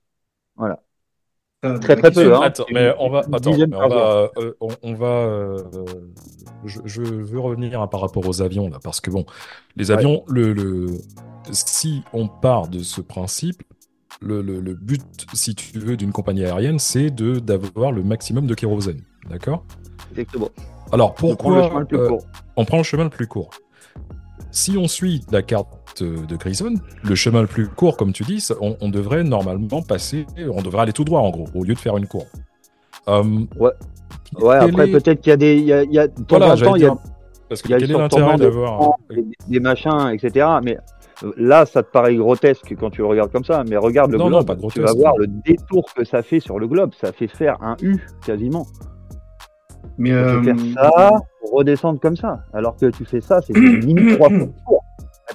Voilà. 0.57 0.83
T'as 1.63 1.79
Très, 1.79 1.97
très 1.97 2.11
peu, 2.13 2.21
question 2.23 2.35
hein. 2.35 2.41
Attends, 2.43 2.65
mais 2.73 2.95
on 2.99 3.11
va, 3.11 3.21
attends, 3.33 3.53
mais 3.69 3.77
on 3.77 3.89
va, 3.89 4.31
euh, 4.39 4.53
on, 4.61 4.69
on 4.83 4.95
va, 4.95 5.07
euh, 5.07 5.59
je, 6.65 6.81
je 6.85 7.03
veux 7.03 7.41
revenir 7.41 7.81
hein, 7.83 7.87
par 7.87 8.01
rapport 8.01 8.27
aux 8.27 8.43
avions 8.43 8.69
là, 8.69 8.79
parce 8.83 9.01
que 9.01 9.11
bon, 9.11 9.27
les 9.77 9.91
Ouais. 9.93 9.97
avions, 9.99 10.25
le, 10.29 10.53
le, 10.55 10.87
si 11.53 12.03
on 12.13 12.29
part 12.29 12.69
de 12.69 12.81
ce 12.83 13.01
principe, 13.01 13.63
le, 14.23 14.43
le, 14.43 14.61
le 14.61 14.75
but, 14.75 15.03
si 15.35 15.55
tu 15.55 15.79
veux, 15.79 15.97
d'une 15.97 16.13
compagnie 16.13 16.45
aérienne, 16.45 16.79
c'est 16.79 17.11
de 17.11 17.39
d'avoir 17.41 17.93
le 17.93 18.03
maximum 18.05 18.47
de 18.47 18.55
kérosène, 18.55 19.03
d'accord? 19.29 19.65
Exactement. 20.11 20.51
Alors 20.93 21.15
On 21.29 21.35
prend 21.37 21.51
le 21.51 21.63
pourquoi 21.63 21.63
chemin 21.63 21.81
le 21.81 21.87
plus 21.87 21.99
euh, 21.99 22.01
court. 22.01 22.27
on 22.57 22.65
prend 22.65 22.79
le 22.79 22.83
chemin 22.85 23.05
le 23.05 23.11
plus 23.11 23.27
court? 23.27 23.51
Si 24.53 24.77
on 24.77 24.89
suit 24.89 25.23
la 25.31 25.43
carte 25.43 26.03
de 26.03 26.37
Grison, 26.37 26.75
le 27.05 27.15
chemin 27.15 27.41
le 27.43 27.47
plus 27.47 27.69
court, 27.69 27.97
comme 27.97 28.13
tu 28.13 28.23
dis, 28.25 28.47
on, 28.61 28.77
on 28.81 28.89
devrait 28.89 29.23
normalement 29.25 29.83
passer, 29.83 30.27
on 30.53 30.63
devrait 30.63 30.83
aller 30.83 30.93
tout 30.93 31.05
droit 31.05 31.21
en 31.21 31.31
gros, 31.31 31.47
au 31.55 31.65
lieu 31.65 31.75
de 31.75 31.79
faire 31.79 31.97
une 31.97 32.07
courbe. 32.07 32.27
Euh, 33.09 33.23
Ouais, 34.41 34.59
quel 34.61 34.71
après, 34.71 34.89
est- 34.89 34.93
peut-être 34.93 35.21
qu'il 35.21 35.31
y 35.31 35.33
a 35.33 35.37
des. 35.37 35.57
Il 35.57 35.65
y 35.65 35.73
a, 35.73 35.83
il 35.83 35.93
y 35.93 35.99
a, 35.99 36.07
de 36.07 36.15
temps 36.23 36.39
Voilà, 36.39 36.55
en 36.55 36.57
temps, 36.57 36.77
il 36.77 36.83
y 36.83 36.87
a 36.87 36.95
parce 37.49 37.63
que 37.63 37.69
il 37.69 37.71
y 37.73 37.75
a 37.75 37.79
quel 37.79 37.91
est 37.91 37.95
l'intérêt 37.99 38.37
d'avoir 38.37 38.93
des, 39.11 39.25
des 39.49 39.61
machins, 39.61 40.09
etc. 40.13 40.47
Mais 40.63 40.79
euh, 41.25 41.33
là, 41.37 41.67
ça 41.67 41.83
te 41.83 41.91
paraît 41.91 42.15
grotesque 42.15 42.73
quand 42.79 42.91
tu 42.91 43.01
le 43.01 43.09
regardes 43.09 43.33
comme 43.33 43.45
ça. 43.45 43.65
Mais 43.69 43.77
regarde 43.77 44.13
le 44.13 44.19
Non, 44.19 44.31
non, 44.31 44.43
globe, 44.43 44.47
pas 44.47 44.69
tu 44.73 44.81
vas 44.81 44.93
voir 44.93 45.17
le 45.19 45.27
détour 45.27 45.93
que 45.95 46.05
ça 46.05 46.23
fait 46.23 46.39
sur 46.39 46.61
le 46.61 46.69
globe. 46.69 46.93
Ça 47.01 47.13
fait 47.13 47.27
faire 47.27 47.61
un 47.61 47.77
U 47.83 47.97
quasiment. 48.25 48.67
Mais 49.99 50.13
euh, 50.13 50.43
faire 50.43 50.57
ça, 50.75 51.11
pour 51.41 51.53
redescendre 51.53 52.01
comme 52.01 52.17
ça. 52.17 52.45
Alors 52.53 52.77
que 52.77 52.87
tu 52.87 53.05
fais 53.05 53.21
ça, 53.21 53.41
c'est 53.43 53.53
limite 53.57 54.17
trois 54.17 54.29
fois. 54.29 54.49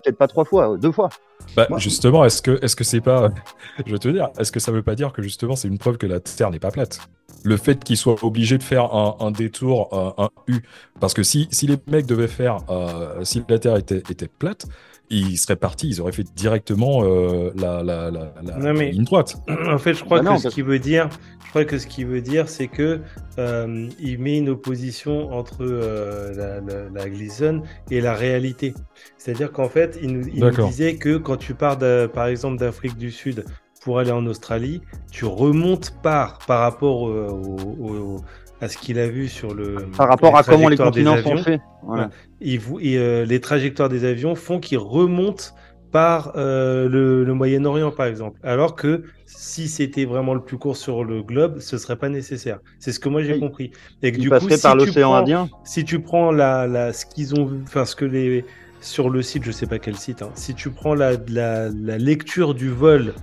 Peut-être 0.03 0.17
pas 0.17 0.27
trois 0.27 0.43
fois, 0.45 0.77
deux 0.77 0.91
fois. 0.91 1.10
Bah, 1.55 1.67
Moi- 1.69 1.79
justement, 1.79 2.25
est-ce 2.25 2.41
que 2.41 2.60
est-ce 2.63 2.75
que 2.75 2.84
c'est 2.84 3.01
pas, 3.01 3.29
je 3.86 3.91
vais 3.91 3.97
te 3.99 4.08
dire, 4.10 4.29
est-ce 4.38 4.51
que 4.51 4.60
ça 4.60 4.71
veut 4.71 4.84
pas 4.84 4.95
dire 4.95 5.13
que 5.13 5.21
justement 5.21 5.55
c'est 5.55 5.67
une 5.67 5.77
preuve 5.77 5.97
que 5.97 6.05
la 6.08 6.19
Terre 6.19 6.51
n'est 6.51 6.60
pas 6.60 6.71
plate? 6.71 6.99
Le 7.43 7.58
fait 7.58 7.84
qu'ils 7.84 7.97
soient 7.97 8.15
obligés 8.23 8.58
de 8.58 8.63
faire 8.63 8.93
un, 8.95 9.15
un 9.19 9.31
détour, 9.31 9.89
un, 9.93 10.23
un 10.25 10.29
U, 10.47 10.62
parce 10.99 11.13
que 11.13 11.21
si, 11.21 11.47
si 11.51 11.67
les 11.67 11.77
mecs 11.88 12.08
devaient 12.08 12.27
faire, 12.27 12.58
euh, 12.69 13.23
si 13.23 13.43
la 13.47 13.60
Terre 13.60 13.77
était, 13.77 13.97
était 13.99 14.27
plate, 14.27 14.65
ils 15.10 15.38
seraient 15.38 15.56
partis, 15.56 15.88
ils 15.89 16.02
auraient 16.02 16.12
fait 16.12 16.26
directement 16.36 17.04
euh, 17.04 17.52
la, 17.56 17.84
la, 17.84 18.10
la, 18.12 18.34
la 18.44 18.58
Non, 18.58 18.74
mais- 18.74 18.91
ligne 18.91 19.04
droite. 19.04 19.36
En 19.70 19.78
fait, 19.78 19.94
je 19.94 20.04
crois 20.04 20.20
Bah 20.22 20.32
non, 20.32 20.36
que 20.36 20.41
ce 20.41 20.48
qu'il 20.50 20.63
veut 20.63 20.80
dire, 20.80 21.10
je 21.44 21.50
crois 21.50 21.65
que 21.65 21.78
ce 21.78 21.88
qu'il 21.88 22.08
veut 22.08 22.22
dire, 22.22 22.50
c'est 22.50 22.68
que 22.68 23.02
euh, 23.38 23.88
il 24.00 24.20
met 24.20 24.38
une 24.38 24.50
opposition 24.50 25.32
entre 25.32 25.58
euh, 25.62 26.34
la, 26.36 26.60
la, 26.62 26.89
la 26.89 27.10
Gleason 27.10 27.62
et 27.91 28.02
la 28.02 28.13
réalité. 28.13 28.74
C'est-à-dire 29.18 29.52
qu'en 29.52 29.70
fait, 29.70 29.98
il 30.02 30.12
nous, 30.18 30.28
il 30.28 30.36
nous 30.36 30.50
D'accord. 30.50 30.68
disait 30.68 30.96
que 30.96 31.18
quand 31.18 31.38
tu 31.38 31.54
pars, 31.54 31.78
de- 31.78 32.10
par 32.12 32.28
exemple, 32.28 32.58
d'Afrique 32.58 32.98
du 32.98 33.12
Sud 33.12 33.46
pour 33.84 34.00
aller 34.00 34.12
en 34.12 34.26
Australie, 34.26 34.82
tu 35.12 35.26
remontes 35.26 35.94
par 36.02 36.39
par 36.48 36.62
rapport 36.62 37.08
euh, 37.08 37.28
au- 37.30 37.86
au- 37.88 38.18
à 38.65 38.69
ce 38.69 38.78
qu'il 38.78 38.99
a 38.99 39.08
vu 39.08 39.28
sur 39.28 39.54
le 39.54 39.88
Par 39.97 40.08
rapport 40.10 40.36
à 40.38 40.43
comment 40.43 40.67
les 40.69 40.78
continents 40.78 41.17
sont 41.21 41.38
faits. 41.38 41.62
Voilà. 41.84 42.10
Et, 42.41 42.58
vous, 42.58 42.80
et 42.80 42.97
euh, 42.97 43.23
les 43.25 43.39
trajectoires 43.39 43.89
des 43.89 44.04
avions 44.06 44.36
font 44.36 44.60
qu'ils 44.60 44.78
remontent 44.80 45.45
par 45.91 46.34
euh, 46.36 46.89
le, 46.89 47.23
le 47.23 47.34
Moyen-Orient, 47.34 47.91
par 47.91 48.08
exemple. 48.08 48.38
Alors 48.43 48.75
que 48.75 49.04
si 49.25 49.69
c'était 49.69 50.04
vraiment 50.04 50.34
le 50.34 50.41
plus 50.41 50.58
court 50.58 50.75
sur 50.75 51.06
le 51.06 51.21
globe, 51.23 51.60
ce 51.60 51.78
serait 51.78 51.95
pas 51.95 52.10
nécessaire. 52.10 52.60
C'est 52.80 52.91
ce 52.91 52.99
que 52.99 53.08
moi 53.08 53.23
j'ai 53.23 53.34
Oui. 53.34 53.39
compris. 53.39 53.71
Et 54.04 54.12
que 54.12 54.17
Ils 54.17 54.23
du 54.23 54.30
coup, 54.30 54.49
si 54.49 54.62
par 54.62 54.73
tu 54.73 54.80
l'océan 54.86 55.10
prends- 55.10 55.15
Indien. 55.21 55.49
si 55.63 55.86
tu 55.86 56.01
prends 56.01 56.32
la, 56.32 56.67
la, 56.67 56.91
ce 56.91 57.06
qu'ils 57.06 57.34
ont 57.39 57.45
vu, 57.45 57.60
enfin 57.63 57.86
ce 57.86 57.95
que 57.95 58.04
les 58.06 58.43
sur 58.82 59.10
le 59.10 59.21
site, 59.21 59.43
je 59.45 59.51
sais 59.51 59.65
pas 59.67 59.80
quel 59.80 59.95
site, 59.95 60.21
hein, 60.21 60.30
si 60.36 60.54
tu 60.54 60.69
prends 60.69 60.93
la, 60.93 61.13
la, 61.30 61.69
la 61.69 61.97
lecture 61.97 62.54
du 62.54 62.69
vol 62.69 63.13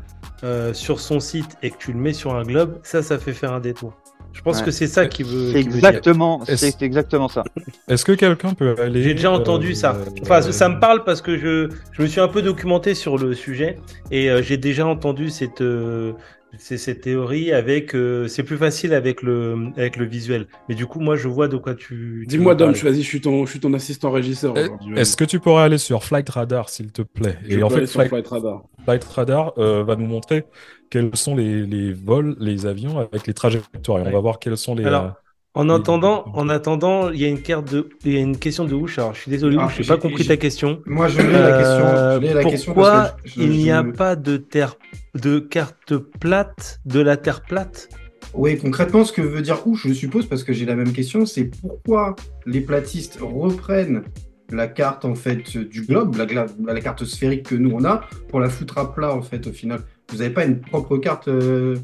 euh, 0.43 0.73
sur 0.73 0.99
son 0.99 1.21
site 1.21 1.57
et 1.63 1.71
que 1.71 1.77
tu 1.79 1.93
le 1.93 1.99
mets 2.01 2.13
sur 2.15 2.35
un 2.35 2.43
globe, 2.43 2.81
ça, 2.83 3.01
ça 3.03 3.17
fait 3.19 3.33
faire 3.33 3.53
un 3.53 3.61
détour. 3.61 3.93
Je 4.33 4.41
pense 4.43 4.59
Ouais. 4.59 4.65
que 4.65 4.71
c'est 4.71 4.87
ça 4.87 5.07
qui 5.07 5.23
veut. 5.23 5.55
Exactement, 5.57 6.43
c'est 6.47 6.83
exactement 6.83 7.29
ça. 7.29 7.45
Est-ce 7.89 8.05
que 8.05 8.13
quelqu'un 8.13 8.55
peut 8.55 8.75
aller 8.81 9.03
J'ai 9.03 9.15
déjà 9.15 9.31
entendu 9.31 9.73
euh, 9.73 9.75
ça. 9.75 9.97
Enfin, 10.23 10.39
euh, 10.47 10.53
ça 10.53 10.69
me 10.69 10.81
parle 10.81 11.05
parce 11.05 11.21
que 11.21 11.37
je, 11.39 11.69
je 11.93 12.03
me 12.03 12.07
suis 12.07 12.21
un 12.21 12.29
peu 12.29 12.43
documenté 12.43 12.95
sur 12.95 13.19
le 13.19 13.35
sujet 13.35 13.79
et 14.11 14.31
euh, 14.31 14.43
j'ai 14.43 14.57
déjà 14.57 14.87
entendu 14.87 15.29
cette, 15.31 15.61
euh, 15.61 16.13
cette 16.59 17.01
théorie 17.03 17.53
avec. 17.53 17.95
euh, 17.95 18.27
c'est 18.29 18.43
plus 18.43 18.57
facile 18.57 18.95
avec 18.95 19.23
le, 19.23 19.69
avec 19.77 19.97
le 19.97 20.07
visuel. 20.07 20.47
Mais 20.69 20.75
du 20.75 20.87
coup, 20.87 21.01
moi, 21.01 21.17
je 21.17 21.29
vois 21.29 21.49
de 21.49 21.57
quoi 21.57 21.75
tu. 21.75 22.25
Dis-moi, 22.29 22.55
Dom, 22.55 22.73
vas-y, 22.73 22.97
je 23.03 23.07
suis 23.09 23.21
ton, 23.21 23.45
je 23.47 23.51
suis 23.51 23.61
ton 23.61 23.73
assistant 23.75 24.11
régisseur. 24.11 24.55
Eh. 24.57 25.01
Est-ce 25.01 25.17
que 25.17 25.25
tu 25.25 25.41
pourrais 25.41 25.65
aller 25.65 25.79
sur 25.79 26.05
Flight 26.05 26.29
Radar, 26.31 26.69
s'il 26.69 26.91
te 26.93 27.03
plaît? 27.03 27.37
Je 27.47 27.55
Et 27.55 27.59
peux 27.59 27.65
en 27.65 27.71
fait, 27.71 27.87
sur 27.87 28.01
Flight, 28.01 28.09
Flight 28.11 28.29
Radar. 28.29 28.63
Flight 28.85 29.05
Radar 29.05 29.53
euh, 29.59 29.85
va 29.85 29.97
nous 29.97 30.07
montrer 30.07 30.45
quels 30.93 31.17
sont 31.17 31.35
les, 31.35 31.65
les 31.67 31.95
vols, 31.95 32.37
les 32.39 32.67
avions 32.67 32.99
avec 32.99 33.27
les 33.27 33.33
trajectoires. 33.33 34.01
Et 34.01 34.09
on 34.09 34.13
va 34.13 34.21
voir 34.21 34.39
quels 34.39 34.59
sont 34.59 34.75
les. 34.75 34.85
Alors, 34.85 35.05
euh, 35.05 35.09
En 35.55 35.65
les- 35.65 35.71
attendant, 35.75 36.25
en 36.35 36.49
attendant, 36.51 37.11
il 37.11 37.19
y 37.19 37.25
a 37.25 37.29
une 37.29 37.41
carte 37.41 37.73
de, 37.73 37.89
il 38.05 38.13
y 38.13 38.17
a 38.19 38.21
une 38.21 38.37
question 38.37 38.67
de 38.67 38.75
Ouche. 38.75 38.99
Alors, 38.99 39.15
je 39.15 39.21
suis 39.23 39.31
désolé, 39.31 39.57
Ah, 39.59 39.65
Ouche, 39.65 39.77
j'ai 39.79 39.85
j'ai- 39.85 39.89
pas 39.89 39.97
compris 39.97 40.27
ta 40.27 40.37
question. 40.37 40.83
moi, 40.85 41.09
je 41.09 41.23
l'ai 41.23 41.33
la 41.33 41.53
question. 41.53 41.87
Euh, 41.87 42.21
Je 42.21 42.27
la 42.35 42.45
question 42.45 42.75
pourquoi 42.75 42.93
parce 42.93 43.13
que 43.23 43.29
je- 43.31 43.41
il 43.43 43.51
n'y 43.53 43.71
a 43.71 43.83
je- 43.83 43.91
pas 43.91 44.17
de 44.17 44.37
terre, 44.37 44.75
de 45.15 45.39
carte 45.39 45.97
plate, 45.97 46.81
de 46.85 47.01
la 47.01 47.17
terre 47.17 47.41
plate? 47.41 47.89
Oui, 48.35 48.59
concrètement, 48.59 49.05
ce 49.05 49.13
que 49.13 49.23
veut 49.23 49.41
dire 49.43 49.67
Ouche, 49.67 49.87
je 49.89 49.95
suppose, 49.95 50.27
parce 50.27 50.45
que 50.45 50.53
j'ai 50.53 50.67
la 50.67 50.75
même 50.75 50.93
question, 50.93 51.25
c'est 51.25 51.45
pourquoi 51.45 52.17
les 52.45 52.61
platistes 52.61 53.19
reprennent 53.23 54.03
la 54.51 54.69
carte 54.69 55.07
en 55.07 55.15
fait 55.15 55.57
du 55.57 55.81
globe, 55.83 56.17
la, 56.17 56.27
la 56.75 56.81
carte 56.83 57.05
sphérique 57.07 57.45
que 57.49 57.55
nous 57.55 57.71
on 57.75 57.85
a, 57.85 58.03
pour 58.29 58.39
la 58.41 58.51
foutre 58.51 58.77
à 58.77 58.93
plat 58.95 59.15
en 59.15 59.23
fait 59.23 59.47
au 59.47 59.53
final? 59.53 59.81
Vous 60.13 60.19
n'avez 60.19 60.31
pas 60.31 60.45
une 60.45 60.61
propre 60.61 60.99
carte 60.99 61.29
euh, 61.29 61.77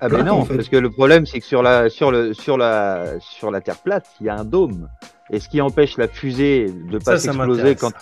Ah 0.00 0.08
ben 0.08 0.24
non, 0.24 0.40
en 0.40 0.44
fait. 0.44 0.56
parce 0.56 0.68
que 0.68 0.76
le 0.76 0.90
problème 0.90 1.26
c'est 1.26 1.38
que 1.40 1.46
sur 1.46 1.62
la 1.62 1.88
sur 1.88 2.10
le 2.10 2.34
sur 2.34 2.58
la 2.58 3.20
sur 3.20 3.50
la 3.50 3.60
Terre 3.60 3.78
plate, 3.78 4.06
il 4.20 4.26
y 4.26 4.28
a 4.28 4.34
un 4.34 4.44
dôme. 4.44 4.88
Et 5.30 5.40
ce 5.40 5.48
qui 5.48 5.60
empêche 5.60 5.96
la 5.96 6.08
fusée 6.08 6.66
de 6.90 6.98
pas 6.98 7.18
s'exploser 7.18 7.76
quand 7.76 7.92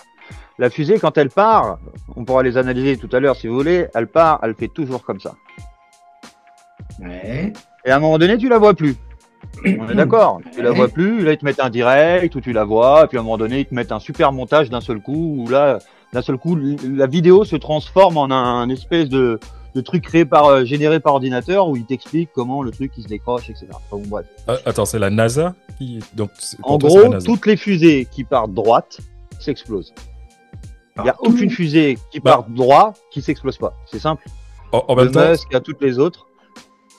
la 0.59 0.71
fusée 0.71 0.99
quand 0.99 1.17
elle 1.19 1.29
part, 1.29 1.79
on 2.17 2.25
pourra 2.25 2.43
les 2.43 2.57
analyser 2.57 2.97
tout 2.97 3.09
à 3.13 3.21
l'heure 3.21 3.37
si 3.37 3.49
vous 3.49 3.55
voulez, 3.55 3.87
elle 3.95 4.07
part, 4.07 4.41
elle 4.43 4.55
fait 4.55 4.69
toujours 4.69 5.05
comme 5.05 5.21
ça. 5.21 5.35
Ouais. 7.01 7.53
Et 7.85 7.91
à 7.91 7.97
un 7.97 8.01
moment 8.01 8.19
donné, 8.19 8.39
tu 8.39 8.49
la 8.49 8.59
vois 8.59 8.75
plus. 8.75 8.97
On 9.65 9.89
est 9.89 9.95
d'accord. 9.95 10.41
Tu 10.55 10.63
la 10.63 10.71
vois 10.71 10.89
plus, 10.89 11.25
là 11.25 11.33
ils 11.33 11.39
te 11.39 11.45
mettent 11.45 11.61
un 11.61 11.71
direct 11.71 12.35
où 12.35 12.41
tu 12.41 12.53
la 12.53 12.65
vois, 12.65 13.05
et 13.05 13.07
puis 13.07 13.19
à 13.19 13.21
un 13.21 13.25
moment 13.25 13.39
donné 13.39 13.61
ils 13.61 13.67
te 13.67 13.75
mettent 13.75 13.93
un 13.93 14.01
super 14.01 14.33
montage 14.33 14.71
d'un 14.71 14.81
seul 14.81 15.01
coup 15.01 15.37
où 15.39 15.49
là 15.49 15.79
d'un 16.13 16.23
seul 16.23 16.37
coup 16.39 16.57
la 16.57 17.07
vidéo 17.07 17.45
se 17.45 17.57
transforme 17.57 18.17
en 18.19 18.25
un, 18.31 18.33
un 18.63 18.69
espèce 18.69 19.09
de, 19.09 19.41
de 19.75 19.81
truc 19.81 20.05
créé 20.05 20.25
par 20.25 20.47
euh, 20.47 20.65
généré 20.65 21.01
par 21.01 21.15
ordinateur 21.15 21.69
où 21.69 21.77
il 21.77 21.85
t'explique 21.87 22.29
comment 22.35 22.63
le 22.63 22.71
truc 22.71 22.93
il 22.99 23.05
se 23.05 23.09
décroche, 23.09 23.49
etc. 23.49 23.67
Enfin, 23.73 24.03
bon, 24.03 24.03
bref. 24.09 24.27
ah, 24.47 24.57
attends, 24.67 24.85
c'est 24.85 24.99
la 24.99 25.09
NASA 25.11 25.55
qui. 25.79 26.01
Donc, 26.15 26.31
En 26.63 26.77
toi, 26.79 26.91
c'est 26.91 26.97
la 26.97 27.03
gros, 27.05 27.13
NASA. 27.15 27.27
toutes 27.27 27.47
les 27.47 27.57
fusées 27.57 28.07
qui 28.11 28.25
partent 28.25 28.53
droite 28.53 28.99
s'explosent. 29.39 29.95
Il 30.99 31.05
n'y 31.05 31.09
a 31.09 31.13
Partout. 31.15 31.31
aucune 31.33 31.49
fusée 31.51 31.97
qui 32.11 32.21
Bah. 32.21 32.33
part 32.33 32.45
droit 32.51 32.93
qui 33.11 33.23
s'explose 33.23 33.57
pas. 33.57 33.73
C'est 33.91 33.99
simple. 33.99 34.25
En, 34.73 34.95
même 34.95 35.11
temps, 35.11 35.27
Musk 35.31 35.55
à 35.55 35.61
toutes 35.61 35.81
les 35.81 35.99
autres. 35.99 36.27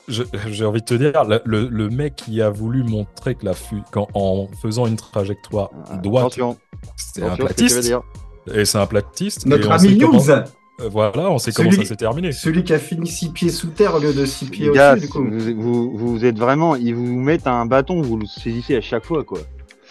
j'ai 0.08 0.65
envie 0.65 0.82
de 0.82 0.86
te 0.86 0.93
dire, 0.95 1.23
le, 1.26 1.41
le- 1.45 1.67
le 1.69 1.89
mec 1.89 2.15
qui 2.15 2.41
a 2.41 2.49
voulu 2.49 2.84
montrer 2.84 3.36
que 3.36 3.45
la 3.45 3.54
fu 3.54 3.78
qu'en 3.91 4.08
en 4.15 4.47
faisant 4.62 4.86
une 4.88 4.95
trajectoire 4.95 5.69
droite, 6.02 6.26
Attention, 6.26 6.58
c'est 6.97 7.21
un 7.23 7.26
ce 7.26 7.32
que 7.32 7.36
tu 7.36 7.41
veux 7.41 7.47
platiste. 7.47 7.80
dire. 7.82 8.02
Et 8.53 8.65
c'est 8.65 8.77
un 8.77 8.86
platiste. 8.86 9.45
Notre 9.45 9.71
ami 9.71 9.97
comment- 9.97 10.13
News, 10.19 10.29
Euh, 10.82 10.89
Voilà, 10.89 11.29
on 11.29 11.38
sait 11.38 11.51
comment 11.51 11.69
ça 11.71 11.86
s'est 11.86 11.95
terminé. 11.95 12.32
celui 12.32 12.63
qui 12.63 12.73
a 12.73 12.79
fini 12.79 13.08
six 13.08 13.29
pieds 13.29 13.49
sous 13.49 13.67
terre 13.67 13.93
au 13.95 13.99
lieu 13.99 14.12
de 14.12 14.25
six 14.25 14.45
pieds 14.45 14.69
au-dessus, 14.69 15.01
du 15.01 15.08
coup. 15.08 15.23
vous, 15.29 15.91
vous, 15.95 15.97
vous 15.97 16.25
êtes 16.25 16.38
vraiment, 16.39 16.75
ils 16.75 16.95
vous 16.95 17.19
mettent 17.19 17.45
un 17.45 17.67
bâton, 17.67 18.01
vous 18.01 18.17
le 18.17 18.25
saisissez 18.25 18.75
à 18.77 18.82
chaque 18.82 19.06
fois, 19.06 19.23
quoi. 19.23 19.38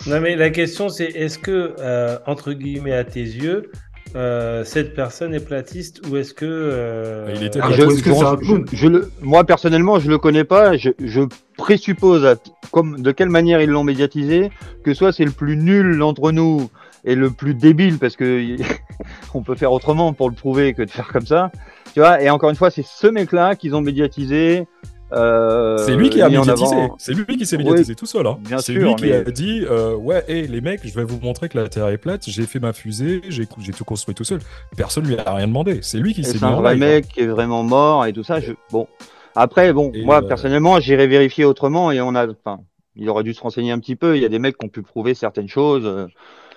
Non, 0.09 0.21
mais 0.21 0.35
la 0.35 0.51
question, 0.51 0.89
c'est 0.89 1.05
est-ce 1.05 1.39
que, 1.39 1.75
euh, 1.79 2.19
entre 2.27 2.53
guillemets, 2.53 2.95
à 2.95 3.05
tes 3.05 3.21
yeux, 3.23 3.71
euh, 4.17 4.65
cette 4.65 4.95
personne 4.97 5.33
est 5.35 5.41
platiste 5.47 6.03
ou 6.11 6.17
est-ce 6.17 6.35
que. 6.35 6.45
euh, 6.47 7.33
Il 7.37 7.45
était 7.45 7.61
Ah, 7.63 7.69
platiste. 7.69 8.05
je- 8.43 8.57
que 8.87 8.87
le, 8.89 9.11
moi 9.23 9.45
personnellement, 9.45 10.01
je 10.01 10.11
le 10.11 10.19
connais 10.19 10.45
pas. 10.45 10.77
Je, 10.77 10.91
je 11.03 11.21
présuppose, 11.57 12.27
à- 12.27 12.35
comme 12.73 13.01
de 13.01 13.13
quelle 13.13 13.29
manière 13.31 13.63
ils 13.63 13.71
l'ont 13.71 13.85
médiatisé, 13.85 14.51
que 14.85 14.95
soit 14.95 15.13
c'est 15.13 15.25
le 15.25 15.31
plus 15.31 15.57
nul 15.57 16.03
entre 16.03 16.33
nous 16.33 16.69
et 17.05 17.15
le 17.15 17.31
plus 17.31 17.55
débile, 17.55 17.99
parce 17.99 18.17
que 18.17 18.57
on 19.35 19.43
peut 19.43 19.55
faire 19.57 19.73
autrement 19.73 20.13
pour 20.13 20.29
le 20.29 20.35
prouver 20.35 20.75
que 20.75 20.83
de 20.83 20.91
faire 20.91 21.09
comme 21.09 21.27
ça. 21.27 21.51
Tu 21.95 22.01
vois. 22.01 22.23
Et 22.23 22.31
encore 22.31 22.51
une 22.51 22.57
fois, 22.57 22.71
c'est 22.71 22.85
ce 22.87 23.07
mec-là 23.07 23.55
qu'ils 23.57 23.75
ont 23.75 23.81
médiatisé. 23.81 24.67
euh, 25.13 25.77
C'est 25.79 25.95
lui 25.95 26.09
qui 26.11 26.23
a 26.23 26.29
médiatisé. 26.31 26.77
C'est 26.99 27.13
lui 27.13 27.37
qui 27.37 27.45
s'est 27.45 27.59
médiatisé 27.59 27.95
tout 27.95 28.07
seul. 28.07 28.27
hein. 28.27 28.39
C'est 28.59 28.73
lui 28.73 28.95
qui 28.95 29.07
mais- 29.07 29.13
a 29.15 29.23
dit 29.31 29.65
euh, 29.69 29.95
Ouais, 29.97 30.25
hé 30.29 30.47
les 30.47 30.61
mecs, 30.61 30.81
je 30.87 30.95
vais 30.95 31.05
vous 31.05 31.19
montrer 31.21 31.49
que 31.51 31.59
la 31.59 31.69
Terre 31.69 31.89
est 31.89 31.99
plate. 31.99 32.23
J'ai 32.29 32.45
fait 32.47 32.61
ma 32.61 32.73
fusée, 32.73 33.21
j'ai 33.29 33.47
tout 33.47 33.85
construit 33.85 34.15
tout 34.15 34.25
seul. 34.25 34.39
Personne 34.77 35.07
lui 35.07 35.19
a 35.19 35.35
rien 35.35 35.47
demandé. 35.49 35.81
C'est 35.83 35.99
lui 35.99 36.15
qui 36.15 36.25
s'est 36.25 36.39
c'est 36.39 36.45
un 36.45 36.57
vrai 36.57 36.75
hein. 36.75 36.77
mec 36.77 37.09
qui 37.09 37.21
est 37.21 37.27
vraiment 37.27 37.63
mort 37.63 38.07
et 38.07 38.13
tout 38.15 38.25
ça. 38.25 38.41
Je... 38.41 38.53
Bon, 38.71 38.87
après, 39.35 39.73
bon, 39.73 39.91
Et, 39.93 40.05
moi 40.05 40.23
euh, 40.23 40.27
personnellement, 40.29 40.81
j'irai 40.81 41.07
vérifier 41.09 41.45
autrement 41.45 41.91
et 41.93 42.01
on 42.01 42.15
a, 42.15 42.27
enfin, 42.29 42.61
il 42.97 43.11
aurait 43.11 43.23
dû 43.25 43.35
se 43.35 43.41
renseigner 43.43 43.73
un 43.73 43.79
petit 43.81 43.97
peu. 43.97 44.17
Il 44.17 44.23
y 44.23 44.25
a 44.27 44.29
des 44.31 44.39
mecs 44.39 44.57
qui 44.57 44.65
ont 44.65 44.71
pu 44.71 44.81
prouver 44.83 45.13
certaines 45.15 45.49
choses 45.49 46.09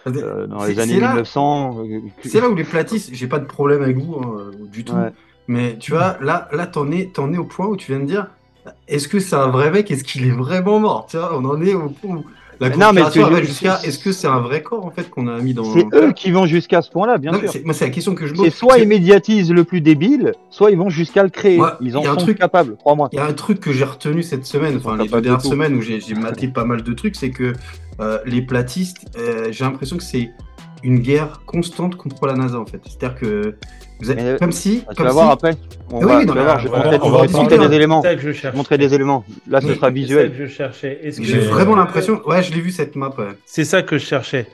euh, 0.08 0.47
dans 0.47 0.64
les 0.66 0.76
C'est- 0.76 0.82
années 0.82 0.93
c'est 0.95 0.99
là- 0.99 1.08
1900. 1.14 1.78
euh, 1.80 1.99
C'est 2.24 2.39
là 2.41 2.49
où 2.49 2.56
les 2.56 2.64
platistes, 2.64 3.10
j'ai 3.14 3.28
pas 3.28 3.39
de 3.39 3.45
problème 3.45 3.82
avec 3.84 3.97
vous 3.97 4.16
hein, 4.16 4.51
du 4.72 4.84
tout. 4.84 4.93
Ouais. 4.93 5.12
Mais 5.47 5.78
tu 5.80 5.91
vois, 5.91 6.18
là, 6.22 6.47
là, 6.51 6.66
t'en 6.68 6.89
es, 6.91 7.06
t'en 7.14 7.32
es 7.34 7.38
au 7.38 7.43
point 7.45 7.68
où 7.68 7.76
tu 7.78 7.91
viens 7.91 7.99
de 8.01 8.06
dire, 8.06 8.28
est-ce 8.88 9.08
que 9.08 9.20
c'est 9.20 9.36
un 9.36 9.47
vrai 9.49 9.70
mec? 9.72 9.91
Est-ce 9.91 10.03
qu'il 10.03 10.26
est 10.26 10.32
vraiment 10.32 10.80
mort? 10.80 11.08
Tu 11.10 11.18
vois, 11.18 11.38
on 11.38 11.45
en 11.45 11.62
est 11.62 11.74
au 11.76 11.89
point 11.89 12.16
où 12.18 12.26
la 12.60 12.70
Mais 12.70 12.78
non, 12.78 12.93
mais 12.93 13.01
c'est- 13.12 13.20
va 13.22 13.41
jusqu'à 13.41 13.80
est-ce 13.84 13.99
que 13.99 14.12
c'est 14.12 14.28
un 14.28 14.39
vrai 14.39 14.62
corps 14.64 14.86
en 14.86 14.91
fait 14.91 15.10
qu'on 15.10 15.28
a 15.28 15.39
mis 15.39 15.53
dans. 15.53 15.64
C'est 15.74 15.86
eux 15.93 16.12
qui 16.14 16.32
vont 16.32 16.45
jusqu'à 16.45 16.82
ce 16.82 16.89
point-là, 16.89 17.18
bien 17.18 17.32
Non, 17.32 17.39
sûr. 17.39 17.49
c'est- 17.51 17.66
moi, 17.66 17.74
c'est 17.74 17.86
la 17.86 17.91
question 17.91 18.16
que 18.16 18.26
je 18.28 18.32
me 18.34 18.38
C'est 18.38 18.43
pose. 18.45 18.53
soit 18.53 18.78
ils 18.80 18.88
médiatisent 18.88 19.51
le 19.51 19.64
plus 19.64 19.82
débile, 19.82 20.32
soit 20.49 20.72
ils 20.72 20.78
vont 20.78 20.89
jusqu'à 20.89 21.24
le 21.24 21.30
créer. 21.30 21.60
Ouais, 21.60 21.70
ils 21.82 21.95
en 21.97 22.03
sont 22.03 22.16
truc- 22.16 22.38
capables, 22.39 22.76
crois-moi. 22.78 23.10
Il 23.12 23.18
y 23.18 23.20
a 23.20 23.26
un 23.26 23.34
truc 23.34 23.60
que 23.60 23.72
j'ai 23.72 23.84
retenu 23.86 24.24
cette 24.24 24.45
semaine, 24.45 24.78
enfin 24.78 24.97
les 24.97 25.08
deux 25.10 25.22
dernières 25.22 25.41
semaines 25.41 25.76
où 25.76 25.82
j'ai 25.82 25.99
j'ai 25.99 26.16
maté 26.16 26.47
pas 26.47 26.66
mal 26.66 26.82
de 26.84 26.93
trucs, 26.93 27.16
c'est 27.16 27.32
que 27.32 27.53
euh, 27.99 28.20
les 28.26 28.41
platistes, 28.41 29.06
euh, 29.18 29.47
j'ai 29.51 29.64
l'impression 29.64 29.95
que 29.97 30.03
c'est 30.03 30.30
une 30.84 31.00
guerre 31.00 31.42
constante 31.46 31.96
contre 31.96 32.26
la 32.28 32.34
NASA 32.34 32.60
en 32.60 32.66
fait. 32.66 32.80
C'est-à-dire 32.86 33.16
que 33.20 33.56
vous 34.00 34.12
êtes, 34.12 34.18
Mais, 34.18 34.24
euh, 34.24 34.38
comme 34.38 34.52
si, 34.52 34.84
Tu 34.90 34.96
comme 34.96 35.06
vas 35.06 35.12
si- 35.12 35.16
voir 35.16 35.32
après. 35.32 35.52
On 35.92 36.00
Ah 36.02 36.06
oui, 36.06 36.06
va, 36.06 36.18
oui, 36.20 36.26
non, 36.26 36.34
je 36.34 36.40
on 36.40 36.44
va- 36.44 36.56
montrer, 36.84 37.00
on 37.02 37.10
va 37.10 37.68
des 37.68 37.76
éléments. 37.76 38.02
C'est 38.02 38.10
ça 38.10 38.16
que 38.16 38.32
je 38.32 38.56
montrer 38.56 38.78
des 38.78 38.94
éléments. 38.94 39.24
Là, 39.48 39.62
ce 39.62 39.68
sera 39.68 39.74
C'est 39.76 39.80
ça 39.82 39.90
visuel. 39.92 40.32
que 40.32 40.38
je 40.38 40.48
cherchais. 40.52 41.00
Que 41.04 41.24
j'ai 41.24 41.40
vraiment 41.40 41.76
l'impression, 41.76 42.22
ouais, 42.28 42.44
je 42.44 42.54
l'ai 42.54 42.62
vu 42.62 42.72
cette 42.72 42.96
map. 42.96 43.14
ouais. 43.18 43.28
C'est 43.46 43.64
ça 43.66 43.82
que 43.84 43.98
je 43.98 44.06
cherchais. 44.06 44.48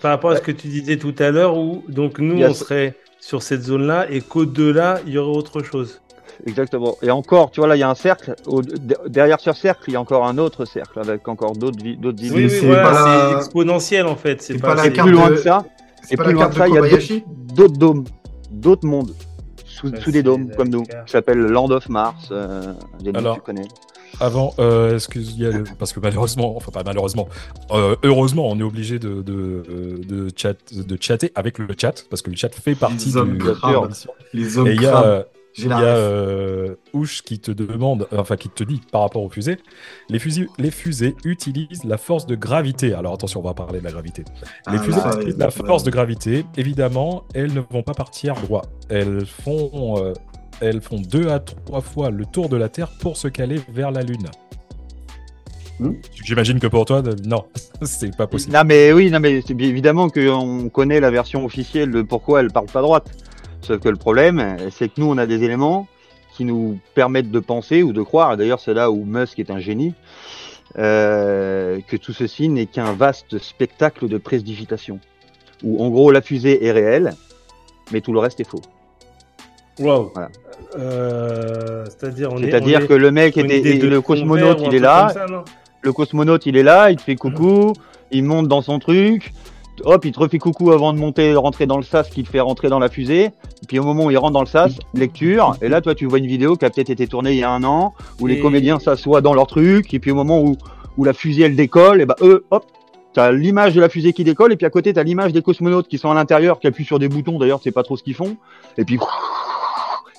Par 0.00 0.10
rapport 0.12 0.30
à 0.30 0.36
ce 0.36 0.40
que 0.42 0.52
tu 0.52 0.68
disais 0.68 0.96
tout 0.96 1.14
à 1.18 1.30
l'heure, 1.30 1.56
où 1.56 1.84
donc 1.88 2.18
nous, 2.18 2.34
Il 2.34 2.40
y 2.40 2.44
a 2.44 2.50
on 2.50 2.54
serait 2.54 2.94
sur 3.20 3.42
cette 3.42 3.62
zone-là 3.62 4.06
et 4.10 4.20
qu'au-delà, 4.20 5.00
il 5.06 5.12
y 5.14 5.18
aurait 5.18 5.36
autre 5.36 5.62
chose. 5.62 6.00
Exactement. 6.44 6.96
Et 7.02 7.10
encore, 7.10 7.50
tu 7.50 7.60
vois, 7.60 7.68
là, 7.68 7.76
il 7.76 7.80
y 7.80 7.82
a 7.82 7.88
un 7.90 7.94
cercle. 7.94 8.34
Au- 8.46 8.62
derrière 8.62 9.40
ce 9.40 9.52
cercle, 9.52 9.84
il 9.88 9.92
y 9.94 9.96
a 9.96 10.00
encore 10.00 10.26
un 10.26 10.38
autre 10.38 10.64
cercle 10.64 10.98
avec 11.00 11.26
encore 11.28 11.52
d'autres 11.52 11.82
vi- 11.82 11.96
d'autres 11.96 12.18
C'est- 12.20 12.30
Oui, 12.30 12.44
oui, 12.44 12.50
c'est 12.50 12.66
voilà, 12.66 12.92
la- 13.32 13.36
exponentiel 13.38 14.06
en 14.06 14.16
fait. 14.16 14.42
C'est 14.42 14.58
pas, 14.58 14.74
pas 14.74 14.74
la 14.74 14.90
carte 14.90 15.08
plus 15.08 15.16
loin 15.16 15.30
de- 15.30 15.34
de 15.36 15.40
ça, 15.40 15.64
C'est 16.02 16.14
et 16.14 16.16
pas 16.16 16.24
plus 16.24 16.32
la 16.32 16.34
loin 16.34 16.42
carte 16.44 16.54
de 16.54 16.58
ça, 16.58 16.68
il 16.68 16.74
y 16.74 16.76
a 16.76 16.80
Kobayashi 16.80 17.24
d'autres 17.54 17.78
dômes, 17.78 18.04
d'autres 18.50 18.86
mondes, 18.86 19.12
sous, 19.64 19.90
des 20.10 20.22
dômes 20.22 20.50
comme 20.56 20.68
nous, 20.68 20.82
qui 20.82 20.90
s'appellent 21.12 21.38
Land 21.38 21.70
of 21.70 21.88
Mars. 21.88 22.28
Euh, 22.32 22.72
des 23.00 23.12
noms 23.12 23.12
que 23.12 23.18
Alors, 23.18 23.34
tu 23.36 23.40
connais. 23.42 23.68
Avant, 24.20 24.54
euh, 24.58 24.94
excuse, 24.94 25.38
le- 25.38 25.64
parce 25.78 25.92
que 25.92 26.00
malheureusement, 26.00 26.56
enfin 26.56 26.70
pas 26.70 26.82
malheureusement, 26.84 27.28
euh, 27.72 27.96
heureusement, 28.02 28.48
on 28.48 28.58
est 28.58 28.62
obligé 28.62 28.98
de, 28.98 29.20
de, 29.20 29.32
euh, 29.68 29.98
de, 30.08 30.28
chat, 30.34 30.54
de 30.72 30.96
chatter 30.98 31.32
avec 31.34 31.58
le 31.58 31.66
chat, 31.78 32.04
parce 32.08 32.22
que 32.22 32.30
le 32.30 32.36
chat 32.36 32.48
fait 32.54 32.74
partie 32.74 33.08
Les 33.10 33.16
hommes 33.18 33.36
du. 33.36 33.44
crabes. 33.44 33.92
Les 34.32 34.56
hommes 34.56 34.68
Et 34.68 34.74
il 34.74 34.80
y 34.82 34.86
a, 34.86 35.02
euh, 35.04 35.22
il 35.58 35.68
y 35.68 35.72
a 35.72 35.78
euh, 35.80 36.74
Ouch 36.92 37.22
qui 37.22 37.38
te 37.38 37.50
demande, 37.50 38.08
enfin 38.12 38.36
qui 38.36 38.48
te 38.48 38.62
dit 38.64 38.80
par 38.92 39.02
rapport 39.02 39.22
aux 39.22 39.30
fusées, 39.30 39.58
les 40.08 40.18
fusées, 40.18 40.48
les 40.58 40.70
fusées 40.70 41.14
utilisent 41.24 41.84
la 41.84 41.98
force 41.98 42.26
de 42.26 42.34
gravité. 42.34 42.94
Alors 42.94 43.14
attention, 43.14 43.40
on 43.40 43.44
va 43.44 43.54
parler 43.54 43.78
de 43.80 43.84
la 43.84 43.90
gravité. 43.90 44.24
Les 44.70 44.78
Ah, 44.78 44.82
fusées 44.82 45.00
là, 45.00 45.08
utilisent 45.14 45.34
ouais, 45.34 45.40
la 45.40 45.46
ouais. 45.46 45.66
force 45.66 45.82
de 45.82 45.90
gravité. 45.90 46.44
Évidemment, 46.56 47.24
elles 47.34 47.52
ne 47.54 47.60
vont 47.60 47.82
pas 47.82 47.94
partir 47.94 48.34
droit. 48.34 48.62
Elles 48.88 49.24
font, 49.26 49.96
euh, 49.98 50.12
elles 50.60 50.80
font 50.80 51.00
deux 51.00 51.28
à 51.28 51.40
trois 51.40 51.80
fois 51.80 52.10
le 52.10 52.26
tour 52.26 52.48
de 52.48 52.56
la 52.56 52.68
Terre 52.68 52.90
pour 53.00 53.16
se 53.16 53.28
caler 53.28 53.60
vers 53.72 53.90
la 53.90 54.02
Lune. 54.02 54.26
Hmm. 55.78 55.92
J'imagine 56.24 56.58
que 56.58 56.66
pour 56.66 56.86
toi, 56.86 57.02
non, 57.26 57.44
c'est 57.82 58.16
pas 58.16 58.26
possible. 58.26 58.54
Non 58.54 58.62
mais 58.64 58.92
oui, 58.92 59.10
non 59.10 59.20
mais 59.20 59.42
évidemment 59.48 60.08
qu'on 60.08 60.70
connaît 60.70 61.00
la 61.00 61.10
version 61.10 61.44
officielle 61.44 61.90
de 61.90 62.02
pourquoi 62.02 62.40
elle 62.40 62.50
parle 62.50 62.66
pas 62.66 62.80
droite. 62.80 63.10
Sauf 63.66 63.80
que 63.80 63.88
le 63.88 63.96
problème, 63.96 64.56
c'est 64.70 64.88
que 64.88 65.00
nous 65.00 65.10
on 65.10 65.18
a 65.18 65.26
des 65.26 65.42
éléments 65.42 65.88
qui 66.36 66.44
nous 66.44 66.78
permettent 66.94 67.30
de 67.30 67.40
penser 67.40 67.82
ou 67.82 67.92
de 67.92 68.02
croire. 68.02 68.34
Et 68.34 68.36
D'ailleurs, 68.36 68.60
c'est 68.60 68.74
là 68.74 68.90
où 68.90 69.04
Musk 69.04 69.38
est 69.38 69.50
un 69.50 69.58
génie. 69.58 69.94
euh, 70.78 71.78
que 71.86 71.96
tout 71.96 72.12
ceci 72.12 72.48
n'est 72.48 72.66
qu'un 72.66 72.92
vaste 72.92 73.38
spectacle 73.38 74.08
de 74.08 74.18
prestidigitation. 74.18 75.00
Où 75.62 75.82
en 75.82 75.88
gros 75.88 76.10
la 76.10 76.20
fusée 76.20 76.64
est 76.66 76.72
réelle, 76.72 77.14
mais 77.92 78.00
tout 78.00 78.12
le 78.12 78.18
reste 78.18 78.40
est 78.40 78.48
faux. 78.48 78.60
Wow. 79.78 80.10
Voilà. 80.14 80.28
Euh, 80.78 81.84
C'est-à-dire, 81.86 82.30
est. 82.82 82.86
Que 82.86 82.94
le 82.94 83.10
mec 83.10 83.36
était, 83.36 83.60
et 83.60 83.78
le 83.78 84.00
cosmonaute, 84.00 84.60
il 84.66 84.74
est 84.74 84.80
là, 84.80 85.10
ça, 85.12 85.26
le 85.82 85.92
cosmonaute, 85.92 86.46
il 86.46 86.56
est 86.56 86.62
là, 86.62 86.90
il 86.90 86.96
te 86.96 87.02
fait 87.02 87.16
coucou, 87.16 87.72
il 88.10 88.24
monte 88.24 88.48
dans 88.48 88.62
son 88.62 88.78
truc, 88.78 89.32
hop, 89.84 90.04
il 90.04 90.12
te 90.12 90.18
refait 90.18 90.38
coucou 90.38 90.72
avant 90.72 90.92
de 90.92 90.98
monter, 90.98 91.32
de 91.32 91.36
rentrer 91.36 91.66
dans 91.66 91.76
le 91.76 91.82
sas 91.82 92.08
qui 92.08 92.22
te 92.22 92.28
fait 92.28 92.40
rentrer 92.40 92.68
dans 92.68 92.78
la 92.78 92.88
fusée. 92.88 93.24
Et 93.24 93.66
puis 93.68 93.78
au 93.78 93.84
moment 93.84 94.06
où 94.06 94.10
il 94.10 94.18
rentre 94.18 94.32
dans 94.32 94.40
le 94.40 94.46
sas, 94.46 94.72
lecture, 94.94 95.56
et 95.62 95.68
là, 95.68 95.80
toi, 95.80 95.94
tu 95.94 96.06
vois 96.06 96.18
une 96.18 96.26
vidéo 96.26 96.56
qui 96.56 96.64
a 96.64 96.70
peut-être 96.70 96.90
été 96.90 97.06
tournée 97.06 97.32
il 97.32 97.38
y 97.38 97.44
a 97.44 97.50
un 97.50 97.64
an, 97.64 97.94
où 98.20 98.26
les 98.26 98.40
comédiens 98.40 98.78
s'assoient 98.78 99.20
dans 99.20 99.34
leur 99.34 99.46
truc, 99.46 99.92
et 99.94 99.98
puis 99.98 100.10
au 100.10 100.14
moment 100.14 100.40
où, 100.40 100.56
où 100.96 101.04
la 101.04 101.12
fusée, 101.12 101.42
elle 101.44 101.56
décolle, 101.56 102.00
et 102.00 102.06
bah 102.06 102.16
eux, 102.20 102.44
hop, 102.50 102.64
t'as 103.12 103.32
l'image 103.32 103.74
de 103.74 103.80
la 103.80 103.88
fusée 103.88 104.12
qui 104.12 104.24
décolle, 104.24 104.52
et 104.52 104.56
puis 104.56 104.66
à 104.66 104.70
côté, 104.70 104.92
t'as 104.92 105.02
l'image 105.02 105.32
des 105.32 105.42
cosmonautes 105.42 105.88
qui 105.88 105.98
sont 105.98 106.10
à 106.10 106.14
l'intérieur, 106.14 106.60
qui 106.60 106.66
appuient 106.66 106.84
sur 106.84 106.98
des 106.98 107.08
boutons, 107.08 107.38
d'ailleurs, 107.38 107.62
sais 107.62 107.72
pas 107.72 107.82
trop 107.82 107.96
ce 107.96 108.02
qu'ils 108.02 108.14
font, 108.14 108.36
et 108.78 108.84
puis, 108.84 108.98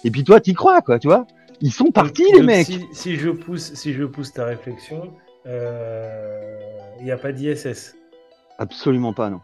et 0.03 0.11
puis 0.11 0.23
toi, 0.23 0.39
t'y 0.39 0.53
crois, 0.53 0.81
quoi, 0.81 0.99
tu 0.99 1.07
vois. 1.07 1.25
Ils 1.61 1.71
sont 1.71 1.91
partis, 1.91 2.23
Donc, 2.23 2.33
les 2.33 2.39
donc, 2.39 2.47
mecs. 2.47 2.67
Si, 2.67 2.85
si 2.91 3.15
je 3.15 3.29
pousse, 3.29 3.73
si 3.73 3.93
je 3.93 4.03
pousse 4.03 4.33
ta 4.33 4.45
réflexion, 4.45 5.11
euh, 5.47 6.59
il 6.99 7.05
n'y 7.05 7.11
a 7.11 7.17
pas 7.17 7.31
d'ISS. 7.31 7.95
Absolument 8.57 9.13
pas, 9.13 9.29
non. 9.29 9.41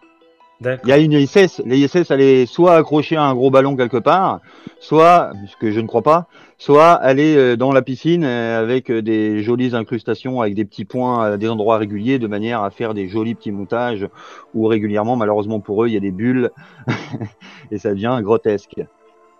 Il 0.83 0.89
y 0.89 0.91
a 0.93 0.97
une 0.97 1.11
ISS. 1.11 1.61
Les 1.65 1.79
ISS, 1.79 2.09
elle 2.09 2.21
est 2.21 2.45
soit 2.45 2.75
accrochée 2.75 3.17
à 3.17 3.23
un 3.23 3.33
gros 3.35 3.51
ballon 3.51 3.75
quelque 3.75 3.97
part, 3.97 4.39
soit, 4.79 5.31
ce 5.47 5.57
que 5.57 5.71
je 5.71 5.79
ne 5.79 5.87
crois 5.87 6.01
pas, 6.03 6.27
soit 6.57 7.01
elle 7.03 7.19
est 7.19 7.35
euh, 7.35 7.57
dans 7.57 7.73
la 7.73 7.81
piscine 7.81 8.23
euh, 8.23 8.61
avec 8.61 8.89
euh, 8.89 9.01
des 9.01 9.43
jolies 9.43 9.75
incrustations, 9.75 10.39
avec 10.39 10.55
des 10.55 10.63
petits 10.63 10.85
points 10.85 11.25
à 11.33 11.37
des 11.37 11.49
endroits 11.49 11.77
réguliers, 11.77 12.17
de 12.17 12.27
manière 12.27 12.63
à 12.63 12.69
faire 12.69 12.93
des 12.93 13.09
jolis 13.09 13.35
petits 13.35 13.51
montages 13.51 14.07
où 14.53 14.65
régulièrement, 14.65 15.17
malheureusement 15.17 15.59
pour 15.59 15.83
eux, 15.83 15.87
il 15.87 15.93
y 15.93 15.97
a 15.97 16.01
des 16.01 16.11
bulles 16.11 16.51
et 17.71 17.77
ça 17.77 17.89
devient 17.89 18.17
grotesque. 18.21 18.75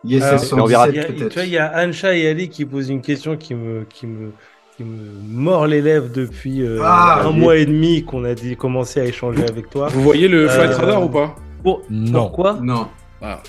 Yes, 0.04 0.24
Alors, 0.24 0.64
on 0.64 0.66
verra. 0.66 0.90
Il 0.90 0.96
y 0.96 1.00
a- 1.00 1.04
117 1.04 1.30
tu 1.30 1.36
vois, 1.36 1.46
il 1.46 1.52
y 1.54 1.58
a 1.58 1.86
Ancha 1.88 2.14
et 2.16 2.28
Ali 2.28 2.50
qui 2.50 2.66
posent 2.66 2.90
une 2.90 3.02
question 3.02 3.38
qui 3.38 3.56
me, 3.56 3.86
qui 3.86 4.08
me, 4.08 4.34
qui 4.78 4.84
me 4.84 5.12
mord 5.28 5.68
les 5.68 5.82
lèvres 5.82 6.10
depuis 6.14 6.62
euh, 6.64 6.80
Ah, 6.84 7.22
un 7.26 7.30
oui. 7.32 7.40
mois 7.40 7.56
et 7.58 7.66
demi 7.66 8.04
qu'on 8.04 8.24
a 8.26 8.34
dit, 8.34 8.56
commencé 8.56 9.00
à 9.00 9.06
échanger 9.06 9.44
avec 9.48 9.70
toi. 9.70 9.88
Vous 9.90 10.02
voyez 10.02 10.28
le 10.28 10.46
Euh, 10.46 10.50
flight 10.50 10.74
radar 10.74 11.04
ou 11.04 11.10
pas? 11.10 11.36
Pour- 11.64 11.82
Non. 11.90 12.22
Pourquoi? 12.22 12.54
Non, 12.62 12.88
Ah. 13.22 13.40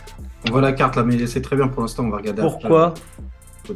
on 0.47 0.53
voit 0.53 0.61
la 0.61 0.73
carte 0.73 0.97
là, 0.97 1.03
mais 1.03 1.27
c'est 1.27 1.41
très 1.41 1.57
bien 1.57 1.69
pour 1.69 1.83
l'instant, 1.83 2.05
on 2.05 2.11
va 2.11 2.19
regarder. 2.19 2.43
Pourquoi? 2.43 2.95
Après. 3.69 3.75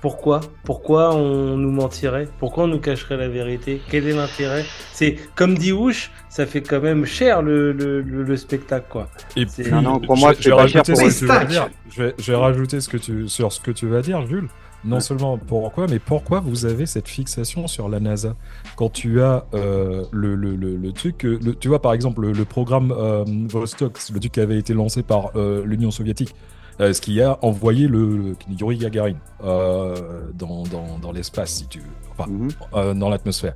Pourquoi? 0.00 0.40
Pourquoi 0.64 1.14
on 1.14 1.58
nous 1.58 1.70
mentirait? 1.70 2.26
Pourquoi 2.38 2.64
on 2.64 2.68
nous 2.68 2.78
cacherait 2.80 3.18
la 3.18 3.28
vérité? 3.28 3.82
Quel 3.90 4.08
est 4.08 4.14
l'intérêt? 4.14 4.64
C'est 4.94 5.16
comme 5.34 5.58
dit 5.58 5.72
Ouch, 5.72 6.10
ça 6.30 6.46
fait 6.46 6.62
quand 6.62 6.80
même 6.80 7.04
cher 7.04 7.42
le, 7.42 7.72
le, 7.72 8.00
le, 8.00 8.22
le 8.22 8.36
spectacle 8.38 8.86
quoi. 8.88 9.08
Et 9.36 9.44
C'est- 9.46 9.64
puis, 9.64 9.72
Non, 9.72 9.82
non, 9.82 10.00
crois-moi 10.00 10.32
je- 10.40 10.48
vais 10.48 10.54
rajouter 10.54 10.92
pour 10.94 11.02
ce 11.02 11.14
que 11.14 11.18
tu 11.18 11.26
vas 11.26 11.44
dire. 11.44 11.68
Je 11.90 12.02
vais, 12.02 12.14
je 12.18 12.32
vais 12.32 12.38
rajouter 12.38 12.80
ce 12.80 12.88
que 12.88 12.96
tu, 12.96 13.28
sur 13.28 13.52
ce 13.52 13.60
que 13.60 13.70
tu 13.72 13.86
vas 13.88 14.00
dire, 14.00 14.26
Jules. 14.26 14.48
Non 14.84 14.96
Ouais. 14.96 15.00
seulement 15.02 15.36
pourquoi, 15.36 15.86
mais 15.88 15.98
pourquoi 15.98 16.40
vous 16.40 16.64
avez 16.64 16.86
cette 16.86 17.06
fixation 17.08 17.66
sur 17.66 17.88
la 17.90 18.00
NASA 18.00 18.34
quand 18.76 18.88
tu 18.90 19.20
as 19.20 19.44
euh, 19.54 20.04
le, 20.10 20.34
le, 20.34 20.56
le, 20.56 20.76
le 20.76 20.92
truc, 20.92 21.22
le- 21.24 21.54
tu 21.54 21.68
vois 21.68 21.82
par 21.82 21.92
exemple 21.92 22.22
le, 22.22 22.32
le 22.32 22.44
programme 22.46 22.90
euh, 22.96 23.24
Vostok, 23.26 23.98
le 24.12 24.20
truc 24.20 24.32
qui 24.32 24.40
avait 24.40 24.58
été 24.58 24.72
lancé 24.72 25.02
par 25.02 25.32
euh, 25.36 25.62
l'Union 25.66 25.90
soviétique, 25.90 26.34
euh, 26.80 26.94
ce 26.94 27.00
qui 27.02 27.20
a 27.20 27.38
envoyé 27.42 27.88
le, 27.88 28.06
le 28.16 28.36
Yuri 28.58 28.78
Gagarin 28.78 29.16
euh, 29.44 29.94
dans, 30.34 30.62
dans, 30.62 30.98
dans 30.98 31.12
l'espace, 31.12 31.50
si 31.50 31.66
tu 31.66 31.80
veux, 31.80 31.84
enfin 32.16 32.30
Mhm. 32.30 32.48
euh, 32.74 32.94
dans 32.94 33.10
l'atmosphère. 33.10 33.54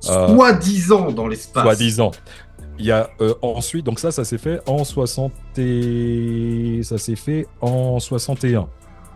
Soi-disant 0.00 1.12
dans 1.12 1.28
l'espace. 1.28 1.62
soi-disant. 1.62 2.10
Il 2.78 2.84
y 2.86 2.90
a 2.90 3.08
euh, 3.20 3.34
ensuite, 3.42 3.86
donc 3.86 4.00
ça, 4.00 4.10
ça 4.10 4.24
s'est 4.24 4.38
fait 4.38 4.60
en 4.68 4.82
60 4.82 5.30
et... 5.58 6.80
ça 6.82 6.98
s'est 6.98 7.14
fait 7.14 7.46
en 7.60 8.00
61. 8.00 8.66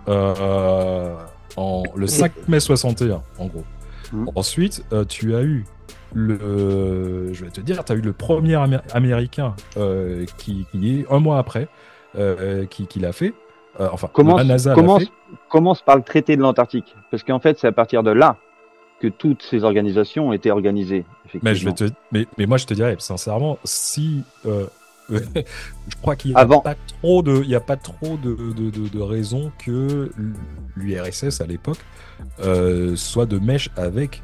Euh, 0.09 1.15
en, 1.57 1.83
le 1.97 2.07
5 2.07 2.33
mai 2.49 2.61
61, 2.61 3.23
en 3.39 3.47
gros. 3.47 3.65
Mhm. 4.13 4.31
Ensuite, 4.35 4.85
euh, 4.93 5.05
tu 5.05 5.35
as 5.35 5.43
eu 5.43 5.65
le, 6.15 7.33
je 7.33 7.45
vais 7.45 7.51
te 7.51 7.61
dire, 7.61 7.85
tu 7.85 7.93
as 7.93 7.95
eu 7.95 8.01
le 8.01 8.13
premier 8.13 8.55
Amé- 8.57 8.81
américain 8.93 9.55
euh, 9.77 10.25
qui, 10.39 10.67
qui 10.73 11.01
est 11.01 11.07
un 11.11 11.19
mois 11.21 11.39
après, 11.39 11.69
euh, 12.17 12.65
qui, 12.67 12.87
qui 12.87 13.01
l'a 13.01 13.13
fait. 13.13 13.35
Euh, 13.81 13.89
enfin, 13.93 14.09
Commence, 14.13 14.39
la 14.39 14.45
NASA 14.45 14.71
l'a 14.71 14.75
commence, 14.77 15.05
fait. 15.05 15.11
commence 15.49 15.83
par 15.83 15.97
le 15.97 16.03
traité 16.03 16.37
de 16.37 16.43
l'Antarctique? 16.43 16.95
Parce 17.11 17.23
qu'en 17.23 17.39
fait, 17.41 17.59
c'est 17.59 17.67
à 17.67 17.73
partir 17.73 18.03
de 18.03 18.11
là 18.11 18.37
que 19.01 19.07
toutes 19.09 19.43
ces 19.43 19.63
organisations 19.63 20.29
ont 20.29 20.33
été 20.33 20.51
organisées. 20.51 21.05
Mais, 21.43 21.55
je 21.55 21.65
vais 21.67 21.73
te, 21.73 21.85
mais, 22.11 22.27
mais 22.37 22.47
moi, 22.47 22.57
je 22.57 22.67
te 22.67 22.75
dirais, 22.75 22.97
sincèrement, 22.99 23.59
si. 23.65 24.23
Je 25.11 25.97
crois 26.03 26.17
qu'il 26.17 26.33
n'y 26.33 26.37
a, 26.37 26.41
Avant. 26.41 26.61
pas 26.61 26.77
trop 27.01 27.23
de, 27.23 27.43
il 27.43 27.49
y 27.51 27.55
a 27.55 27.61
pas 27.61 27.77
trop 27.77 28.17
de, 28.17 28.53
de, 28.53 28.71
de, 28.71 28.89
de 28.89 29.01
raisons 29.01 29.53
que 29.59 30.11
l'URSS 30.77 31.41
à 31.41 31.47
l'époque 31.47 31.79
euh, 32.41 32.97
soit 32.97 33.27
de 33.27 33.39
mèche 33.39 33.71
avec 33.77 34.23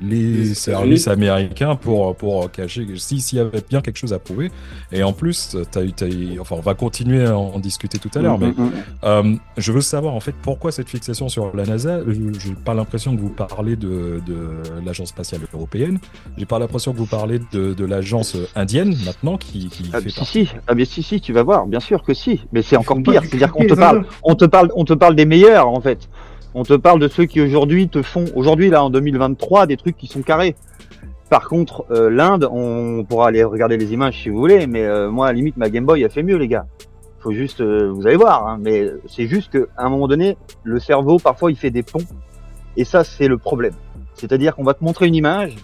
les 0.00 0.54
services 0.54 1.06
américains 1.08 1.76
pour, 1.76 2.16
pour 2.16 2.50
cacher 2.50 2.86
si 2.96 3.20
s'il 3.20 3.38
y 3.38 3.40
avait 3.40 3.62
bien 3.68 3.80
quelque 3.80 3.98
chose 3.98 4.12
à 4.12 4.18
prouver. 4.18 4.50
Et 4.90 5.02
en 5.02 5.12
plus, 5.12 5.56
t'as 5.70 5.82
eu- 5.84 6.38
enfin, 6.40 6.56
on 6.56 6.60
va 6.60 6.74
continuer 6.74 7.24
à 7.26 7.36
en 7.36 7.58
discuter 7.58 7.98
tout 7.98 8.10
à 8.14 8.20
l'heure, 8.20 8.38
mais 8.38 8.48
Mm, 8.48 8.54
mm, 8.56 8.64
mm. 8.64 8.72
euh, 9.04 9.34
je 9.56 9.72
veux 9.72 9.80
savoir 9.80 10.14
en 10.14 10.20
fait 10.20 10.34
pourquoi 10.42 10.72
cette 10.72 10.88
fixation 10.88 11.28
sur 11.28 11.54
la 11.56 11.64
NASA? 11.64 12.00
Je 12.06 12.48
n'ai 12.48 12.54
pas 12.64 12.74
l'impression 12.74 13.14
que 13.16 13.20
vous 13.20 13.28
parlez 13.30 13.76
de, 13.76 14.20
de 14.26 14.36
l'agence 14.84 15.08
spatiale 15.10 15.42
européenne. 15.54 15.98
J'ai 16.36 16.46
pas 16.46 16.58
l'impression 16.58 16.92
que 16.92 16.98
vous 16.98 17.06
parlez 17.06 17.38
de, 17.52 17.72
de 17.74 17.84
l'agence 17.84 18.36
indienne 18.56 18.94
maintenant 19.04 19.36
qui, 19.38 19.68
qui 19.68 19.90
Ah, 19.92 20.00
fait 20.00 20.08
si, 20.10 20.16
partie. 20.16 20.46
si, 20.46 20.52
ah, 20.66 20.74
mais 20.74 20.84
si, 20.84 21.02
si, 21.02 21.20
tu 21.20 21.32
vas 21.32 21.42
voir, 21.42 21.66
bien 21.66 21.80
sûr 21.80 22.02
que 22.02 22.14
si. 22.14 22.40
Mais 22.52 22.62
c'est 22.62 22.76
encore 22.76 23.02
pire, 23.02 23.22
c'est-à-dire 23.24 23.52
qu'on 23.52 23.66
te 23.66 23.74
parle, 23.74 24.04
on 24.22 24.34
te 24.34 24.44
parle, 24.44 24.70
on 24.74 24.84
te 24.84 24.92
parle 24.94 25.14
des 25.16 25.26
meilleurs 25.26 25.68
en 25.68 25.80
fait. 25.80 26.08
On 26.54 26.64
te 26.64 26.74
parle 26.74 27.00
de 27.00 27.08
ceux 27.08 27.24
qui 27.24 27.40
aujourd'hui 27.40 27.88
te 27.88 28.02
font, 28.02 28.26
aujourd'hui 28.34 28.68
là 28.68 28.84
en 28.84 28.90
2023, 28.90 29.66
des 29.66 29.78
trucs 29.78 29.96
qui 29.96 30.06
sont 30.06 30.20
carrés. 30.20 30.54
Par 31.30 31.48
contre, 31.48 31.86
euh, 31.90 32.10
l'Inde, 32.10 32.46
on 32.50 33.04
pourra 33.04 33.28
aller 33.28 33.42
regarder 33.42 33.78
les 33.78 33.94
images 33.94 34.22
si 34.22 34.28
vous 34.28 34.38
voulez, 34.38 34.66
mais 34.66 34.84
euh, 34.84 35.10
moi, 35.10 35.28
à 35.28 35.32
limite, 35.32 35.56
ma 35.56 35.70
Game 35.70 35.86
Boy 35.86 36.04
a 36.04 36.10
fait 36.10 36.22
mieux, 36.22 36.36
les 36.36 36.48
gars. 36.48 36.66
Faut 37.20 37.32
juste, 37.32 37.62
euh, 37.62 37.90
vous 37.90 38.06
allez 38.06 38.16
voir, 38.16 38.46
hein, 38.46 38.58
mais 38.60 38.86
c'est 39.06 39.26
juste 39.26 39.50
qu'à 39.50 39.66
un 39.78 39.88
moment 39.88 40.08
donné, 40.08 40.36
le 40.62 40.78
cerveau, 40.78 41.16
parfois, 41.16 41.50
il 41.50 41.56
fait 41.56 41.70
des 41.70 41.82
ponts, 41.82 42.04
et 42.76 42.84
ça, 42.84 43.02
c'est 43.02 43.28
le 43.28 43.38
problème. 43.38 43.72
C'est-à-dire 44.12 44.54
qu'on 44.54 44.64
va 44.64 44.74
te 44.74 44.84
montrer 44.84 45.06
une 45.06 45.14
image, 45.14 45.56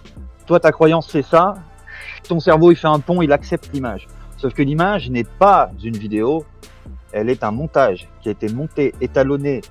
toi, 0.47 0.59
ta 0.59 0.71
croyance, 0.71 1.07
c'est 1.07 1.21
ça, 1.21 1.53
ton 2.27 2.39
cerveau, 2.39 2.71
il 2.71 2.75
fait 2.75 2.87
un 2.87 2.99
pont, 2.99 3.21
il 3.21 3.31
accepte 3.31 3.69
l'image. 3.71 4.07
Sauf 4.37 4.55
que 4.55 4.63
l'image 4.63 5.11
n'est 5.11 5.23
pas 5.23 5.69
une 5.83 5.97
vidéo, 5.97 6.45
elle 7.11 7.29
est 7.29 7.43
un 7.43 7.51
montage 7.51 8.07
qui 8.21 8.29
a 8.29 8.31
été 8.31 8.51
monté, 8.51 8.95
étalonné, 9.01 9.61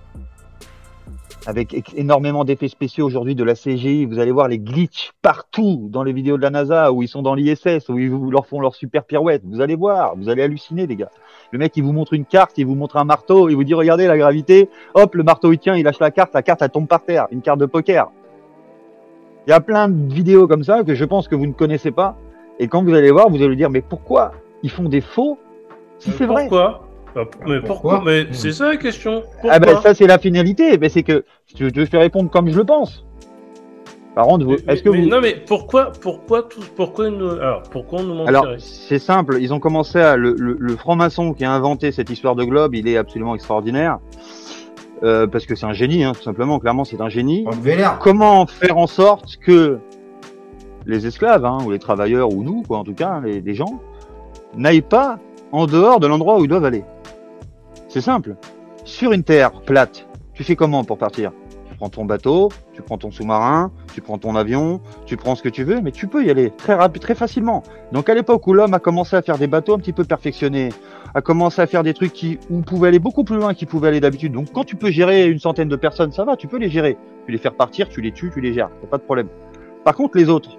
avec 1.47 1.93
énormément 1.97 2.45
d'effets 2.45 2.69
spéciaux 2.69 3.07
aujourd'hui 3.07 3.35
de 3.35 3.45
la 3.45 3.55
CGI. 3.55 4.05
Vous 4.05 4.19
allez 4.19 4.33
voir 4.33 4.49
les 4.49 4.59
glitches 4.59 5.13
partout 5.23 5.89
dans 5.91 6.03
les 6.03 6.13
vidéos 6.13 6.37
de 6.37 6.43
la 6.43 6.51
NASA, 6.51 6.93
où 6.93 7.03
ils 7.03 7.09
sont 7.09 7.23
dans 7.23 7.35
l'ISS, 7.35 7.89
où 7.89 7.99
ils 7.99 8.11
vous- 8.11 8.31
leur 8.31 8.47
font 8.47 8.61
leur 8.61 8.75
super 8.75 9.05
pirouette. 9.05 9.43
Vous 9.45 9.61
allez 9.61 9.75
voir, 9.77 10.15
vous 10.17 10.29
allez 10.29 10.43
halluciner, 10.43 10.87
les 10.87 10.97
gars. 10.97 11.11
Le 11.53 11.59
mec, 11.59 11.77
il 11.77 11.83
vous 11.83 11.93
montre 11.93 12.13
une 12.13 12.27
carte, 12.27 12.59
il 12.59 12.67
vous 12.67 12.75
montre 12.75 12.97
un 12.99 13.05
marteau, 13.05 13.49
il 13.49 13.55
vous 13.55 13.65
dit, 13.65 13.73
regardez 13.75 14.07
la 14.07 14.19
gravité. 14.19 14.69
Hop, 14.95 15.15
le 15.15 15.23
marteau, 15.23 15.53
il 15.53 15.59
tient, 15.59 15.75
il 15.77 15.85
lâche 15.85 16.01
la 16.01 16.11
carte, 16.11 16.35
la 16.35 16.43
carte, 16.43 16.61
elle 16.61 16.71
tombe 16.71 16.87
par 16.89 17.03
terre. 17.03 17.27
Une 17.31 17.41
carte 17.41 17.61
de 17.61 17.67
poker. 17.67 18.11
Il 19.47 19.51
y 19.51 19.55
a 19.55 19.61
plein 19.61 19.89
de 19.89 20.13
vidéos 20.13 20.47
comme 20.47 20.65
ça 20.65 20.83
que 20.85 20.95
je 20.95 21.05
pense 21.07 21.27
que 21.29 21.35
vous 21.35 21.47
ne 21.47 21.53
connaissez 21.53 21.91
pas. 21.91 22.17
Et 22.59 22.69
quand 22.69 22.83
vous 22.85 22.93
allez 22.93 23.11
voir, 23.11 23.31
vous 23.31 23.43
allez 23.43 23.57
dire, 23.57 23.71
mais 23.71 23.81
pourquoi 23.81 24.33
ils 24.63 24.71
font 24.71 24.89
des 24.89 25.01
faux? 25.01 25.39
Si 25.99 26.11
c'est 26.11 26.27
vrai 26.27 26.43
Pourquoi? 26.49 26.88
Mais 27.17 27.61
pourquoi 27.61 27.61
Pourquoi 27.67 28.03
Mais 28.05 28.27
c'est 28.33 28.53
ça 28.53 28.69
la 28.69 28.77
question. 28.77 29.23
Pourquoi 29.33 29.51
Ah 29.53 29.59
ben 29.59 29.81
ça 29.81 29.95
c'est 29.95 30.07
la 30.07 30.19
finalité, 30.19 30.79
mais 30.79 30.89
c'est 30.89 31.03
que 31.03 31.25
je 31.59 31.69
te 31.69 31.85
fais 31.87 31.99
répondre 31.99 32.31
comme 32.31 32.49
je 32.51 32.57
le 32.57 32.65
pense. 32.65 33.05
Par 34.15 34.27
contre, 34.27 34.47
est-ce 34.69 34.83
que 34.83 34.89
mais- 34.91 35.03
vous... 35.03 35.09
Non 35.09 35.21
mais 35.21 35.37
pourquoi, 35.47 35.93
pourquoi 36.01 36.43
tout, 36.43 36.61
pourquoi 36.77 37.09
nous, 37.11 37.29
alors 37.31 37.63
pourquoi 37.71 38.01
on 38.01 38.03
nous 38.03 38.27
Alors 38.27 38.45
mentirait 38.47 38.57
c'est 38.59 38.99
simple, 38.99 39.39
ils 39.41 39.55
ont 39.55 39.61
commencé 39.61 39.99
à 40.01 40.17
le, 40.17 40.35
le- 40.37 40.57
le 40.59 40.77
franc-maçon 40.77 41.35
qui 41.35 41.45
a 41.45 41.53
inventé 41.53 41.93
cette 41.93 42.11
histoire 42.11 42.35
de 42.35 42.45
globe, 42.45 42.75
il 42.75 42.89
est 42.89 42.97
absolument 42.97 43.35
extraordinaire 43.35 43.99
Euh, 45.05 45.29
parce 45.29 45.47
que 45.47 45.55
c'est 45.55 45.67
un 45.67 45.73
génie, 45.75 46.03
hein, 46.03 46.11
tout 46.13 46.25
simplement. 46.25 46.59
Clairement, 46.59 46.83
c'est 46.85 47.01
un 47.01 47.09
génie. 47.09 47.45
Comment 48.01 48.47
faire 48.49 48.77
en 48.79 48.89
sorte 48.89 49.37
que 49.37 49.79
les 50.87 51.07
esclaves 51.07 51.45
hein, 51.45 51.59
ou 51.65 51.71
les 51.71 51.79
travailleurs 51.79 52.35
ou 52.35 52.43
nous, 52.43 52.65
quoi, 52.67 52.79
en 52.79 52.85
tout 52.85 52.95
cas, 52.95 53.21
les, 53.25 53.41
les 53.41 53.55
gens, 53.55 53.79
n'aillent 54.57 54.81
pas 54.99 55.21
en 55.53 55.67
dehors 55.67 56.01
de 56.01 56.09
l'endroit 56.09 56.41
où 56.41 56.45
ils 56.45 56.49
doivent 56.49 56.65
aller? 56.65 56.83
C'est 57.89 58.03
simple. 58.03 58.37
Sur 58.85 59.13
une 59.13 59.23
terre 59.23 59.51
plate, 59.63 60.07
tu 60.35 60.45
fais 60.45 60.57
comment 60.57 60.85
pour 60.85 60.99
partir? 60.99 61.33
Tu 61.71 61.75
prends 61.75 61.89
ton 61.89 62.05
bateau, 62.05 62.51
tu 62.75 62.83
prends 62.83 62.99
ton 62.99 63.11
sous-marin, 63.11 63.73
tu 63.95 64.03
prends 64.03 64.19
ton 64.19 64.37
avion, 64.37 64.83
tu 65.07 65.17
prends 65.17 65.35
ce 65.35 65.43
que 65.43 65.49
tu 65.49 65.65
veux, 65.65 65.81
mais 65.81 65.91
tu 65.91 66.07
peux 66.07 66.23
y 66.23 66.31
aller 66.31 66.51
très 66.51 66.75
rapide, 66.75 67.01
très 67.01 67.15
facilement. 67.15 67.63
Donc 67.93 68.11
à 68.11 68.15
l'époque 68.15 68.47
où 68.47 68.53
l'homme 68.53 68.75
a 68.75 68.79
commencé 68.79 69.17
à 69.17 69.23
faire 69.23 69.39
des 69.39 69.47
bateaux 69.47 69.75
un 69.75 69.79
petit 69.79 69.95
peu 69.95 70.05
perfectionnés, 70.05 70.69
a 71.15 71.23
commencé 71.23 71.63
à 71.63 71.67
faire 71.67 71.83
des 71.83 71.95
trucs 71.95 72.13
qui 72.13 72.39
où 72.51 72.61
pouvait 72.61 72.89
aller 72.89 72.99
beaucoup 72.99 73.25
plus 73.25 73.37
loin 73.37 73.55
qu'il 73.55 73.69
pouvait 73.69 73.89
aller 73.89 74.01
d'habitude. 74.01 74.33
Donc 74.33 74.53
quand 74.53 74.65
tu 74.65 74.77
peux 74.77 74.91
gérer 74.91 75.27
une 75.27 75.39
centaine 75.39 75.69
de 75.69 75.77
personnes, 75.77 76.13
ça 76.13 76.25
va, 76.25 76.37
tu 76.37 76.47
peux 76.47 76.59
les 76.59 76.69
gérer. 76.69 76.99
Tu 77.25 77.33
les 77.33 77.39
faire 77.39 77.55
partir, 77.55 77.89
tu 77.89 78.03
les 78.03 78.13
tues, 78.13 78.31
tu 78.35 78.43
les 78.43 78.53
gères, 78.53 78.69
y 78.83 78.85
a 78.85 78.89
pas 78.89 78.99
de 78.99 79.03
problème. 79.03 79.29
Par 79.85 79.95
contre 79.95 80.19
les 80.19 80.29
autres, 80.29 80.59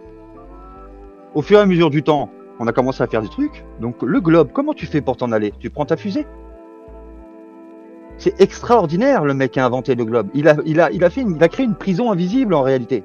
au 1.35 1.43
fur 1.43 1.59
et 1.59 1.61
à 1.61 1.65
mesure 1.67 1.91
du 1.91 2.01
temps, 2.01 2.31
on 2.59 2.65
a 2.65 2.71
commencé 2.71 3.03
à 3.03 3.07
faire 3.07 3.21
des 3.21 3.29
trucs. 3.29 3.65
Donc 3.79 4.01
le 4.01 4.19
globe, 4.19 4.49
comment 4.51 4.73
tu 4.73 4.87
fais 4.87 5.01
pour 5.01 5.15
t'en 5.15 5.31
aller? 5.31 5.53
Tu 5.59 5.69
prends 5.69 5.85
ta 5.85 5.95
fusée? 5.95 6.25
C'est 8.19 8.39
extraordinaire 8.39 9.23
le 9.25 9.33
mec 9.33 9.51
qui 9.51 9.59
a 9.59 9.65
inventé 9.65 9.95
le 9.95 10.05
globe. 10.05 10.27
Il 10.33 10.47
a, 10.47 10.55
il 10.65 10.79
a, 10.79 10.91
il 10.91 11.03
a 11.03 11.09
fait, 11.09 11.21
une- 11.21 11.37
il 11.37 11.43
a 11.43 11.47
créé 11.47 11.65
une 11.65 11.75
prison 11.75 12.11
invisible 12.11 12.53
en 12.53 12.61
réalité. 12.61 13.03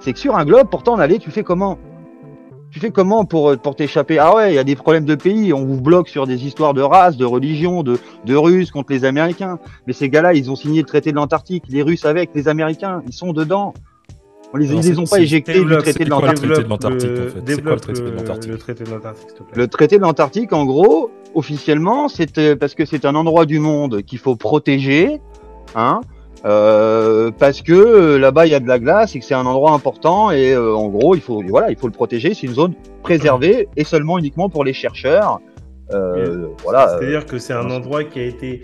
C'est 0.00 0.12
que 0.12 0.18
sur 0.18 0.36
un 0.36 0.44
globe, 0.44 0.68
pour 0.68 0.82
t'en 0.82 0.98
aller, 0.98 1.18
tu 1.18 1.30
fais 1.30 1.42
comment? 1.42 1.78
Tu 2.70 2.80
fais 2.80 2.90
comment 2.90 3.24
pour, 3.24 3.50
euh, 3.50 3.56
pour 3.56 3.76
t'échapper? 3.76 4.18
Ah 4.18 4.34
ouais, 4.34 4.52
il 4.52 4.56
y 4.56 4.58
a 4.58 4.64
des 4.64 4.76
problèmes 4.76 5.04
de 5.06 5.14
pays. 5.14 5.52
On 5.54 5.64
vous 5.64 5.80
bloque 5.80 6.08
sur 6.08 6.26
des 6.26 6.44
histoires 6.44 6.74
de 6.74 6.82
race, 6.82 7.16
de 7.16 7.24
religion, 7.24 7.82
de, 7.82 7.96
de 8.26 8.34
Russes 8.34 8.70
contre 8.72 8.92
les 8.92 9.04
Américains. 9.04 9.58
Mais 9.86 9.92
ces 9.94 10.10
gars-là, 10.10 10.34
ils 10.34 10.50
ont 10.50 10.56
signé 10.56 10.80
le 10.80 10.86
traité 10.86 11.12
de 11.12 11.16
l'Antarctique. 11.16 11.62
Les 11.68 11.82
Russes 11.82 12.04
avec 12.04 12.30
les 12.34 12.48
Américains, 12.48 13.02
ils 13.06 13.14
sont 13.14 13.32
dedans. 13.32 13.72
On 14.52 14.58
les, 14.58 14.72
ils 14.72 14.80
les 14.80 14.98
ont 14.98 15.04
pas 15.04 15.20
éjectés 15.20 15.64
du 15.64 15.76
traité 15.78 16.04
de 16.04 16.04
le 16.04 16.10
l'Antarctique. 16.10 16.44
traité 16.46 16.62
de 16.64 16.68
l'Antarctique, 16.68 17.10
en 17.10 17.14
fait? 17.14 17.22
C'est 17.24 17.32
quoi 17.32 17.40
le 17.40 17.46
développe 17.46 17.80
traité 17.80 18.02
de 18.02 18.10
l'Antarctique? 18.10 18.50
Le 18.50 18.58
traité 18.58 18.84
de 18.84 18.90
l'Antarctique, 18.90 19.28
s'il 19.28 19.38
te 19.38 19.42
plaît. 19.42 19.62
Le 19.62 19.68
traité 19.68 19.96
de 19.96 20.02
l'Antarctique, 20.02 20.52
en 20.52 20.64
gros, 20.66 21.10
officiellement, 21.36 22.08
c'est 22.08 22.38
euh, 22.38 22.56
parce 22.56 22.74
que 22.74 22.84
c'est 22.84 23.04
un 23.04 23.14
endroit 23.14 23.46
du 23.46 23.60
monde 23.60 24.02
qu'il 24.02 24.18
faut 24.18 24.34
protéger, 24.36 25.20
hein, 25.74 26.00
euh, 26.44 27.30
parce 27.38 27.62
que 27.62 27.72
euh, 27.72 28.18
là-bas 28.18 28.46
il 28.46 28.52
y 28.52 28.54
a 28.54 28.60
de 28.60 28.68
la 28.68 28.78
glace 28.78 29.14
et 29.14 29.20
que 29.20 29.24
c'est 29.24 29.34
un 29.34 29.46
endroit 29.46 29.72
important 29.72 30.30
et 30.30 30.52
euh, 30.52 30.74
en 30.74 30.88
gros 30.88 31.14
il 31.14 31.20
faut 31.20 31.42
voilà 31.48 31.70
il 31.70 31.76
faut 31.76 31.86
le 31.86 31.92
protéger. 31.92 32.34
C'est 32.34 32.46
une 32.46 32.54
zone 32.54 32.74
préservée 33.02 33.68
et 33.76 33.84
seulement 33.84 34.18
uniquement 34.18 34.48
pour 34.48 34.64
les 34.64 34.72
chercheurs. 34.72 35.40
Euh, 35.92 36.48
voilà. 36.62 36.88
C'est-à-dire 36.88 37.26
que 37.26 37.38
c'est 37.38 37.52
un 37.52 37.70
endroit 37.70 38.04
qui 38.04 38.18
a 38.18 38.24
été 38.24 38.62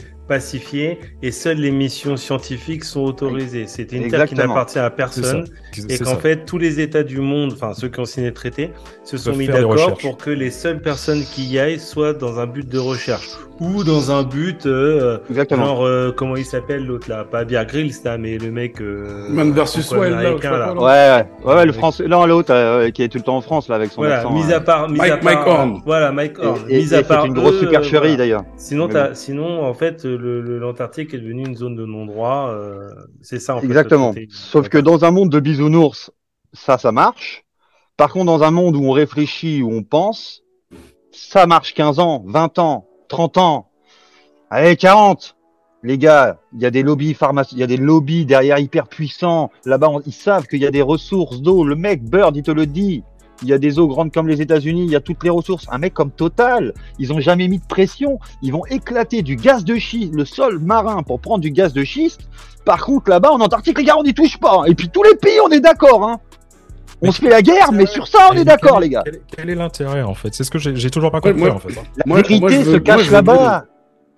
et 1.22 1.30
seules 1.30 1.58
les 1.58 1.70
missions 1.70 2.16
scientifiques 2.16 2.84
sont 2.84 3.00
autorisées. 3.00 3.64
C'est 3.66 3.92
une 3.92 4.08
terre 4.08 4.26
qui 4.26 4.34
n'appartient 4.34 4.78
à 4.78 4.90
personne 4.90 5.44
et 5.88 5.98
qu'en 5.98 6.16
fait 6.16 6.44
tous 6.44 6.58
les 6.58 6.80
États 6.80 7.02
du 7.02 7.18
monde, 7.18 7.52
enfin 7.54 7.72
ceux 7.74 7.88
qui 7.88 8.00
ont 8.00 8.04
signé 8.04 8.28
le 8.28 8.34
traité, 8.34 8.70
se 9.04 9.16
sont 9.16 9.34
mis 9.34 9.46
d'accord 9.46 9.96
pour 9.98 10.16
que 10.16 10.30
les 10.30 10.50
seules 10.50 10.80
personnes 10.80 11.22
qui 11.24 11.44
y 11.44 11.58
aillent 11.58 11.80
soient 11.80 12.12
dans 12.12 12.38
un 12.38 12.46
but 12.46 12.68
de 12.68 12.78
recherche 12.78 13.28
ou 13.60 13.84
dans 13.84 14.10
un 14.10 14.22
but 14.24 14.66
euh, 14.66 15.18
exactement. 15.30 15.66
genre 15.66 15.84
euh, 15.86 16.12
comment 16.16 16.36
il 16.36 16.44
s'appelle 16.44 16.84
l'autre 16.84 17.08
là, 17.08 17.24
pas 17.24 17.44
Bear 17.44 17.64
Grylls 17.66 17.92
là, 18.04 18.18
mais 18.18 18.36
le 18.38 18.50
mec 18.50 18.80
euh, 18.80 19.28
Man 19.28 19.52
versus 19.52 19.88
Wild, 19.92 20.14
là, 20.14 20.32
là. 20.42 20.72
Ouais, 20.74 20.80
ouais, 20.82 21.26
ouais, 21.44 21.54
ouais, 21.56 21.66
le 21.66 21.72
français, 21.72 22.08
non, 22.08 22.26
l'autre 22.26 22.52
euh, 22.52 22.90
qui 22.90 23.02
est 23.02 23.08
tout 23.08 23.18
le 23.18 23.24
temps 23.24 23.36
en 23.36 23.40
France 23.40 23.68
là 23.68 23.76
avec 23.76 23.92
son 23.92 24.00
Voilà, 24.00 24.16
accent. 24.20 24.32
mis 24.32 24.50
euh, 24.52 24.56
à 24.56 24.60
part, 24.60 24.88
mis 24.88 24.98
Mike- 24.98 25.12
à 25.12 25.16
part, 25.18 25.24
Mike 25.24 25.46
Horn. 25.46 25.82
Voilà, 25.86 26.10
Mike 26.12 26.38
Horn. 26.40 26.60
et, 26.68 26.80
et- 26.80 26.82
mis 26.84 26.94
à 26.94 27.00
et 27.00 27.02
part 27.04 27.22
c'est 27.22 27.28
une 27.28 27.34
grosse 27.34 27.58
supercherie 27.60 27.96
euh, 27.96 28.00
voilà. 28.00 28.16
d'ailleurs. 28.16 28.44
Sinon, 28.56 28.88
sinon, 29.14 29.64
en 29.64 29.74
fait, 29.74 30.04
l'Antarctique 30.22 31.14
est 31.14 31.18
devenu 31.18 31.46
une 31.46 31.56
zone 31.56 31.76
de 31.76 31.84
non-droit. 31.84 32.50
euh, 32.50 32.88
c'est 33.20 33.38
ça, 33.38 33.56
en 33.56 33.60
fait. 33.60 33.66
Exactement. 33.66 34.14
Sauf 34.30 34.68
que 34.68 34.78
dans 34.78 35.04
un 35.04 35.10
monde 35.10 35.30
de 35.30 35.40
bisounours, 35.40 36.10
ça, 36.52 36.78
ça 36.78 36.92
marche. 36.92 37.44
Par 37.96 38.12
contre, 38.12 38.26
dans 38.26 38.42
un 38.42 38.50
monde 38.50 38.76
où 38.76 38.84
on 38.84 38.90
réfléchit, 38.92 39.62
où 39.62 39.70
on 39.72 39.82
pense, 39.82 40.42
ça 41.12 41.46
marche 41.46 41.74
15 41.74 41.98
ans, 41.98 42.24
20 42.26 42.58
ans, 42.58 42.86
30 43.08 43.38
ans. 43.38 43.70
Allez, 44.50 44.76
40. 44.76 45.36
Les 45.84 45.98
gars, 45.98 46.38
il 46.52 46.60
y 46.60 46.66
a 46.66 46.70
des 46.70 46.82
lobbies 46.82 47.14
pharmaceutiques, 47.14 47.58
il 47.58 47.60
y 47.60 47.64
a 47.64 47.66
des 47.66 47.76
lobbies 47.76 48.24
derrière 48.24 48.58
hyper 48.58 48.86
puissants. 48.86 49.50
Là-bas, 49.64 49.90
ils 50.06 50.12
savent 50.12 50.46
qu'il 50.46 50.60
y 50.60 50.66
a 50.66 50.70
des 50.70 50.82
ressources 50.82 51.40
d'eau. 51.40 51.64
Le 51.64 51.74
mec, 51.74 52.04
Bird, 52.04 52.36
il 52.36 52.42
te 52.42 52.52
le 52.52 52.66
dit. 52.66 53.02
Il 53.42 53.48
y 53.48 53.52
a 53.52 53.58
des 53.58 53.78
eaux 53.78 53.88
grandes 53.88 54.12
comme 54.12 54.28
les 54.28 54.40
États-Unis, 54.40 54.84
il 54.84 54.90
y 54.90 54.96
a 54.96 55.00
toutes 55.00 55.22
les 55.24 55.30
ressources. 55.30 55.66
Un 55.70 55.78
mec 55.78 55.94
comme 55.94 56.10
Total, 56.10 56.72
ils 56.98 57.12
ont 57.12 57.20
jamais 57.20 57.48
mis 57.48 57.58
de 57.58 57.66
pression. 57.66 58.18
Ils 58.42 58.52
vont 58.52 58.64
éclater 58.66 59.22
du 59.22 59.36
gaz 59.36 59.64
de 59.64 59.74
schiste, 59.76 60.14
le 60.14 60.24
sol 60.24 60.58
marin 60.60 61.02
pour 61.02 61.20
prendre 61.20 61.40
du 61.40 61.50
gaz 61.50 61.72
de 61.72 61.82
schiste. 61.84 62.22
Par 62.64 62.84
contre, 62.84 63.10
là-bas, 63.10 63.30
en 63.32 63.40
Antarctique, 63.40 63.78
les 63.78 63.84
gars, 63.84 63.96
on 63.98 64.04
n'y 64.04 64.14
touche 64.14 64.38
pas. 64.38 64.62
Et 64.66 64.74
puis 64.74 64.88
tous 64.88 65.02
les 65.02 65.16
pays, 65.16 65.38
on 65.44 65.48
est 65.50 65.60
d'accord. 65.60 66.04
Hein. 66.04 66.20
On 67.00 67.06
Mais 67.06 67.12
se 67.12 67.20
fait 67.20 67.30
la 67.30 67.42
guerre, 67.42 67.72
mais 67.72 67.86
sur 67.86 68.06
ça, 68.06 68.28
on 68.30 68.34
Mais 68.34 68.42
est 68.42 68.44
d'accord, 68.44 68.78
les 68.78 68.88
gars. 68.88 69.02
Quel, 69.36 69.50
est 69.50 69.54
l'intérêt 69.56 70.02
en 70.02 70.14
fait? 70.14 70.32
C'est 70.34 70.44
ce 70.44 70.50
que 70.52 70.58
j'ai 70.60 70.90
toujours 70.90 71.10
pas 71.10 71.18
Ouais, 71.18 71.32
compris 71.32 71.46
moi- 71.48 71.54
en 71.54 71.58
fait. 71.58 71.74
La 71.96 72.04
Moi- 72.06 72.16
vérité 72.18 72.40
moi, 72.40 72.50
je 72.50 72.56
veux- 72.60 72.72
se 72.74 72.78
cache 72.78 73.10
là-bas. 73.10 73.64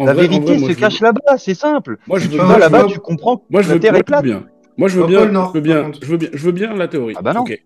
La 0.01 0.13
vrai- 0.13 0.23
vérité 0.27 0.57
vrai, 0.57 0.75
se 0.75 0.79
cache 0.79 1.01
veux- 1.01 1.07
là-bas, 1.07 1.39
c'est 1.39 1.55
simple. 1.55 1.97
Moi, 2.07 2.19
je 2.19 2.29
Tu 2.29 2.37
veux 2.37 2.59
là-bas, 2.59 2.85
tu 2.85 2.99
comprends 2.99 3.39
que 3.39 3.43
Moi, 3.49 3.63
je 3.63 3.69
la 3.69 3.75
veux, 3.75 3.81
Terre 3.81 4.23
bien. 4.23 4.43
Moi, 4.77 4.89
je 4.89 5.01
veux 5.01 5.07
bien, 5.07 5.25
le 5.25 5.31
Nord, 5.31 5.49
je 5.49 5.53
veux 5.55 5.61
bien, 5.61 5.75
par 5.77 5.85
contre. 5.85 5.99
je 6.03 6.07
veux 6.11 6.17
bien, 6.19 6.29
je 6.33 6.45
veux 6.45 6.53
bien 6.53 6.75
la 6.75 6.89
théorie. 6.89 7.15
Ah 7.17 7.23
bah 7.23 7.33
non. 7.33 7.43
Ok. 7.43 7.59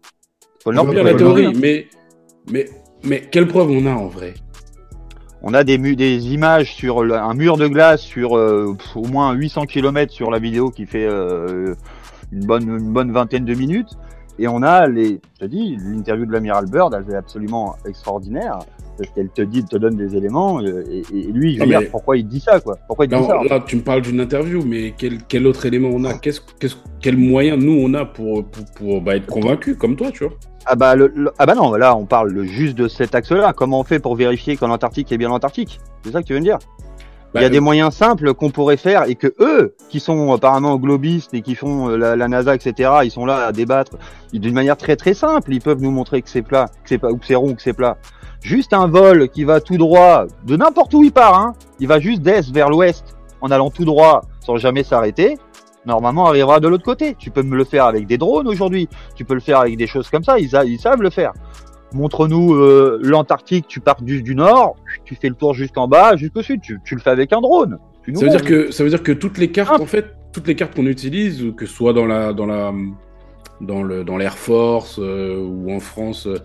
Faut 0.62 0.70
le 0.70 0.76
Je 0.76 0.82
Nord, 0.82 0.86
veux 0.86 0.94
Pas 0.94 1.02
bien 1.02 1.12
faut 1.12 1.18
la 1.18 1.34
théorie, 1.34 1.52
mais, 1.58 1.86
mais, 2.50 2.66
mais 3.04 3.20
quelle 3.30 3.46
preuve 3.48 3.70
on 3.70 3.86
a 3.86 3.92
en 3.94 4.06
vrai? 4.08 4.34
On 5.42 5.54
a 5.54 5.62
des, 5.62 5.78
mu- 5.78 5.94
des 5.96 6.32
images 6.34 6.74
sur 6.74 7.04
le- 7.04 7.14
un 7.14 7.34
mur 7.34 7.56
de 7.56 7.68
glace 7.68 8.00
sur 8.02 8.36
euh, 8.36 8.74
pff, 8.76 8.96
au 8.96 9.04
moins 9.06 9.32
800 9.32 9.66
km 9.66 10.12
sur 10.12 10.30
la 10.32 10.38
vidéo 10.40 10.70
qui 10.70 10.84
fait 10.84 11.06
euh, 11.06 11.74
une, 12.32 12.44
bonne, 12.44 12.68
une 12.68 12.92
bonne 12.92 13.12
vingtaine 13.12 13.44
de 13.44 13.54
minutes. 13.54 13.90
Et 14.40 14.48
on 14.48 14.62
a 14.62 14.86
les, 14.88 15.20
je 15.34 15.40
te 15.40 15.44
dis, 15.46 15.76
l'interview 15.80 16.26
de 16.26 16.32
l'amiral 16.32 16.66
Bird, 16.66 16.92
elle 16.94 17.12
est 17.12 17.16
absolument 17.16 17.76
extraordinaire 17.86 18.58
parce 18.98 19.10
qu'elle 19.10 19.28
te 19.30 19.42
dit, 19.42 19.64
te 19.64 19.76
donne 19.76 19.96
des 19.96 20.16
éléments. 20.16 20.60
euh, 20.60 20.82
Et, 20.90 21.02
et 21.16 21.22
lui, 21.32 21.56
Ah, 21.60 21.66
dire, 21.66 21.80
mais- 21.80 21.86
pourquoi 21.86 22.16
il 22.16 22.26
dit 22.26 22.40
ça, 22.40 22.60
quoi. 22.60 22.76
Pourquoi 22.86 23.04
il 23.06 23.08
dit 23.08 23.24
ça 23.26 23.40
là, 23.48 23.60
tu 23.66 23.76
me 23.76 23.82
parles 23.82 24.02
d'une 24.02 24.20
interview, 24.20 24.62
mais 24.64 24.92
quel, 24.98 25.22
quel 25.28 25.46
autre 25.46 25.64
élément 25.66 25.88
on 25.92 26.04
a? 26.04 26.14
Qu'est-ce, 26.14 26.40
qu'est-ce, 26.58 26.76
Quel 27.00 27.16
moyen 27.16 27.56
nous 27.56 27.72
on 27.80 27.94
a 27.94 28.04
pour, 28.04 28.44
pour, 28.44 28.64
pour, 28.76 29.00
bah, 29.00 29.16
être 29.16 29.26
convaincus 29.26 29.76
comme 29.78 29.94
toi, 29.96 30.10
tu 30.10 30.24
vois? 30.24 30.32
Ah 30.66 30.74
bah, 30.74 30.94
le- 30.96 31.10
le- 31.14 31.30
ah 31.38 31.46
bah 31.46 31.54
non, 31.54 31.72
là 31.74 31.96
on 31.96 32.04
parle 32.04 32.30
le- 32.30 32.44
juste 32.44 32.76
de 32.76 32.88
cet 32.88 33.14
axe-là. 33.14 33.52
Comment 33.56 33.80
on 33.80 33.84
fait 33.84 34.00
pour 34.00 34.16
vérifier 34.16 34.56
que 34.56 34.64
l'Antarctique 34.66 35.10
est 35.12 35.16
bien 35.16 35.28
l'Antarctique? 35.28 35.80
C'est 36.04 36.10
ça 36.12 36.20
que 36.20 36.26
tu 36.26 36.32
veux 36.34 36.40
me 36.40 36.44
dire? 36.44 36.58
Il 37.34 37.42
y 37.42 37.44
a 37.44 37.50
des 37.50 37.60
moyens 37.60 37.94
simples 37.94 38.32
qu'on 38.32 38.50
pourrait 38.50 38.78
faire 38.78 39.04
et 39.04 39.14
que 39.14 39.34
eux, 39.38 39.74
qui 39.90 40.00
sont 40.00 40.32
apparemment 40.32 40.76
globistes 40.76 41.34
et 41.34 41.42
qui 41.42 41.54
font 41.54 41.90
euh, 41.90 41.96
la, 41.96 42.28
NASA, 42.28 42.54
etc., 42.54 42.90
ils 43.04 43.10
sont 43.10 43.26
là 43.26 43.46
à 43.46 43.52
débattre 43.52 43.96
d'une 44.32 44.54
manière 44.54 44.76
très 44.76 44.96
très 44.96 45.14
simple. 45.14 45.52
Ils 45.52 45.60
peuvent 45.60 45.82
nous 45.82 45.90
montrer 45.90 46.22
que 46.22 46.30
c'est 46.30 46.42
plat, 46.42 46.66
que 46.82 46.88
c'est 46.88 46.98
pas, 46.98 47.10
ou 47.10 47.18
que 47.18 47.26
c'est 47.26 47.34
rond, 47.34 47.54
que 47.54 47.62
c'est 47.62 47.74
plat. 47.74 47.98
Juste 48.40 48.72
un 48.72 48.86
vol 48.86 49.28
qui 49.28 49.44
va 49.44 49.60
tout 49.60 49.76
droit 49.76 50.24
de 50.46 50.56
n'importe 50.56 50.94
où 50.94 51.04
il 51.04 51.12
part. 51.12 51.38
Hein. 51.38 51.54
Il 51.80 51.88
va 51.88 52.00
juste 52.00 52.22
d'est 52.22 52.50
vers 52.50 52.70
l'ouest 52.70 53.16
en 53.40 53.50
allant 53.50 53.70
tout 53.70 53.84
droit 53.84 54.22
sans 54.40 54.56
jamais 54.56 54.82
s'arrêter. 54.82 55.36
normalement 55.84 56.26
arrivera 56.26 56.60
de 56.60 56.68
l'autre 56.68 56.84
côté. 56.84 57.14
Tu 57.18 57.30
peux 57.30 57.42
me 57.42 57.56
le 57.56 57.64
faire 57.64 57.84
avec 57.84 58.06
des 58.06 58.16
drones 58.16 58.48
aujourd'hui. 58.48 58.88
Tu 59.16 59.24
peux 59.24 59.34
le 59.34 59.40
faire 59.40 59.60
avec 59.60 59.76
des 59.76 59.86
choses 59.86 60.08
comme 60.08 60.24
ça. 60.24 60.38
Ils 60.38 60.78
savent 60.78 61.02
le 61.02 61.10
faire. 61.10 61.32
Montre-nous 61.94 62.54
euh, 62.54 62.98
l'Antarctique. 63.02 63.66
Tu 63.68 63.80
pars 63.80 64.02
du, 64.02 64.22
du 64.22 64.34
nord, 64.34 64.76
tu 65.04 65.14
fais 65.14 65.28
le 65.28 65.34
tour 65.34 65.54
jusqu'en 65.54 65.88
bas, 65.88 66.16
jusqu'au 66.16 66.42
sud. 66.42 66.60
Tu, 66.60 66.78
tu 66.84 66.94
le 66.94 67.00
fais 67.00 67.10
avec 67.10 67.32
un 67.32 67.40
drone. 67.40 67.78
Tu 68.02 68.12
nous 68.12 68.20
Ça 68.20 68.26
veut 68.26 68.30
dire 68.30 68.44
que 68.44 68.70
ça 68.70 68.84
veut 68.84 68.90
dire 68.90 69.02
que 69.02 69.12
toutes 69.12 69.38
les 69.38 69.50
cartes 69.50 69.72
Ah. 69.78 69.82
en 69.82 69.86
fait, 69.86 70.14
toutes 70.32 70.46
les 70.46 70.54
cartes 70.54 70.74
qu'on 70.74 70.86
utilise, 70.86 71.52
que 71.56 71.66
ce 71.66 71.72
soit 71.72 71.92
dans 71.92 72.06
la 72.06 72.32
dans 72.32 72.46
la 72.46 72.72
dans 73.60 73.82
le 73.82 74.04
dans 74.04 74.16
l'Air 74.16 74.36
Force 74.36 74.98
euh, 74.98 75.38
ou 75.38 75.72
en 75.72 75.80
France 75.80 76.26
euh, 76.26 76.36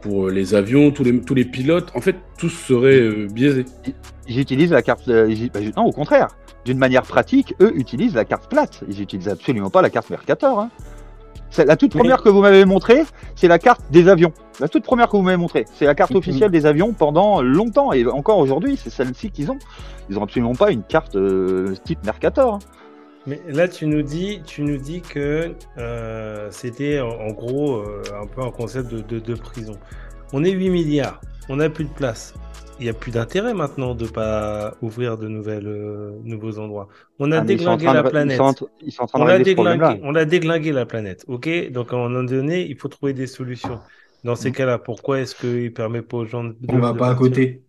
pour 0.00 0.28
les 0.28 0.54
avions, 0.54 0.90
tous 0.90 1.04
les 1.04 1.20
tous 1.20 1.34
les 1.34 1.44
pilotes, 1.44 1.90
en 1.94 2.00
fait, 2.00 2.16
tous 2.38 2.48
seraient 2.50 3.26
biaisés. 3.32 3.64
J'utilise 4.26 4.70
la 4.72 4.82
carte. 4.82 5.08
bah, 5.08 5.60
non, 5.76 5.84
au 5.84 5.92
contraire. 5.92 6.28
D'une 6.64 6.78
manière 6.78 7.02
pratique, 7.02 7.54
eux 7.60 7.72
utilisent 7.76 8.14
la 8.14 8.24
carte 8.26 8.50
plate. 8.50 8.82
Ils 8.88 9.00
utilisent 9.00 9.28
absolument 9.28 9.70
pas 9.70 9.80
la 9.80 9.88
carte 9.90 10.10
Mercator. 10.10 10.60
Hein. 10.60 10.70
La 11.64 11.76
toute 11.76 11.92
première 11.92 12.22
que 12.22 12.28
vous 12.28 12.42
m'avez 12.42 12.64
montrée, 12.66 13.04
c'est 13.36 13.48
la 13.48 13.58
carte 13.58 13.80
des 13.90 14.06
avions. 14.08 14.32
La 14.60 14.68
toute 14.68 14.82
première 14.84 15.08
que 15.08 15.16
vous 15.16 15.22
m'avez 15.22 15.36
montrée, 15.36 15.66
c'est 15.74 15.84
la 15.84 15.94
carte 15.94 16.14
officielle 16.14 16.50
des 16.50 16.66
avions 16.66 16.92
pendant 16.92 17.42
longtemps 17.42 17.92
et 17.92 18.04
encore 18.06 18.38
aujourd'hui, 18.38 18.76
c'est 18.76 18.90
celle-ci 18.90 19.30
qu'ils 19.30 19.50
ont. 19.52 19.58
Ils 20.10 20.18
ont 20.18 20.22
absolument 20.24 20.54
pas 20.54 20.72
une 20.72 20.82
carte 20.82 21.14
euh, 21.16 21.74
type 21.84 22.02
Mercator. 22.04 22.54
hein. 22.54 22.58
Mais 23.26 23.40
là, 23.48 23.68
tu 23.68 23.86
nous 23.86 24.02
dis, 24.02 24.40
tu 24.46 24.62
nous 24.62 24.78
dis 24.78 25.00
que 25.02 25.52
euh, 25.76 26.48
c'était 26.50 26.98
en, 27.00 27.08
en 27.10 27.30
gros 27.32 27.76
euh, 27.76 28.02
un 28.20 28.26
peu 28.26 28.42
un 28.42 28.50
concept 28.50 28.90
de, 28.90 29.00
de, 29.00 29.18
de 29.20 29.34
prison. 29.34 29.74
On 30.32 30.42
est 30.44 30.50
8 30.50 30.70
milliards, 30.70 31.20
on 31.48 31.56
n'a 31.56 31.68
plus 31.70 31.84
de 31.84 31.90
place. 31.90 32.34
Il 32.80 32.84
n'y 32.84 32.90
a 32.90 32.94
plus 32.94 33.10
d'intérêt 33.12 33.54
maintenant 33.54 33.94
de 33.94 34.06
pas 34.06 34.74
ouvrir 34.82 35.18
de 35.18 35.28
nouvelles, 35.28 35.66
euh, 35.66 36.12
nouveaux 36.24 36.58
endroits. 36.58 36.88
On 37.18 37.30
a 37.32 37.38
Ah, 37.38 37.40
déglingué 37.42 37.86
la 37.86 38.02
de- 38.02 38.08
Ils 38.08 38.10
planète. 38.10 38.36
sont, 38.38 38.44
en 38.44 38.52
tra- 38.52 38.68
ils 38.82 38.92
sont 38.92 39.02
en 39.02 39.06
train 39.06 39.18
de 39.18 39.24
On 39.24 39.38
ce 39.38 39.42
déglingué, 39.42 40.00
on 40.04 40.10
l'a 40.12 40.24
déglingué 40.24 40.72
la 40.72 40.86
planète, 40.86 41.24
ok? 41.28 41.70
Donc 41.70 41.92
à 41.92 41.96
un 41.96 42.08
moment 42.08 42.22
donné, 42.24 42.66
il 42.66 42.76
faut 42.76 42.88
trouver 42.88 43.12
des 43.12 43.26
solutions. 43.26 43.78
Dans 44.24 44.34
ces 44.36 44.52
cas-là, 44.52 44.78
pourquoi 44.78 45.20
est-ce 45.20 45.34
qu'il 45.34 45.64
ne 45.64 45.68
permet 45.68 46.02
pas 46.02 46.18
aux 46.18 46.24
gens 46.26 46.44
de... 46.44 46.54
On 46.68 46.78
va 46.78 46.92
de 46.92 46.98
pas 46.98 47.08
à 47.08 47.14
côté. 47.14 47.62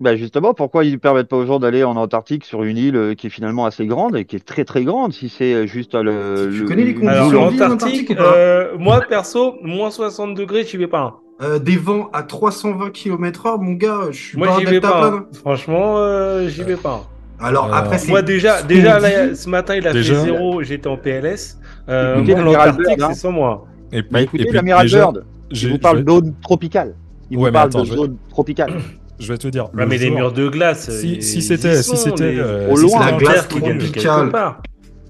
Bah 0.00 0.16
justement, 0.16 0.54
pourquoi 0.54 0.84
ils 0.84 0.98
permettent 0.98 1.28
pas 1.28 1.36
aux 1.36 1.46
gens 1.46 1.60
d'aller 1.60 1.84
en 1.84 1.94
Antarctique 1.96 2.44
sur 2.44 2.64
une 2.64 2.76
île 2.76 2.96
euh, 2.96 3.14
qui 3.14 3.28
est 3.28 3.30
finalement 3.30 3.64
assez 3.64 3.86
grande 3.86 4.16
et 4.16 4.24
qui 4.24 4.34
est 4.36 4.44
très 4.44 4.64
très 4.64 4.82
grande 4.82 5.12
si 5.12 5.28
c'est 5.28 5.54
euh, 5.54 5.66
juste 5.66 5.94
euh, 5.94 6.02
le. 6.02 6.50
Tu 6.52 6.60
le- 6.62 6.66
connais 6.66 6.84
les 6.84 6.92
le- 6.94 7.00
conditions 7.00 7.20
Alors, 7.28 7.50
vie 7.50 7.62
en 7.62 7.66
Antarctique, 7.70 7.72
Antarctique 7.72 8.10
ou 8.10 8.14
pas 8.16 8.34
euh, 8.36 8.76
moi 8.76 9.00
perso, 9.08 9.54
moins 9.62 9.90
60 9.92 10.34
degrés, 10.34 10.64
j'y 10.64 10.76
vais 10.78 10.88
pas. 10.88 11.00
hein. 11.00 11.14
Euh, 11.42 11.58
des 11.60 11.76
vents 11.76 12.10
à 12.12 12.24
320 12.24 12.90
km/h, 12.90 13.60
mon 13.62 13.72
gars, 13.72 14.08
je 14.10 14.18
suis 14.20 14.36
Moi, 14.38 14.48
pas 14.48 14.56
un 14.56 14.64
vais 14.64 14.80
pas. 14.80 15.06
hein. 15.06 15.26
Franchement, 15.32 15.94
euh, 15.98 16.48
j'y 16.48 16.64
vais 16.64 16.76
pas. 16.76 17.08
Alors 17.38 17.66
Euh, 17.66 17.74
après, 17.76 17.98
c'est 17.98 18.08
Moi, 18.10 18.22
déjà, 18.22 18.58
ce 18.58 18.66
déjà 18.66 18.98
là, 18.98 19.34
ce 19.34 19.48
matin, 19.48 19.76
il 19.76 19.86
a 19.86 19.92
Déjà- 19.92 20.14
fait 20.16 20.20
zéro, 20.22 20.60
j'étais 20.62 20.88
en 20.88 20.96
PLS. 20.96 21.58
Euh, 21.88 22.20
moi, 22.22 22.40
l'Antarctique, 22.42 22.84
Byrd, 22.84 23.02
hein. 23.02 23.08
c'est 23.14 23.20
sans 23.20 23.32
moi. 23.32 23.64
Et 23.92 24.02
puis, 24.02 24.10
Bah 24.10 24.20
et 24.20 24.24
écoutez, 24.24 24.44
puis 24.44 24.52
l'amiral 24.54 24.82
déjà, 24.86 24.98
Bird, 25.12 25.24
il 25.62 25.70
vous 25.70 25.78
parle 25.78 26.04
d'zone 26.04 26.34
tropicale. 26.42 26.94
Il 27.30 27.38
Ouais, 27.38 27.48
vous 27.48 27.52
parle 27.52 27.70
de 27.70 27.84
je 27.84 27.94
zone 27.94 28.16
tropicale. 28.28 28.74
je 29.18 29.32
vais 29.32 29.38
te 29.38 29.48
dire. 29.48 29.68
Ouais, 29.74 29.86
mais 29.86 29.98
les 29.98 30.10
murs 30.10 30.32
de 30.32 30.48
glace. 30.48 30.90
Si, 30.90 31.14
ils 31.14 31.42
c'était, 31.42 31.82
si 31.82 31.96
c'était, 31.96 32.36
euh, 32.38 32.70
Au 32.70 32.76
loin. 32.76 33.10
La 33.10 33.12
glace 33.12 33.48
tropicale. 33.48 34.32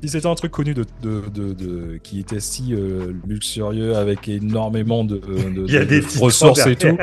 Si 0.04 0.10
c'était 0.10 0.26
un 0.26 0.34
truc 0.34 0.52
connu 0.52 0.74
de, 0.74 0.84
de, 1.02 1.22
de, 1.32 1.52
de- 1.54 1.96
qui 2.02 2.20
était 2.20 2.38
si 2.40 2.74
euh, 2.74 3.12
luxurieux 3.26 3.96
avec 3.96 4.28
énormément 4.28 5.02
de, 5.02 5.16
de, 5.16 5.64
Il 5.66 5.72
y 5.72 5.76
a 5.78 5.80
de- 5.80 5.84
des 5.86 6.00
de 6.02 6.06
titres 6.06 6.22
ressources 6.24 6.66
et 6.66 6.76
tout, 6.76 6.96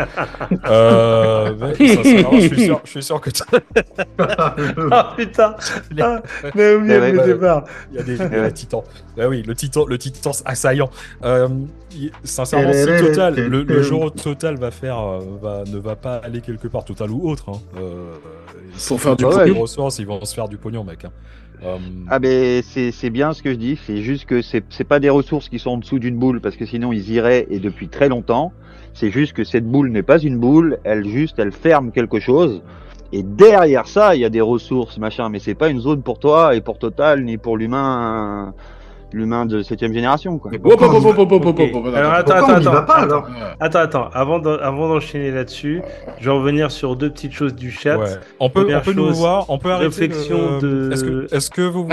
euh, 0.65 1.53
mais 1.59 1.73
je 1.87 2.47
suis 2.47 2.61
sûr, 2.65 2.81
je 2.83 2.89
suis 2.91 3.03
sûr 3.03 3.19
que 3.19 3.29
Ah 4.91 5.13
putain 5.17 5.55
Les- 5.91 6.01
ah, 6.03 6.21
Naomi, 6.55 6.89
Ouais, 6.89 6.93
elle 6.95 7.15
ouais, 7.15 7.19
ouais. 7.21 7.27
démarre. 7.27 7.65
il 7.91 7.97
y 7.97 7.99
a 7.99 8.03
des, 8.03 8.17
Ouais. 8.21 8.43
des 8.43 8.51
titans. 8.53 8.83
Ah 9.19 9.27
oui, 9.27 9.41
le 9.45 9.55
titan, 9.55 9.85
le 9.85 9.97
titan 9.97 10.31
assaillant. 10.45 10.89
Euh, 11.23 11.47
il- 11.95 12.11
sincèrement, 12.23 12.71
Total, 12.99 13.35
le, 13.35 13.63
le 13.63 13.81
jour 13.81 14.03
où 14.03 14.09
Total 14.11 14.57
va 14.57 14.69
faire, 14.71 14.99
euh, 14.99 15.19
va, 15.41 15.63
ne 15.65 15.77
va 15.79 15.95
pas 15.95 16.17
aller 16.17 16.41
quelque 16.41 16.67
part, 16.67 16.85
Total 16.85 17.09
ou 17.09 17.29
autre, 17.29 17.45
hein, 17.49 17.59
euh, 17.79 18.11
Pour 18.87 19.01
faire 19.01 19.15
du 19.15 19.23
pognon. 19.23 19.43
des 19.45 19.51
ressources, 19.51 19.97
ils 19.99 20.05
vont 20.05 20.23
se 20.23 20.35
faire 20.35 20.47
du 20.47 20.57
pognon, 20.57 20.83
mec. 20.83 21.05
hein. 21.05 21.09
Ah 22.09 22.19
ben 22.19 22.61
c'est 22.63 23.09
bien 23.09 23.33
ce 23.33 23.43
que 23.43 23.51
je 23.51 23.55
dis, 23.55 23.79
c'est 23.85 24.01
juste 24.01 24.25
que 24.25 24.41
c'est 24.41 24.83
pas 24.83 24.99
des 24.99 25.09
ressources 25.09 25.47
qui 25.47 25.59
sont 25.59 25.71
en 25.71 25.77
dessous 25.77 25.99
d'une 25.99 26.17
boule 26.17 26.41
parce 26.41 26.55
que 26.55 26.65
sinon 26.65 26.91
ils 26.91 27.11
iraient 27.11 27.47
et 27.49 27.59
depuis 27.59 27.87
très 27.87 28.09
longtemps. 28.09 28.51
C'est 28.93 29.11
juste 29.11 29.33
que 29.33 29.43
cette 29.43 29.65
boule 29.65 29.89
n'est 29.89 30.03
pas 30.03 30.19
une 30.19 30.37
boule, 30.37 30.79
elle 30.83 31.07
juste 31.07 31.39
elle 31.39 31.51
ferme 31.51 31.91
quelque 31.91 32.19
chose 32.19 32.61
et 33.13 33.23
derrière 33.23 33.87
ça 33.87 34.15
il 34.15 34.21
y 34.21 34.25
a 34.25 34.29
des 34.29 34.41
ressources 34.41 34.97
machin, 34.97 35.29
mais 35.29 35.39
c'est 35.39 35.55
pas 35.55 35.69
une 35.69 35.79
zone 35.79 36.01
pour 36.01 36.19
toi 36.19 36.55
et 36.55 36.61
pour 36.61 36.79
Total 36.79 37.23
ni 37.23 37.37
pour 37.37 37.57
l'humain 37.57 38.53
l'humain 39.13 39.45
de 39.45 39.61
septième 39.61 39.93
génération 39.93 40.37
quoi. 40.39 40.51
Alors, 41.95 42.13
attends. 42.13 42.33
attends, 42.35 43.23
attends, 43.59 43.79
attends. 43.79 44.09
avant 44.13 44.39
d'en- 44.39 44.57
avant 44.57 44.87
d'enchaîner 44.89 45.31
là-dessus, 45.31 45.81
je 46.19 46.25
vais 46.29 46.35
revenir 46.35 46.71
sur 46.71 46.95
deux 46.95 47.09
petites 47.09 47.33
choses 47.33 47.53
du 47.55 47.71
chat. 47.71 47.97
On 48.39 48.49
peut, 48.49 48.61
nous 48.93 49.13
voir, 49.13 49.45
on 49.49 49.57
peut 49.57 49.71
arrêter. 49.71 49.85
réflexion 49.87 50.59
le- 50.59 50.59
de- 50.61 50.93
Est-ce 50.93 51.03
que, 51.03 51.25
est-ce 51.33 51.49
que 51.51 51.61
vous, 51.61 51.87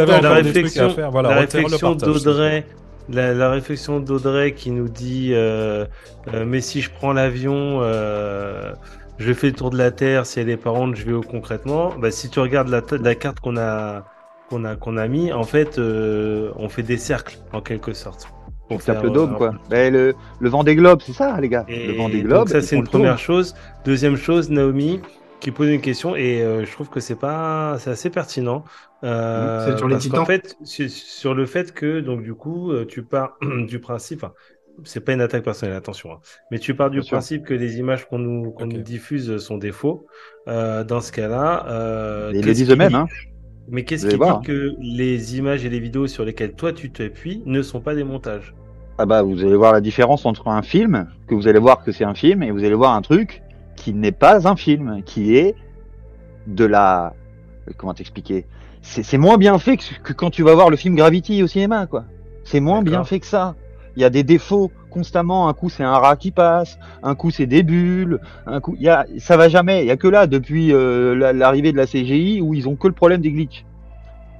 avez 0.00 0.20
la 0.22 0.30
réflexion, 0.34 0.86
à 0.86 0.90
faire? 0.90 1.10
Voilà, 1.10 1.28
la 1.30 1.34
réflexion 1.40 1.94
d'Audrey, 2.24 2.66
la, 3.10 3.34
la 3.34 3.50
réflexion 3.50 4.00
d'Audrey 4.00 4.52
qui 4.52 4.70
nous 4.70 4.88
dit 4.88 5.30
euh, 5.32 5.84
euh, 6.34 6.44
mais 6.46 6.60
si 6.60 6.80
je 6.82 6.90
prends 6.90 7.12
l'avion, 7.12 7.80
euh, 7.82 8.72
je 9.18 9.32
fais 9.32 9.48
le 9.48 9.52
tour 9.54 9.70
de 9.70 9.78
la 9.78 9.90
Terre. 9.90 10.26
Si 10.26 10.38
elle 10.40 10.50
est 10.50 10.56
pas 10.56 10.70
ronde, 10.70 10.94
je 10.94 11.04
vais 11.04 11.12
où 11.12 11.22
concrètement? 11.22 11.92
Bah, 11.98 12.10
Si 12.10 12.28
tu 12.30 12.38
regardes 12.40 12.68
la 12.68 13.14
carte 13.14 13.40
qu'on 13.40 13.56
a 13.56 14.04
qu'on 14.48 14.64
a 14.64 14.76
qu'on 14.76 14.96
a 14.96 15.08
mis, 15.08 15.32
en 15.32 15.44
fait, 15.44 15.78
euh, 15.78 16.52
on 16.56 16.68
fait 16.68 16.82
des 16.82 16.96
cercles 16.96 17.38
en 17.52 17.60
quelque 17.60 17.92
sorte. 17.92 18.28
On 18.70 18.74
Pour 18.76 18.84
tape 18.84 18.96
faire, 18.96 19.04
le 19.04 19.10
dôme 19.10 19.34
euh, 19.34 19.36
quoi. 19.36 19.54
Ben, 19.70 19.92
le 19.92 20.14
le 20.40 20.48
vent 20.50 20.62
des 20.62 20.76
globes 20.76 21.00
c'est 21.02 21.14
ça 21.14 21.40
les 21.40 21.48
gars. 21.48 21.64
Et 21.68 21.86
le 21.86 21.94
vent 21.94 22.08
des 22.10 22.22
globes. 22.22 22.48
ça 22.48 22.60
c'est 22.60 22.76
une 22.76 22.84
première 22.84 23.18
chose. 23.18 23.54
Deuxième 23.84 24.16
chose, 24.16 24.50
Naomi 24.50 25.00
qui 25.40 25.52
pose 25.52 25.68
une 25.68 25.80
question 25.80 26.16
et 26.16 26.42
euh, 26.42 26.64
je 26.64 26.72
trouve 26.72 26.88
que 26.90 26.98
c'est 27.00 27.14
pas, 27.14 27.76
c'est 27.78 27.90
assez 27.90 28.10
pertinent. 28.10 28.64
Euh, 29.04 29.66
C'est 29.70 29.78
sur 29.78 29.86
les 29.86 29.94
parce 29.94 30.02
titans 30.04 30.18
qu'en 30.20 30.26
fait, 30.26 30.56
sur, 30.64 31.32
le 31.34 31.46
fait 31.46 31.72
que 31.72 32.00
donc 32.00 32.22
du 32.22 32.34
coup 32.34 32.72
euh, 32.72 32.84
tu 32.86 33.04
pars 33.04 33.36
du 33.68 33.78
principe. 33.78 34.24
enfin, 34.24 34.34
c'est 34.84 35.00
pas 35.00 35.12
une 35.12 35.20
attaque 35.20 35.44
personnelle, 35.44 35.76
attention. 35.76 36.12
hein, 36.12 36.18
mais 36.50 36.58
tu 36.58 36.74
pars 36.74 36.90
du 36.90 36.98
Bien 36.98 37.04
sûr. 37.06 37.16
principe 37.16 37.44
que 37.44 37.54
les 37.54 37.78
images 37.78 38.06
qu'on 38.08 38.18
nous, 38.18 38.54
nous 38.60 38.82
diffuse 38.82 39.38
sont 39.38 39.58
des 39.58 39.72
faux. 39.72 40.06
Euh, 40.48 40.84
dans 40.84 41.00
ce 41.00 41.12
cas-là, 41.12 41.66
euh, 41.68 42.32
Ils 42.34 42.44
le 42.44 42.52
disent 42.52 42.70
eux-mêmes 42.70 42.94
hein. 42.94 43.06
Mais 43.70 43.84
qu'est-ce 43.84 44.06
qui 44.06 44.16
voir, 44.16 44.40
dit 44.40 44.46
que 44.46 44.74
les 44.80 45.36
images 45.36 45.64
et 45.64 45.68
les 45.68 45.80
vidéos 45.80 46.06
sur 46.06 46.24
lesquelles 46.24 46.52
toi 46.52 46.72
tu 46.72 46.90
t'appuies 46.90 47.42
ne 47.44 47.62
sont 47.62 47.80
pas 47.80 47.94
des 47.94 48.04
montages? 48.04 48.54
Ah 48.96 49.06
bah 49.06 49.22
vous 49.22 49.44
allez 49.44 49.56
voir 49.56 49.72
la 49.72 49.80
différence 49.80 50.26
entre 50.26 50.48
un 50.48 50.62
film, 50.62 51.06
que 51.26 51.34
vous 51.34 51.46
allez 51.48 51.58
voir 51.58 51.84
que 51.84 51.92
c'est 51.92 52.04
un 52.04 52.14
film, 52.14 52.42
et 52.42 52.50
vous 52.50 52.64
allez 52.64 52.74
voir 52.74 52.94
un 52.94 53.02
truc 53.02 53.42
qui 53.76 53.92
n'est 53.92 54.12
pas 54.12 54.48
un 54.48 54.56
film, 54.56 55.02
qui 55.04 55.36
est 55.36 55.54
de 56.46 56.64
la... 56.64 57.14
Comment 57.76 57.94
t'expliquer? 57.94 58.46
C'est 58.80 59.02
c'est 59.02 59.18
moins 59.18 59.36
bien 59.36 59.58
fait 59.58 59.76
que, 59.76 59.84
que 60.02 60.12
quand 60.12 60.30
tu 60.30 60.42
vas 60.42 60.54
voir 60.54 60.70
le 60.70 60.76
film 60.76 60.96
Gravity 60.96 61.42
au 61.42 61.46
cinéma, 61.46 61.86
quoi. 61.86 62.04
C'est 62.44 62.60
moins 62.60 62.82
bien 62.82 63.04
fait 63.04 63.20
que 63.20 63.26
ça. 63.26 63.54
Il 63.98 64.02
y 64.02 64.04
a 64.04 64.10
des 64.10 64.22
défauts 64.22 64.70
constamment. 64.90 65.48
Un 65.48 65.52
coup 65.54 65.68
c'est 65.68 65.82
un 65.82 65.98
rat 65.98 66.14
qui 66.14 66.30
passe, 66.30 66.78
un 67.02 67.16
coup 67.16 67.32
c'est 67.32 67.46
des 67.46 67.64
bulles, 67.64 68.20
un 68.46 68.60
coup 68.60 68.76
il 68.78 68.82
y 68.84 68.88
a 68.88 69.04
ça 69.18 69.36
va 69.36 69.48
jamais. 69.48 69.80
Il 69.82 69.86
y 69.88 69.90
a 69.90 69.96
que 69.96 70.06
là 70.06 70.28
depuis 70.28 70.72
euh, 70.72 71.16
la- 71.16 71.32
l'arrivée 71.32 71.72
de 71.72 71.76
la 71.76 71.86
CGI 71.86 72.40
où 72.40 72.54
ils 72.54 72.68
ont 72.68 72.76
que 72.76 72.86
le 72.86 72.94
problème 72.94 73.20
des 73.20 73.32
glitches. 73.32 73.64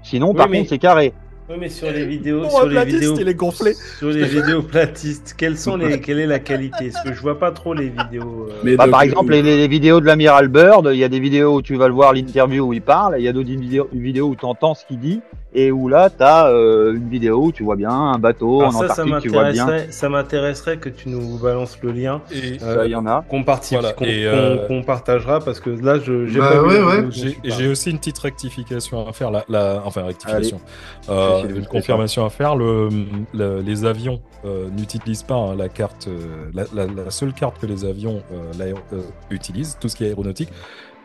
Sinon 0.05 0.31
Oui, 0.31 0.37
par 0.37 0.49
mais- 0.49 0.59
contre 0.59 0.69
c'est 0.71 0.79
carré. 0.79 1.13
Oui, 1.51 1.57
mais 1.59 1.71
sur 1.71 1.91
les 1.91 2.05
vidéos, 2.05 2.43
Bon, 2.43 2.51
sur 2.51 2.67
les 2.69 2.85
vidéos, 2.85 3.17
il 3.19 3.27
est 3.27 3.35
gonflé. 3.35 3.73
sur 3.99 4.11
les 4.11 4.27
vidéos 4.27 4.63
platistes, 4.63 5.35
quelles 5.37 5.57
sont 5.57 5.77
les, 5.77 5.99
quelle 5.99 6.19
est 6.21 6.27
la 6.27 6.41
qualité? 6.41 6.91
Parce 6.93 7.03
que 7.09 7.15
je 7.15 7.21
vois 7.23 7.39
pas 7.39 7.53
trop 7.53 7.73
les 7.73 7.89
vidéos. 7.89 8.49
euh, 8.51 8.53
Mais 8.65 8.77
Bah, 8.77 8.87
par 8.87 9.01
euh, 9.01 9.05
exemple, 9.05 9.33
les, 9.33 9.41
les 9.41 9.67
vidéos 9.67 9.99
de 10.01 10.05
l'amiral 10.05 10.49
Bird, 10.49 10.91
il 10.93 10.99
y 10.99 11.05
a 11.05 11.09
des 11.09 11.19
vidéos 11.21 11.55
où 11.57 11.63
tu 11.63 11.75
vas 11.77 11.89
le 11.89 11.95
voir 11.95 12.13
l'interview 12.13 12.67
où 12.67 12.75
il 12.75 12.83
parle, 12.83 13.15
il 13.19 13.25
y 13.25 13.29
a 13.29 13.33
d'autres 13.33 13.49
vidéos, 13.49 14.29
où 14.29 14.37
tu 14.37 14.45
entends 14.45 14.75
ce 14.75 14.85
qu'il 14.85 14.99
dit, 14.99 15.23
et 15.65 15.71
où 15.73 15.89
là, 15.89 16.11
tu 16.11 16.23
as 16.23 16.49
une 16.51 17.09
vidéo 17.09 17.45
où 17.47 17.53
tu 17.53 17.63
vois 17.63 17.77
bien 17.77 17.91
un 17.91 18.19
bateau 18.19 18.61
Alors 18.61 18.69
en 18.77 18.79
ça, 18.81 18.89
ça 18.89 19.03
Antarctique, 19.05 19.23
tu 19.23 19.29
vois 19.31 19.51
bien. 19.53 19.65
m'intéresserait, 19.67 19.93
ça 19.93 20.09
m'intéresserait 20.09 20.77
que 20.79 20.89
tu 20.89 21.09
nous 21.09 21.39
balances 21.39 21.79
le 21.83 21.93
lien, 21.93 22.21
Et 22.33 22.59
euh, 22.63 22.75
Ça, 22.77 22.85
il 22.87 22.91
y 22.91 22.95
en 22.95 23.07
a. 23.07 23.25
qu'on 23.29 23.43
Voilà, 23.43 23.93
qu'on- 23.93 24.05
euh, 24.07 24.83
partagera 24.87 25.41
parce 25.41 25.61
que 25.61 25.71
là, 25.71 25.99
j'ai 25.99 26.39
Bah 26.39 26.63
ouais, 26.63 26.81
ouais. 26.83 27.05
j'ai 27.45 27.69
aussi 27.69 27.91
une 27.91 27.99
petite 27.99 28.19
rectification 28.19 29.07
à 29.09 29.13
faire. 29.13 29.31
La, 29.31 29.45
la- 29.49 29.83
enfin, 29.85 30.03
rectification. 30.05 30.61
Euh, 31.09 31.43
une 31.49 31.67
confirmation 31.67 32.25
à 32.25 32.31
faire. 32.31 32.55
Le, 32.57 32.89
le- 33.35 33.61
les 33.61 33.85
avions 33.85 34.21
euh, 34.45 34.69
n'utilisent 34.77 35.23
pas 35.25 35.35
hein, 35.35 35.57
la 35.57 35.69
carte. 35.69 36.07
euh, 36.09 36.51
la, 36.55 36.65
la- 36.75 36.87
la 37.05 37.11
seule 37.11 37.33
carte 37.33 37.59
que 37.61 37.67
les 37.67 37.85
avions 37.85 38.23
euh, 38.33 38.73
euh, 38.93 39.01
utilisent, 39.31 39.77
tout 39.81 39.89
ce 39.89 39.97
qui 39.97 40.05
est 40.05 40.09
aéronautique, 40.09 40.51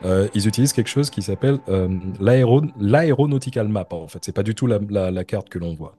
euh, 0.06 0.28
ils 0.34 0.48
utilisent 0.48 0.74
quelque 0.74 0.90
chose 0.90 1.10
qui 1.10 1.22
s'appelle 1.22 1.60
euh, 1.70 1.88
l'aéro- 2.20 2.62
l'aéronautical 2.80 3.68
map. 3.68 3.88
En 3.92 4.08
fait, 4.08 4.20
c'est 4.22 4.36
pas 4.36 4.44
du 4.44 4.56
tout 4.56 4.68
la, 4.68 4.80
la- 4.90 5.12
la 5.12 5.24
carte 5.24 5.50
que 5.50 5.60
l'on 5.60 5.74
voit. 5.74 5.96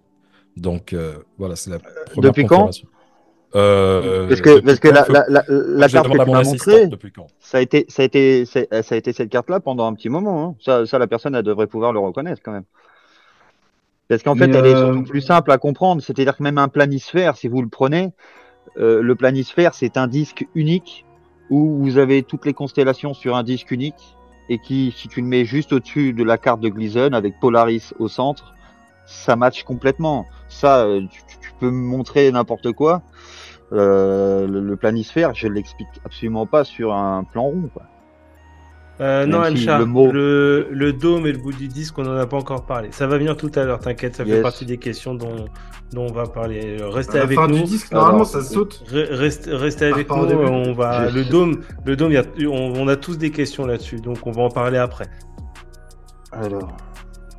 Donc 0.56 0.92
euh, 0.92 1.14
voilà, 1.38 1.56
c'est 1.56 1.70
la 1.70 1.78
première 1.78 2.30
depuis 2.32 2.46
quand. 2.46 2.70
Euh, 3.56 4.26
Parce 4.26 4.40
que, 4.40 4.58
parce 4.60 4.80
la, 5.48 5.88
carte 5.88 6.08
que 6.08 6.12
tu 6.24 6.30
m'as 6.32 6.42
montrée, 6.42 6.88
ça 7.38 7.58
a 7.58 7.60
été, 7.60 7.86
ça 7.88 8.02
a 8.02 8.04
été, 8.04 8.44
ça 8.46 8.60
a 8.70 8.96
été 8.96 9.12
cette 9.12 9.30
carte-là 9.30 9.60
pendant 9.60 9.86
un 9.86 9.94
petit 9.94 10.08
moment. 10.08 10.44
hein. 10.44 10.54
Ça, 10.60 10.86
ça, 10.86 10.98
la 10.98 11.06
personne, 11.06 11.36
elle 11.36 11.44
devrait 11.44 11.68
pouvoir 11.68 11.92
le 11.92 12.00
reconnaître 12.00 12.42
quand 12.44 12.50
même. 12.50 12.64
Parce 14.08 14.22
qu'en 14.24 14.34
fait, 14.34 14.48
elle 14.58 14.66
est 14.66 14.74
euh, 14.74 14.92
surtout 14.92 15.08
plus 15.08 15.20
simple 15.20 15.50
à 15.52 15.58
comprendre. 15.58 16.02
C'est-à-dire 16.02 16.36
que 16.36 16.42
même 16.42 16.58
un 16.58 16.66
planisphère, 16.68 17.36
si 17.36 17.46
vous 17.48 17.62
le 17.62 17.68
prenez, 17.68 18.12
euh, 18.76 19.00
le 19.00 19.14
planisphère, 19.14 19.72
c'est 19.72 19.96
un 19.96 20.08
disque 20.08 20.46
unique 20.56 21.06
où 21.50 21.82
vous 21.82 21.98
avez 21.98 22.22
toutes 22.22 22.46
les 22.46 22.54
constellations 22.54 23.14
sur 23.14 23.36
un 23.36 23.42
disque 23.42 23.70
unique 23.70 24.16
et 24.48 24.58
qui, 24.58 24.94
si 24.96 25.08
tu 25.08 25.20
le 25.20 25.26
mets 25.26 25.44
juste 25.44 25.72
au-dessus 25.72 26.12
de 26.12 26.22
la 26.22 26.38
carte 26.38 26.60
de 26.60 26.68
Gleason 26.68 27.12
avec 27.12 27.38
Polaris 27.40 27.92
au 27.98 28.08
centre, 28.08 28.54
ça 29.06 29.36
match 29.36 29.64
complètement. 29.64 30.26
Ça, 30.48 30.84
euh, 30.84 31.02
tu, 31.40 31.52
peux 31.60 31.70
me 31.70 31.86
montrer 31.86 32.30
n'importe 32.32 32.72
quoi. 32.72 33.02
Euh, 33.72 34.46
le, 34.46 34.60
le 34.60 34.76
planisphère, 34.76 35.34
je 35.34 35.48
l'explique 35.48 35.88
absolument 36.04 36.46
pas 36.46 36.64
sur 36.64 36.92
un 36.92 37.24
plan 37.24 37.44
rond. 37.44 37.70
Euh, 39.00 39.26
non, 39.26 39.42
si 39.44 39.52
Ancha, 39.64 39.78
le 39.80 39.86
mot- 39.86 40.12
le, 40.12 40.68
le 40.70 40.92
dôme 40.92 41.26
et 41.26 41.32
le 41.32 41.38
bout 41.38 41.52
du 41.52 41.66
disque, 41.66 41.98
on 41.98 42.02
n'en 42.04 42.16
a 42.16 42.26
pas 42.26 42.36
encore 42.36 42.64
parlé. 42.64 42.90
Ça 42.92 43.06
va 43.08 43.18
venir 43.18 43.36
tout 43.36 43.50
à 43.56 43.64
l'heure, 43.64 43.80
t'inquiète, 43.80 44.14
ça 44.14 44.24
fait 44.24 44.40
partie 44.40 44.66
des 44.66 44.78
questions 44.78 45.14
dont, 45.14 45.46
dont 45.92 46.06
on 46.08 46.12
va 46.12 46.26
parler. 46.28 46.76
Euh, 46.80 46.88
Restez 46.90 47.14
À 47.14 47.18
la 47.18 47.22
avec 47.24 47.36
fin 47.38 47.48
nous. 47.48 47.56
du 47.56 47.62
disque, 47.64 47.90
normalement, 47.90 48.18
Alors, 48.18 48.26
ça 48.28 48.42
saute. 48.42 48.84
Re- 48.92 49.08
Restez, 49.12 49.50
restez 49.52 49.86
Ah, 49.86 49.94
avec 49.94 50.08
nous, 50.10 50.26
début. 50.26 50.44
on 50.44 50.72
va 50.74 51.10
le 51.10 51.24
dôme, 51.24 51.60
le 51.84 51.96
dôme, 51.96 52.12
il 52.12 52.14
y 52.14 52.18
a- 52.18 52.48
on, 52.50 52.72
on 52.82 52.86
a 52.86 52.94
tous 52.94 53.18
des 53.18 53.30
questions 53.32 53.66
là-dessus, 53.66 54.00
donc 54.00 54.18
on 54.26 54.30
va 54.30 54.42
en 54.42 54.48
parler 54.50 54.78
après. 54.78 55.06
Alors, 56.30 56.76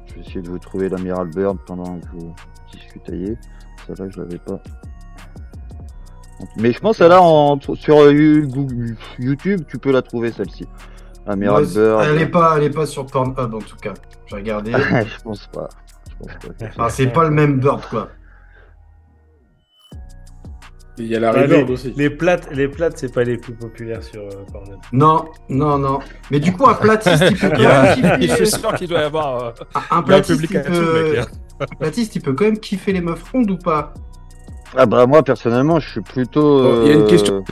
je 0.08 0.16
vais 0.16 0.22
essayer 0.22 0.42
de 0.42 0.50
vous 0.50 0.60
trouver 0.60 0.90
l'amiral 0.90 1.30
Bird 1.30 1.58
pendant 1.66 2.00
que 2.00 2.08
vous 2.18 2.36
discutiez. 2.74 3.38
Celle-là, 3.88 4.06
je 4.10 4.20
l'avais 4.20 4.40
pas. 4.40 4.60
Mais 6.58 6.74
je 6.74 6.80
pense 6.80 6.98
celle-là 6.98 7.22
en, 7.22 7.58
sur 7.76 8.02
euh, 8.02 8.12
YouTube, 9.20 9.62
tu 9.70 9.78
peux 9.78 9.92
la 9.94 10.02
trouver 10.02 10.32
celle-ci. 10.34 10.66
Bird. 11.28 11.66
Elle 12.04 12.22
est 12.22 12.28
pas, 12.28 12.56
elle 12.58 12.64
est 12.64 12.70
pas 12.70 12.86
sur 12.86 13.06
Pornhub 13.06 13.54
en 13.54 13.60
tout 13.60 13.78
cas. 13.78 13.94
J'ai 14.28 14.36
regardé. 14.36 14.72
je 15.08 15.24
pense 15.24 15.48
pas. 15.48 15.70
Je 16.22 16.48
pense 16.48 16.76
pas. 16.76 16.90
C'est 16.90 17.08
pas 17.08 17.24
le 17.24 17.32
même 17.32 17.60
bird 17.60 17.82
quoi. 17.90 18.10
Il 20.98 21.08
y 21.08 21.16
a 21.16 21.20
la 21.20 21.46
les, 21.46 21.64
aussi. 21.64 21.94
les 21.98 22.10
plates, 22.10 22.48
les 22.54 22.70
plates, 22.70 22.98
c'est 22.98 23.14
pas 23.14 23.26
les 23.26 23.36
plus 23.38 23.54
populaires 23.54 24.02
sur 24.02 24.22
euh, 24.22 24.30
Pornhub. 24.50 24.78
Non, 24.94 25.26
non, 25.50 25.78
non. 25.78 26.00
Mais 26.32 26.40
du 26.40 26.54
coup, 26.54 26.66
un 26.70 26.74
platiste, 26.74 27.22
il 27.30 27.38
peut 27.38 27.50
quand 27.50 27.58
même 27.60 27.96
Je 28.22 28.28
suis 28.28 28.28
kiffer. 28.30 28.46
sûr 28.46 28.74
qu'il 28.76 28.88
doit 28.88 29.02
y 29.02 29.04
avoir 29.04 29.44
euh, 29.44 29.52
Un 29.76 29.82
il 29.82 29.82
y 29.82 29.94
a 29.94 29.98
un 29.98 30.02
platiste, 30.04 30.40
public 30.40 30.52
il 30.54 30.58
à 30.58 30.62
tout, 30.64 30.72
le 30.72 30.80
peut... 30.86 31.12
mec. 31.12 31.20
hein. 31.20 31.26
un 31.60 31.76
platiste, 31.76 32.16
il 32.16 32.22
peut 32.22 32.32
quand 32.34 32.46
même 32.46 32.60
kiffer 32.60 32.94
les 32.94 33.02
meufs 33.02 33.30
rondes 33.30 33.52
ou 33.52 33.58
pas? 33.58 33.94
Ah 34.78 34.86
bah 34.86 35.06
moi 35.06 35.22
personnellement, 35.24 35.80
je 35.82 35.90
suis 35.90 36.02
plutôt. 36.02 36.84
Il 36.84 36.88
y 36.88 36.92
a 36.92 36.94
une 36.94 37.02
euh, 37.02 37.08
question 37.08 37.44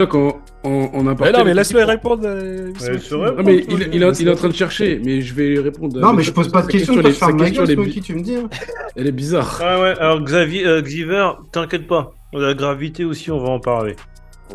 on, 0.63 0.89
on 0.93 1.07
a 1.07 1.15
Mais 1.19 1.31
non, 1.31 1.43
mais 1.43 1.53
laisse-le 1.53 1.83
répondre. 1.83 2.23
euh, 2.25 2.71
Ouais. 2.81 3.33
Ah, 3.37 3.41
mais 3.43 3.57
il, 3.67 3.73
il, 3.93 4.03
est- 4.03 4.19
il 4.21 4.27
est 4.27 4.31
en 4.31 4.35
train 4.35 4.47
de 4.49 4.53
chercher, 4.53 4.99
mais 5.03 5.21
je 5.21 5.33
vais 5.33 5.59
répondre. 5.59 5.99
Non, 5.99 6.13
mais 6.13 6.23
je 6.23 6.31
pose 6.31 6.49
pas 6.49 6.61
de 6.61 6.67
questions, 6.67 6.95
question, 6.95 7.27
est 7.29 7.33
Smokey, 7.55 7.75
bi- 7.75 8.01
tu 8.01 8.15
me 8.15 8.21
dis. 8.21 8.35
hein. 8.35 8.49
Elle 8.95 9.07
est 9.07 9.11
bizarre. 9.11 9.59
Ouais, 9.61 9.93
alors 9.99 10.21
Xavier, 10.21 10.65
euh, 10.65 10.81
Xiver, 10.81 11.29
t'inquiète 11.51 11.87
pas, 11.87 12.11
la 12.33 12.53
gravité 12.53 13.03
aussi, 13.05 13.31
on 13.31 13.39
va 13.39 13.49
en 13.49 13.59
parler. 13.59 13.95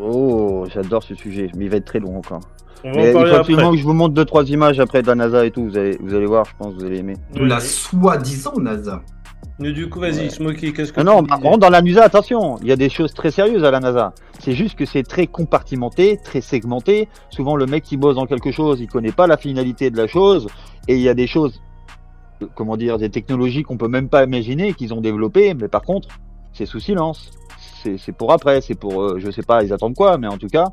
Oh, 0.00 0.64
j'adore 0.72 1.02
ce 1.02 1.14
sujet, 1.14 1.50
mais 1.56 1.64
il 1.66 1.70
va 1.70 1.76
être 1.78 1.84
très 1.86 1.98
long 2.00 2.16
encore. 2.18 2.40
On 2.84 2.92
va 2.92 2.96
Mais 2.96 3.14
en 3.14 3.26
il 3.26 3.34
après. 3.34 3.54
que 3.72 3.76
je 3.76 3.82
vous 3.82 3.92
montre 3.92 4.14
deux 4.14 4.24
trois 4.24 4.44
images 4.48 4.78
après 4.78 5.02
de 5.02 5.09
la 5.09 5.16
NASA 5.16 5.44
et 5.44 5.50
tout. 5.50 5.64
Vous 5.64 5.76
allez, 5.76 5.98
vous 6.00 6.14
allez 6.14 6.26
voir, 6.26 6.44
je 6.44 6.52
pense 6.56 6.74
que 6.74 6.78
vous 6.80 6.84
allez 6.86 6.98
aimer. 6.98 7.16
De 7.34 7.44
la 7.44 7.59
soi-disant 7.59 8.54
NASA. 8.61 9.02
Mais 9.59 9.72
du 9.72 9.89
coup, 9.89 9.99
vas-y, 9.99 10.18
Ouais. 10.18 10.30
Smokey, 10.30 10.72
qu'est-ce 10.72 10.93
que 10.93 11.01
Non, 11.01 11.16
non, 11.16 11.22
tu 11.22 11.28
par 11.28 11.41
contre, 11.41 11.59
dans 11.59 11.70
la 11.70 11.82
NASA, 11.82 12.05
attention, 12.05 12.59
il 12.62 12.68
y 12.68 12.72
a 12.72 12.76
des 12.76 12.89
choses 12.89 13.12
très 13.12 13.32
sérieuses 13.32 13.64
à 13.64 13.72
la 13.72 13.80
NASA. 13.80 14.12
C'est 14.39 14.53
juste 14.53 14.78
que 14.78 14.86
c'est 14.86 15.03
très 15.03 15.26
compartimenté, 15.26 16.18
très 16.22 16.41
segmenté. 16.41 17.09
Souvent, 17.30 17.57
le 17.57 17.66
mec 17.66 17.82
qui 17.82 17.97
bosse 17.97 18.14
dans 18.14 18.26
quelque 18.26 18.53
chose, 18.53 18.80
il 18.80 18.86
connaît 18.86 19.11
pas 19.12 19.26
la 19.26 19.36
finalité 19.36 19.91
de 19.91 19.97
la 19.97 20.07
chose. 20.07 20.47
Et 20.86 20.95
il 20.95 21.01
y 21.03 21.09
a 21.09 21.14
des 21.14 21.26
choses, 21.26 21.61
comment 22.55 22.76
dire, 22.76 22.99
des 22.99 23.11
technologies 23.11 23.64
qu'on 23.64 23.76
peut 23.76 23.89
même 23.89 24.09
pas 24.09 24.22
imaginer 24.24 24.74
qu'ils 24.74 24.95
ont 24.95 25.01
développées. 25.01 25.55
Mais 25.55 25.66
par 25.66 25.82
contre, 25.82 26.09
c'est 26.53 26.66
sous 26.66 26.78
silence. 26.80 27.30
C'est 27.82 27.99
c'est 27.99 28.12
pour 28.12 28.32
après, 28.32 28.61
c'est 28.61 28.74
pour, 28.76 29.03
euh, 29.03 29.18
je 29.18 29.30
sais 29.30 29.43
pas, 29.43 29.64
ils 29.64 29.72
attendent 29.72 29.95
quoi, 29.95 30.18
mais 30.18 30.28
en 30.28 30.39
tout 30.39 30.49
cas, 30.49 30.66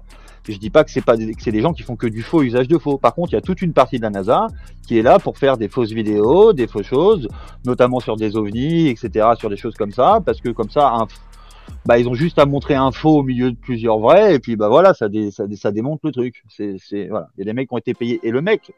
je 0.53 0.57
dis 0.57 0.69
pas 0.69 0.83
que 0.83 0.91
c'est 0.91 1.03
pas 1.03 1.17
des- 1.17 1.33
que 1.33 1.41
c'est 1.41 1.51
des 1.51 1.61
gens 1.61 1.73
qui 1.73 1.83
font 1.83 1.95
que 1.95 2.07
du 2.07 2.21
faux 2.21 2.41
usage 2.43 2.67
de 2.67 2.77
faux. 2.77 2.97
Par 2.97 3.13
contre, 3.13 3.33
il 3.33 3.35
y 3.35 3.37
a 3.37 3.41
toute 3.41 3.61
une 3.61 3.73
partie 3.73 3.97
de 3.97 4.03
la 4.03 4.09
NASA 4.09 4.47
qui 4.87 4.97
est 4.97 5.01
là 5.01 5.19
pour 5.19 5.37
faire 5.37 5.57
des 5.57 5.67
fausses 5.67 5.91
vidéos, 5.91 6.53
des 6.53 6.67
fausses 6.67 6.85
choses, 6.87 7.27
notamment 7.65 7.99
sur 7.99 8.15
des 8.15 8.35
ovnis, 8.37 8.87
etc., 8.89 9.29
sur 9.37 9.49
des 9.49 9.57
choses 9.57 9.75
comme 9.75 9.91
ça, 9.91 10.21
parce 10.25 10.41
que 10.41 10.49
comme 10.49 10.69
ça, 10.69 10.89
un, 10.93 11.07
bah, 11.85 11.97
ils 11.99 12.07
ont 12.07 12.13
juste 12.13 12.39
à 12.39 12.45
montrer 12.45 12.75
un 12.75 12.91
faux 12.91 13.19
au 13.19 13.23
milieu 13.23 13.51
de 13.51 13.57
plusieurs 13.57 13.99
vrais, 13.99 14.35
et 14.35 14.39
puis 14.39 14.55
bah 14.55 14.69
voilà, 14.69 14.93
ça, 14.93 15.09
dé, 15.09 15.29
démonte 15.71 15.99
le 16.03 16.11
truc. 16.11 16.43
C'est, 16.49 16.77
c'est 16.79 17.07
voilà, 17.07 17.29
il 17.35 17.39
y 17.39 17.43
a 17.43 17.45
des 17.45 17.53
mecs 17.53 17.69
qui 17.69 17.73
ont 17.73 17.77
été 17.77 17.93
payés. 17.93 18.19
Et 18.23 18.31
le 18.31 18.41
mec, 18.41 18.71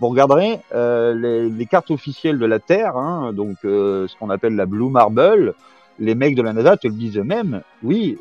vous 0.00 0.08
regarderez 0.08 0.60
euh, 0.74 1.14
les, 1.14 1.48
les 1.48 1.66
cartes 1.66 1.90
officielles 1.90 2.38
de 2.38 2.46
la 2.46 2.58
Terre, 2.58 2.96
hein, 2.96 3.32
donc 3.32 3.56
euh, 3.64 4.06
ce 4.08 4.16
qu'on 4.16 4.30
appelle 4.30 4.56
la 4.56 4.66
Blue 4.66 4.90
Marble, 4.90 5.54
les 5.98 6.14
mecs 6.14 6.34
de 6.34 6.42
la 6.42 6.52
NASA 6.52 6.76
te 6.76 6.88
le 6.88 6.94
disent 6.94 7.18
eux-mêmes. 7.18 7.62
Oui, 7.82 8.18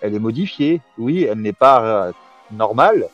elle 0.00 0.14
est 0.14 0.18
modifiée. 0.18 0.80
Oui, 0.98 1.22
elle 1.22 1.40
n'est 1.40 1.52
pas 1.52 2.12
normale, 2.52 3.06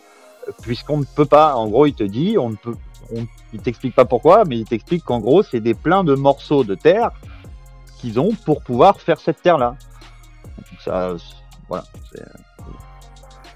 puisqu'on 0.62 0.98
ne 0.98 1.04
peut 1.04 1.26
pas. 1.26 1.54
En 1.54 1.68
gros, 1.68 1.86
il 1.86 1.94
te 1.94 2.04
dit, 2.04 2.36
on 2.38 2.50
ne 2.50 2.56
peut, 2.56 2.74
on, 3.14 3.26
il 3.52 3.60
t'explique 3.60 3.94
pas 3.94 4.04
pourquoi, 4.04 4.44
mais 4.44 4.58
il 4.58 4.64
t'explique 4.64 5.04
qu'en 5.04 5.20
gros, 5.20 5.42
c'est 5.42 5.60
des 5.60 5.74
pleins 5.74 6.04
de 6.04 6.14
morceaux 6.14 6.64
de 6.64 6.74
terre 6.74 7.10
qu'ils 7.98 8.20
ont 8.20 8.30
pour 8.44 8.62
pouvoir 8.62 9.00
faire 9.00 9.18
cette 9.20 9.42
terre-là. 9.42 9.74
Ça, 10.84 11.14
voilà. 11.68 11.84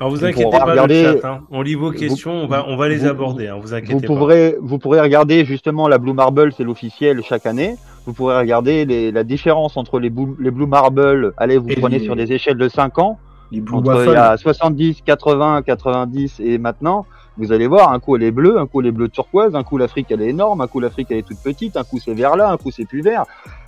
Alors 0.01 0.11
vous 0.11 0.24
inquiétez 0.24 0.51
pas, 0.51 0.64
regarder- 0.64 1.03
le 1.05 1.20
chat, 1.20 1.28
hein. 1.28 1.41
on 1.53 1.62
lit 1.62 1.74
vos 1.76 1.93
Vous- 1.93 1.97
questions, 1.99 2.33
on 2.33 2.47
va, 2.49 2.64
on 2.66 2.76
va 2.76 2.89
les 2.89 2.99
vous- 2.99 3.07
aborder, 3.07 3.47
hein, 3.47 3.59
vous 3.62 3.68
Vous 3.68 4.01
pas. 4.01 4.07
pourrez, 4.07 4.57
vous 4.61 4.78
pourrez 4.78 5.01
regarder 5.01 5.45
justement 5.45 5.87
la 5.87 5.99
Blue 5.99 6.12
Marble, 6.12 6.53
c'est 6.53 6.64
l'officiel 6.64 7.22
chaque 7.22 7.47
année. 7.47 7.76
Vous 8.05 8.12
pourrez 8.12 8.37
regarder 8.37 8.85
les- 8.85 9.12
la 9.12 9.22
différence 9.22 9.76
entre 9.76 10.01
les, 10.01 10.11
Blue- 10.11 10.35
les 10.41 10.51
Blue 10.51 10.66
Marble. 10.66 11.35
Allez, 11.37 11.57
vous 11.57 11.68
Et 11.68 11.76
prenez 11.76 12.01
les- 12.01 12.05
sur 12.05 12.16
des 12.16 12.33
échelles 12.33 12.57
de 12.57 12.68
5 12.68 12.99
ans. 12.99 13.18
Les 13.53 13.61
Blue 13.61 13.76
entre 13.76 14.05
il 14.07 14.12
y 14.12 14.16
a 14.16 14.36
70, 14.36 15.03
80, 15.03 15.62
90 15.62 16.40
et 16.40 16.59
maintenant, 16.59 17.07
vous 17.36 17.53
allez 17.53 17.66
voir, 17.68 17.92
un 17.92 18.00
coup 18.00 18.16
elle 18.16 18.22
est 18.24 18.30
bleue, 18.30 18.59
un 18.59 18.66
coup 18.66 18.80
elle 18.80 18.86
est 18.88 18.92
bleue 18.92 19.09
turquoise, 19.09 19.55
un 19.55 19.62
coup 19.62 19.76
l'Afrique 19.78 20.07
elle 20.11 20.22
est 20.22 20.28
énorme, 20.30 20.61
un 20.62 20.66
coup 20.66 20.80
l'Afrique 20.80 21.09
elle 21.11 21.18
est 21.18 21.22
toute 21.22 21.38
petite, 21.38 21.76
un 21.76 21.84
coup 21.84 21.98
c'est 22.00 22.14
vert 22.14 22.34
là, 22.36 22.50
un 22.50 22.57
coup 22.57 22.70
c'est 22.70 22.86
plus 22.86 23.03
vert. 23.03 23.24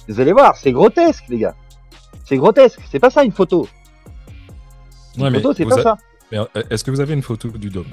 Vous 0.08 0.20
allez 0.20 0.32
voir, 0.32 0.56
c'est 0.56 0.72
grotesque 0.72 1.24
les 1.28 1.38
gars. 1.38 1.54
C'est 2.24 2.36
grotesque, 2.38 2.80
c'est 2.90 2.98
pas 2.98 3.10
ça 3.10 3.22
une 3.24 3.32
photo. 3.32 3.68
Une 5.16 5.24
Ouais, 5.24 5.30
photo, 5.34 5.52
c'est 5.54 5.66
pas 5.66 5.78
a- 5.78 5.82
ça. 5.82 5.96
euh, 6.32 6.44
Est-ce 6.70 6.82
que 6.82 6.90
vous 6.90 7.00
avez 7.00 7.14
une 7.14 7.22
photo 7.22 7.48
du 7.50 7.68
dôme? 7.68 7.84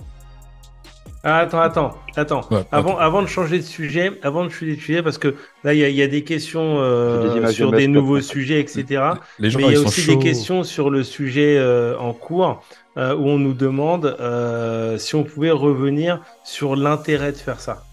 Attends, 1.23 1.61
attends, 1.61 1.97
attends. 2.15 2.41
Ouais, 2.51 2.63
avant, 2.71 2.97
avant 2.97 3.21
de 3.21 3.27
changer 3.27 3.57
de 3.59 3.63
sujet, 3.63 4.11
avant 4.23 4.43
de 4.45 4.49
changer 4.49 4.75
de 4.75 4.81
sujet, 4.81 5.03
parce 5.03 5.17
que 5.17 5.35
là, 5.63 5.73
il 5.73 5.79
y, 5.79 5.83
a- 5.83 5.89
il 5.89 5.95
y 5.95 6.01
a 6.01 6.07
des 6.07 6.23
questions 6.23 6.77
euh, 6.79 7.39
des 7.47 7.51
sur 7.53 7.71
de 7.71 7.77
des 7.77 7.87
nouveaux 7.87 8.21
sujets, 8.21 8.59
etc. 8.59 9.03
Les 9.39 9.49
gens, 9.51 9.59
Mais 9.59 9.65
il 9.65 9.73
y 9.73 9.75
a 9.75 9.79
aussi 9.81 10.01
chauds. 10.01 10.15
des 10.15 10.19
questions 10.19 10.63
sur 10.63 10.89
le 10.89 11.03
sujet 11.03 11.57
euh, 11.57 11.97
en 11.99 12.13
cours 12.13 12.63
euh, 12.97 13.15
où 13.15 13.27
on 13.27 13.37
nous 13.39 13.53
demande 13.53 14.17
euh, 14.19 14.97
si 14.97 15.15
on 15.15 15.23
pouvait 15.23 15.51
revenir 15.51 16.21
sur 16.43 16.75
l'intérêt 16.75 17.31
de 17.31 17.37
faire 17.37 17.59
ça. 17.59 17.83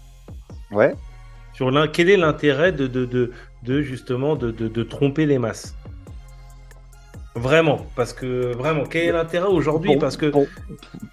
Ouais. 0.71 0.95
Sur 1.53 1.71
l'in- 1.71 1.87
quel 1.87 2.09
est 2.09 2.17
l'intérêt 2.17 2.71
de, 2.71 2.87
de, 2.87 3.05
de, 3.05 3.31
de, 3.63 3.81
justement 3.81 4.35
de, 4.35 4.51
de, 4.51 4.67
de 4.67 4.83
tromper 4.83 5.25
les 5.25 5.39
masses? 5.39 5.75
Vraiment, 7.35 7.79
parce 7.95 8.11
que 8.13 8.53
vraiment, 8.55 8.83
quel 8.89 9.03
est 9.09 9.11
l'intérêt 9.11 9.47
aujourd'hui? 9.47 9.91
Pour- 9.93 9.99
Parce 10.01 10.17
que 10.17 10.25
pour, 10.27 10.45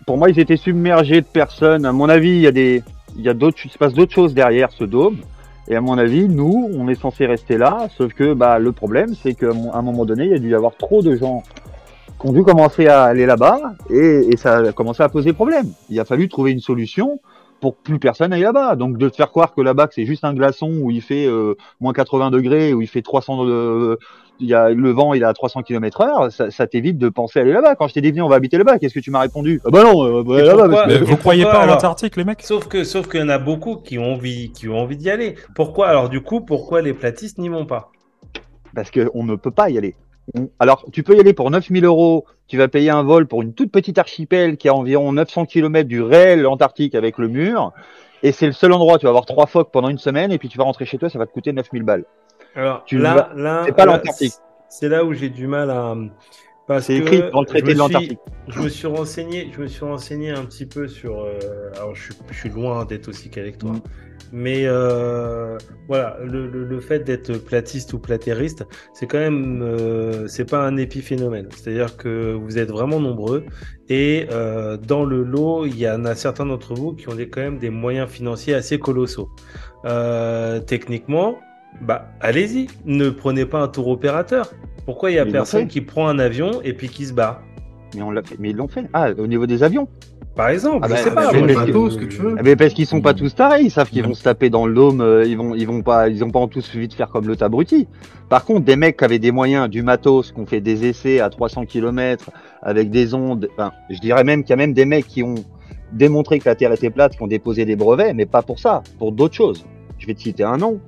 pour 0.07 0.17
moi, 0.19 0.31
ils 0.31 0.39
étaient 0.41 0.57
submergés 0.57 1.21
de 1.21 1.27
personnes. 1.27 1.85
À 1.85 1.93
mon 1.93 2.09
avis, 2.09 2.31
il 2.31 2.41
y 2.41 2.47
a 2.47 2.53
des, 2.53 2.83
il 3.17 3.23
y 3.23 3.29
a 3.29 3.35
d'autres, 3.35 3.59
il 3.64 3.71
se 3.71 3.79
passe 3.79 3.93
d'autres 3.95 4.14
choses 4.14 4.35
derrière 4.35 4.71
ce 4.73 4.85
dôme. 4.85 5.19
Et 5.69 5.77
à 5.77 5.81
mon 5.81 5.99
avis, 5.99 6.29
nous, 6.29 6.71
on 6.75 6.89
est 6.89 6.95
censé 7.01 7.27
rester 7.27 7.59
là. 7.59 7.89
Sauf 7.97 8.12
que, 8.14 8.35
bah, 8.35 8.59
le 8.59 8.73
problème, 8.73 9.14
c'est 9.21 9.35
qu'à 9.35 9.51
un 9.51 9.73
un 9.73 9.83
moment 9.83 10.05
donné, 10.05 10.25
il 10.25 10.31
y 10.31 10.35
a 10.35 10.39
dû 10.39 10.51
y 10.51 10.55
avoir 10.55 10.77
trop 10.77 11.03
de 11.03 11.17
gens 11.17 11.43
qui 12.21 12.27
ont 12.29 12.33
dû 12.33 12.43
commencer 12.43 12.87
à 12.87 13.05
aller 13.05 13.27
là-bas 13.27 13.59
et, 13.91 14.29
et 14.33 14.37
ça 14.37 14.57
a 14.59 14.73
commencé 14.73 15.03
à 15.03 15.09
poser 15.09 15.33
problème. 15.33 15.67
Il 15.91 16.01
a 16.01 16.05
fallu 16.05 16.29
trouver 16.29 16.53
une 16.53 16.61
solution 16.61 17.21
pour 17.61 17.76
que 17.76 17.82
plus 17.82 17.98
personne 17.98 18.32
aille 18.32 18.42
là-bas. 18.42 18.76
Donc 18.76 18.98
de 18.98 19.09
te 19.09 19.16
faire 19.16 19.30
croire 19.30 19.54
que 19.54 19.61
là-bas 19.61 19.88
c'est 19.90 20.07
juste 20.07 20.24
un 20.24 20.34
glaçon 20.34 20.70
où 20.80 20.90
il 20.90 21.02
fait 21.02 21.26
euh, 21.26 21.54
moins 21.80 21.92
80 21.92 22.30
degrés, 22.30 22.72
où 22.72 22.82
il 22.82 22.88
fait 22.88 23.02
300, 23.02 23.46
euh, 23.46 23.96
il 24.40 24.48
y 24.48 24.54
a 24.54 24.70
le 24.70 24.90
vent, 24.90 25.14
il 25.14 25.22
est 25.22 25.26
à 25.26 25.32
300 25.32 25.62
km 25.62 26.00
heure, 26.02 26.32
ça, 26.32 26.50
ça 26.50 26.66
t'évite 26.66 26.98
de 26.98 27.09
penser 27.09 27.40
aller 27.40 27.52
là-bas. 27.52 27.74
Quand 27.74 27.88
je 27.88 27.94
t'ai 27.94 28.00
dit 28.00 28.11
venez, 28.11 28.22
on 28.22 28.28
va 28.28 28.36
habiter 28.36 28.59
là-bas, 28.59 28.78
qu'est-ce 28.78 28.94
que 28.94 29.00
tu 29.00 29.11
m'as 29.11 29.20
répondu? 29.20 29.61
Ah 29.64 29.70
bah 29.70 29.82
non, 29.82 30.04
euh, 30.04 30.22
bah, 30.22 30.42
là-bas. 30.42 30.68
parce 30.68 30.86
Mais 30.88 30.98
vous 30.98 31.16
croyez 31.16 31.44
pas 31.44 31.62
à 31.62 31.66
l'Antarctique, 31.66 32.16
les 32.16 32.24
mecs? 32.24 32.42
Sauf 32.42 32.68
que, 32.68 32.84
sauf 32.84 33.09
qu'il 33.09 33.20
y 33.20 33.22
en 33.22 33.28
a 33.28 33.38
beaucoup 33.38 33.76
qui 33.76 33.98
ont 33.98 34.14
envie, 34.14 34.52
qui 34.52 34.68
ont 34.68 34.78
envie 34.78 34.96
d'y 34.96 35.11
aller. 35.11 35.36
Pourquoi? 35.54 35.88
Alors 35.88 36.09
du 36.09 36.20
coup, 36.20 36.40
pourquoi 36.40 36.82
les 36.82 36.92
platistes 36.92 37.38
n'y 37.38 37.48
vont 37.48 37.66
pas? 37.66 37.90
Parce 38.74 38.90
qu'on 38.90 39.24
ne 39.24 39.36
peut 39.36 39.50
pas 39.50 39.70
y 39.70 39.78
aller. 39.78 39.96
Alors, 40.59 40.85
tu 40.93 41.03
peux 41.03 41.16
y 41.16 41.20
aller 41.20 41.33
pour 41.33 41.51
9000 41.51 41.85
euros. 41.85 42.24
Tu 42.49 42.57
vas 42.59 42.68
payer 42.68 42.91
un 42.91 43.03
vol 43.03 43.27
pour 43.27 43.43
une 43.43 43.55
toute 43.55 43.70
petite 43.72 43.99
archipel 43.99 44.57
qui 44.57 44.68
a 44.68 44.74
environ 44.74 45.12
900 45.12 45.47
km 45.47 45.89
du 45.89 46.03
réel 46.03 46.47
Antarctique 46.47 46.95
avec 46.95 47.18
le 47.18 47.29
mur. 47.29 47.72
Et 48.22 48.33
c'est 48.33 48.47
le 48.47 48.53
seul 48.53 48.72
endroit, 48.72 48.99
tu 48.99 49.05
vas 49.05 49.11
avoir 49.11 49.27
trois 49.27 49.47
phoques 49.47 49.70
pendant 49.70 49.89
une 49.89 49.99
semaine 49.99 50.33
et 50.33 50.39
puis 50.39 50.49
tu 50.49 50.59
vas 50.59 50.64
rentrer 50.64 50.85
chez 50.85 50.99
toi, 50.99 51.09
ça 51.11 51.18
va 51.18 51.27
te 51.27 51.33
coûter 51.33 51.53
9000 51.53 51.83
balles. 51.83 52.05
Alors 52.55 52.83
Tu 52.85 52.99
là, 52.99 53.14
vas- 53.14 53.31
là, 53.37 53.62
c'est 53.66 53.72
pas 53.72 53.85
là, 53.85 53.93
l'Antarctique. 53.97 54.33
C'est 54.68 54.89
là 54.89 55.05
où 55.05 55.12
j'ai 55.12 55.29
du 55.29 55.47
mal 55.47 55.70
à, 55.70 55.95
C'est 56.81 56.97
écrit 56.97 57.23
dans 57.33 57.41
le 57.41 57.47
traité 57.47 57.61
je 57.61 57.64
me 57.64 57.67
de 57.67 57.71
suis- 57.71 57.79
l'Antarctique. 57.79 58.19
Je 58.49 58.61
me 58.61 58.69
suis 58.69 58.87
renseigné, 58.87 59.51
je 59.55 59.61
me 59.62 59.67
suis 59.67 59.85
renseigné 59.85 60.31
un 60.31 60.45
petit 60.45 60.67
peu 60.67 60.89
sur. 60.89 61.21
euh, 61.21 61.39
alors, 61.77 61.95
je 61.95 62.03
suis, 62.05 62.14
je 62.31 62.37
suis 62.37 62.49
loin 62.51 62.85
d'être 62.85 63.09
aussi 63.09 63.31
que 63.31 63.51
toi. 63.57 63.73
Mm. 63.73 63.81
Mais 64.33 64.62
euh, 64.67 65.57
voilà, 65.87 66.19
le, 66.25 66.49
le- 66.49 66.64
le 66.64 66.81
fait 66.81 66.99
d'être 67.05 67.39
platiste 67.39 67.93
ou 67.93 68.01
platériste, 68.01 68.64
c'est 68.93 69.07
quand 69.07 69.19
même, 69.21 69.62
euh, 69.62 70.27
c'est 70.27 70.51
pas 70.51 70.67
un 70.67 70.77
épiphénomène. 70.77 71.49
C'est-à-dire 71.55 71.97
que 71.97 72.33
vous 72.33 72.59
êtes 72.59 72.71
vraiment 72.71 72.99
nombreux 72.99 73.45
et 73.89 74.27
euh, 74.33 74.77
dans 74.77 75.05
le 75.05 75.23
lot, 75.23 75.64
il 75.67 75.79
y 75.79 75.89
en 75.89 76.05
a 76.05 76.17
certains 76.17 76.47
d'entre 76.47 76.75
vous 76.75 76.95
qui 76.95 77.09
ont 77.09 77.14
des, 77.14 77.29
quand 77.29 77.41
même 77.41 77.59
des 77.59 77.71
moyens 77.71 78.11
financiers 78.11 78.55
assez 78.55 78.81
colossaux. 78.81 79.31
Euh, 79.85 80.59
techniquement, 80.61 81.39
bah 81.81 82.09
allez-y, 82.20 82.66
ne 82.85 83.11
prenez 83.11 83.45
pas 83.47 83.61
un 83.61 83.68
tour 83.68 83.89
opérateur. 83.89 84.51
Pourquoi 84.85 85.11
il 85.11 85.14
y 85.14 85.18
a 85.18 85.24
Mais 85.24 85.33
personne 85.33 85.66
qui 85.68 85.81
prend 85.81 86.09
un 86.09 86.18
avion 86.18 86.61
et 86.62 86.72
puis 86.72 86.89
qui 86.89 87.07
se 87.07 87.12
barre 87.12 87.43
Mais 87.95 88.03
on 88.03 88.11
l'a 88.11 88.22
fait. 88.22 88.37
Mais 88.39 88.51
ils 88.51 88.57
l'ont 88.57 88.68
fait. 88.68 88.85
Ah, 88.93 89.11
au 89.18 89.27
niveau 89.27 89.47
des 89.47 89.62
avions. 89.62 89.89
Par 90.37 90.51
exemple, 90.51 90.81
Ah 90.83 90.89
je 90.89 90.93
bah, 90.93 90.99
sais 90.99 91.11
pas. 91.14 91.33
mais 91.33 91.39
moi, 91.39 91.47
le 91.47 91.55
je- 91.55 91.59
bateau, 91.66 91.91
ce 91.91 91.97
que 91.99 92.05
tu 92.05 92.18
veux. 92.18 92.37
Eh 92.39 92.43
ben, 92.43 92.57
parce 92.57 92.74
qu'ils 92.74 92.85
sont 92.87 93.01
pas 93.01 93.14
tous 93.14 93.35
tarés, 93.35 93.62
ils 93.62 93.70
savent 93.70 93.89
qu'ils 93.89 94.05
vont 94.05 94.12
se 94.12 94.22
taper 94.22 94.51
dans 94.51 94.66
le 94.66 94.74
dôme, 94.74 95.01
euh, 95.01 95.24
ils 95.27 95.37
vont, 95.37 95.55
ils 95.55 95.66
vont 95.66 95.81
pas, 95.83 96.09
ils 96.11 96.22
ont 96.22 96.31
pas 96.31 96.47
tous 96.47 96.61
suivi 96.61 96.89
de 96.89 96.93
faire 96.93 97.09
comme 97.09 97.27
l'autre 97.27 97.43
abruti. 97.43 97.89
Par 98.29 98.45
contre, 98.45 98.64
des 98.66 98.77
mecs 98.77 98.99
qui 98.99 99.05
avaient 99.05 99.18
des 99.18 99.33
moyens, 99.33 99.70
du 99.70 99.83
matos, 99.83 100.33
qui 100.33 100.39
ont 100.41 100.45
fait 100.47 100.61
des 100.61 100.87
essais 100.87 101.20
à 101.20 101.31
300 101.31 101.64
km 101.64 102.31
avec 102.62 102.91
des 102.91 103.14
ondes, 103.14 103.49
enfin, 103.53 103.72
je 103.89 103.99
dirais 103.99 104.24
même 104.24 104.43
qu'il 104.43 104.51
y 104.51 104.53
a 104.53 104.57
même 104.57 104.74
des 104.74 104.85
mecs 104.85 105.07
qui 105.07 105.22
ont 105.22 105.37
démontré 105.93 106.39
que 106.39 106.47
la 106.49 106.55
Terre 106.55 106.72
était 106.72 106.91
plate, 106.91 107.16
qui 107.16 107.22
ont 107.22 107.27
déposé 107.29 107.64
des 107.64 107.77
brevets, 107.77 108.12
mais 108.14 108.27
pas 108.27 108.43
pour 108.43 108.59
ça, 108.59 108.83
pour 108.99 109.12
d'autres 109.12 109.35
choses. 109.35 109.64
Je 109.99 110.07
vais 110.07 110.12
te 110.14 110.20
citer 110.20 110.45
un 110.45 110.59
nom. 110.59 110.79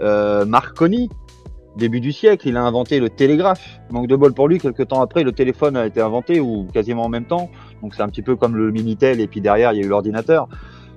Euh, 0.00 0.44
Marconi, 0.44 1.08
début 1.76 2.00
du 2.00 2.12
siècle, 2.12 2.48
il 2.48 2.56
a 2.56 2.62
inventé 2.62 3.00
le 3.00 3.10
télégraphe. 3.10 3.80
Manque 3.90 4.06
de 4.06 4.16
bol 4.16 4.34
pour 4.34 4.48
lui, 4.48 4.58
quelques 4.58 4.88
temps 4.88 5.00
après, 5.00 5.22
le 5.22 5.32
téléphone 5.32 5.76
a 5.76 5.86
été 5.86 6.00
inventé, 6.00 6.40
ou 6.40 6.66
quasiment 6.72 7.04
en 7.04 7.08
même 7.08 7.26
temps. 7.26 7.50
Donc 7.82 7.94
c'est 7.94 8.02
un 8.02 8.08
petit 8.08 8.22
peu 8.22 8.36
comme 8.36 8.56
le 8.56 8.70
Minitel, 8.70 9.20
et 9.20 9.26
puis 9.26 9.40
derrière, 9.40 9.72
il 9.72 9.80
y 9.80 9.82
a 9.82 9.86
eu 9.86 9.88
l'ordinateur. 9.88 10.48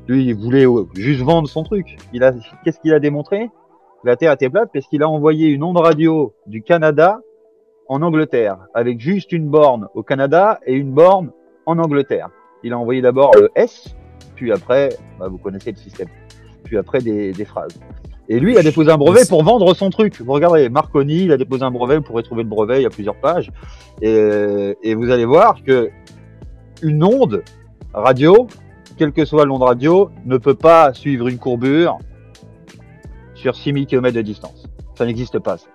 Lui, 0.07 0.25
il 0.25 0.35
voulait 0.35 0.65
euh, 0.65 0.85
juste 0.95 1.21
vendre 1.21 1.47
son 1.47 1.63
truc. 1.63 1.97
Il 2.13 2.23
a, 2.23 2.33
qu'est-ce 2.63 2.79
qu'il 2.79 2.93
a 2.93 2.99
démontré? 2.99 3.49
La 4.03 4.15
Terre 4.15 4.31
était 4.31 4.49
plate 4.49 4.69
parce 4.73 4.87
qu'il 4.87 5.03
a 5.03 5.09
envoyé 5.09 5.49
une 5.49 5.63
onde 5.63 5.77
radio 5.77 6.33
du 6.47 6.63
Canada 6.63 7.19
en 7.87 8.01
Angleterre, 8.01 8.57
avec 8.73 8.99
juste 8.99 9.31
une 9.31 9.47
borne 9.47 9.87
au 9.93 10.01
Canada 10.01 10.59
et 10.65 10.73
une 10.73 10.91
borne 10.91 11.31
en 11.65 11.77
Angleterre. 11.77 12.29
Il 12.63 12.73
a 12.73 12.79
envoyé 12.79 13.01
d'abord 13.01 13.31
le 13.35 13.49
S, 13.55 13.95
puis 14.35 14.51
après, 14.51 14.89
bah, 15.19 15.27
vous 15.27 15.37
connaissez 15.37 15.71
le 15.71 15.77
système, 15.77 16.07
puis 16.63 16.77
après 16.77 16.99
des, 16.99 17.31
des 17.31 17.45
phrases. 17.45 17.79
Et 18.33 18.39
lui, 18.39 18.53
il 18.53 18.57
a 18.57 18.63
déposé 18.63 18.89
un 18.91 18.97
brevet 18.97 19.25
pour 19.27 19.43
vendre 19.43 19.73
son 19.73 19.89
truc. 19.89 20.21
Vous 20.21 20.31
regardez, 20.31 20.69
Marconi, 20.69 21.23
il 21.25 21.31
a 21.33 21.37
déposé 21.37 21.63
un 21.63 21.71
brevet, 21.71 21.97
vous 21.97 22.01
pourrez 22.03 22.23
trouver 22.23 22.43
le 22.43 22.49
brevet, 22.49 22.79
il 22.79 22.83
y 22.83 22.85
a 22.85 22.89
plusieurs 22.89 23.15
pages. 23.19 23.51
Et, 24.01 24.77
et 24.83 24.95
vous 24.95 25.11
allez 25.11 25.25
voir 25.25 25.61
que 25.65 25.89
une 26.81 27.03
onde 27.03 27.43
radio, 27.93 28.47
quelle 28.97 29.11
que 29.11 29.25
soit 29.25 29.43
l'onde 29.45 29.63
radio, 29.63 30.09
ne 30.25 30.37
peut 30.37 30.55
pas 30.55 30.93
suivre 30.93 31.27
une 31.27 31.37
courbure 31.39 31.97
sur 33.33 33.53
6000 33.53 33.85
km 33.85 34.15
de 34.15 34.21
distance. 34.21 34.65
Ça 34.97 35.05
n'existe 35.05 35.37
pas. 35.39 35.57
ça. 35.57 35.67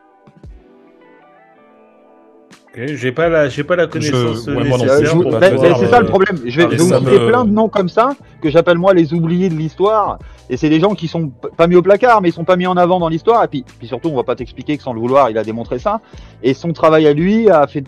J'ai 2.74 3.10
pas 3.12 3.28
la, 3.30 3.48
j'ai 3.48 3.64
pas 3.64 3.76
la 3.76 3.86
connaissance 3.86 4.44
Je- 4.46 4.50
ouais, 4.50 4.64
nécessaire 4.64 4.90
Euh, 4.94 5.56
dire, 5.56 5.76
c'est 5.78 5.86
ça 5.88 5.96
euh, 5.96 6.00
le 6.00 6.06
problème. 6.06 6.38
Je 6.44 6.60
vais, 6.60 6.66
ah, 6.70 6.76
je 6.76 6.82
vous 6.82 7.00
me- 7.00 7.28
plein 7.28 7.44
de 7.44 7.50
noms 7.50 7.68
comme 7.70 7.88
ça 7.88 8.10
que 8.42 8.50
j'appelle 8.50 8.76
moi 8.76 8.92
les 8.92 9.14
oubliés 9.14 9.48
de 9.48 9.54
l'histoire. 9.54 10.18
Et 10.48 10.56
c'est 10.56 10.68
des 10.68 10.80
gens 10.80 10.94
qui 10.94 11.08
sont 11.08 11.28
pas 11.28 11.66
mis 11.66 11.74
au 11.74 11.82
placard, 11.82 12.20
mais 12.22 12.28
ils 12.28 12.32
sont 12.32 12.44
pas 12.44 12.56
mis 12.56 12.66
en 12.66 12.76
avant 12.76 13.00
dans 13.00 13.08
l'histoire. 13.08 13.42
Et 13.44 13.48
puis, 13.48 13.64
puis 13.78 13.88
surtout, 13.88 14.08
on 14.08 14.16
va 14.16 14.24
pas 14.24 14.36
t'expliquer 14.36 14.76
que 14.76 14.82
sans 14.82 14.92
le 14.92 15.00
vouloir, 15.00 15.30
il 15.30 15.38
a 15.38 15.44
démontré 15.44 15.78
ça. 15.78 16.00
Et 16.42 16.54
son 16.54 16.72
travail 16.72 17.06
à 17.06 17.12
lui 17.12 17.50
a 17.50 17.66
fait 17.66 17.84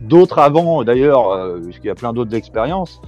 d'autres 0.00 0.38
avant, 0.38 0.84
d'ailleurs, 0.84 1.30
euh, 1.30 1.60
puisqu'il 1.60 1.88
y 1.88 1.90
a 1.90 1.94
plein 1.94 2.12
d'autres 2.12 2.34
expériences 2.34 3.00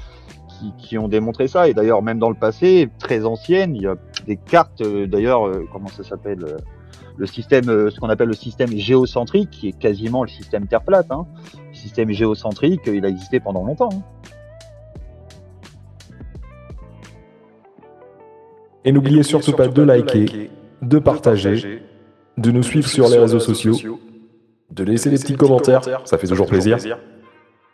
qui, 0.78 0.98
ont 0.98 1.08
démontré 1.08 1.48
ça. 1.48 1.68
Et 1.68 1.74
d'ailleurs, 1.74 2.02
même 2.02 2.18
dans 2.18 2.28
le 2.28 2.34
passé, 2.34 2.88
très 2.98 3.24
anciennes, 3.24 3.74
il 3.76 3.82
y 3.82 3.86
a 3.86 3.96
des 4.26 4.36
cartes, 4.36 4.80
euh, 4.82 5.06
d'ailleurs, 5.06 5.46
euh, 5.46 5.66
comment 5.72 5.88
ça 5.88 6.04
s'appelle 6.04 6.44
euh, 6.44 6.56
le 7.16 7.26
système, 7.26 7.64
ce 7.64 7.98
qu'on 8.00 8.08
appelle 8.08 8.28
le 8.28 8.34
système 8.34 8.70
géocentrique, 8.70 9.50
qui 9.50 9.68
est 9.68 9.78
quasiment 9.78 10.22
le 10.22 10.28
système 10.28 10.66
Terre 10.66 10.82
plate. 10.82 11.10
Hein. 11.10 11.26
Le 11.68 11.74
système 11.74 12.10
géocentrique, 12.10 12.82
il 12.86 13.04
a 13.04 13.08
existé 13.08 13.40
pendant 13.40 13.64
longtemps. 13.64 13.90
hein. 13.92 14.02
Et 18.84 18.92
n'oubliez 18.92 19.22
surtout 19.22 19.52
pas 19.52 19.68
de 19.68 19.82
liker, 19.82 20.50
de 20.82 20.98
partager, 20.98 21.82
de 22.38 22.50
nous 22.50 22.62
suivre 22.62 22.88
sur 22.88 23.08
les 23.08 23.18
réseaux 23.18 23.40
sociaux, 23.40 23.76
de 24.70 24.84
laisser 24.84 25.10
des 25.10 25.18
petits 25.18 25.36
commentaires, 25.36 25.82
ça 26.04 26.16
fait 26.16 26.26
toujours 26.26 26.46
plaisir. 26.46 26.78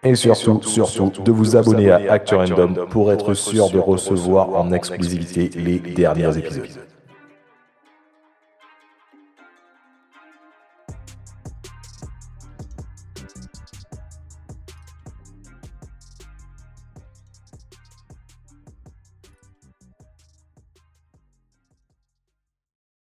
Et 0.03 0.15
surtout, 0.15 0.61
surtout, 0.63 1.13
de 1.25 1.33
vous 1.33 1.57
abonner 1.57 1.91
à 1.91 2.13
Actu 2.13 2.35
Random 2.35 2.87
pour 2.91 3.13
être 3.13 3.35
sûr 3.35 3.71
de 3.71 3.79
recevoir 3.79 4.51
en 4.51 4.73
exclusivité 4.73 5.51
les 5.57 5.79
derniers 5.79 6.39
épisodes. 6.39 6.69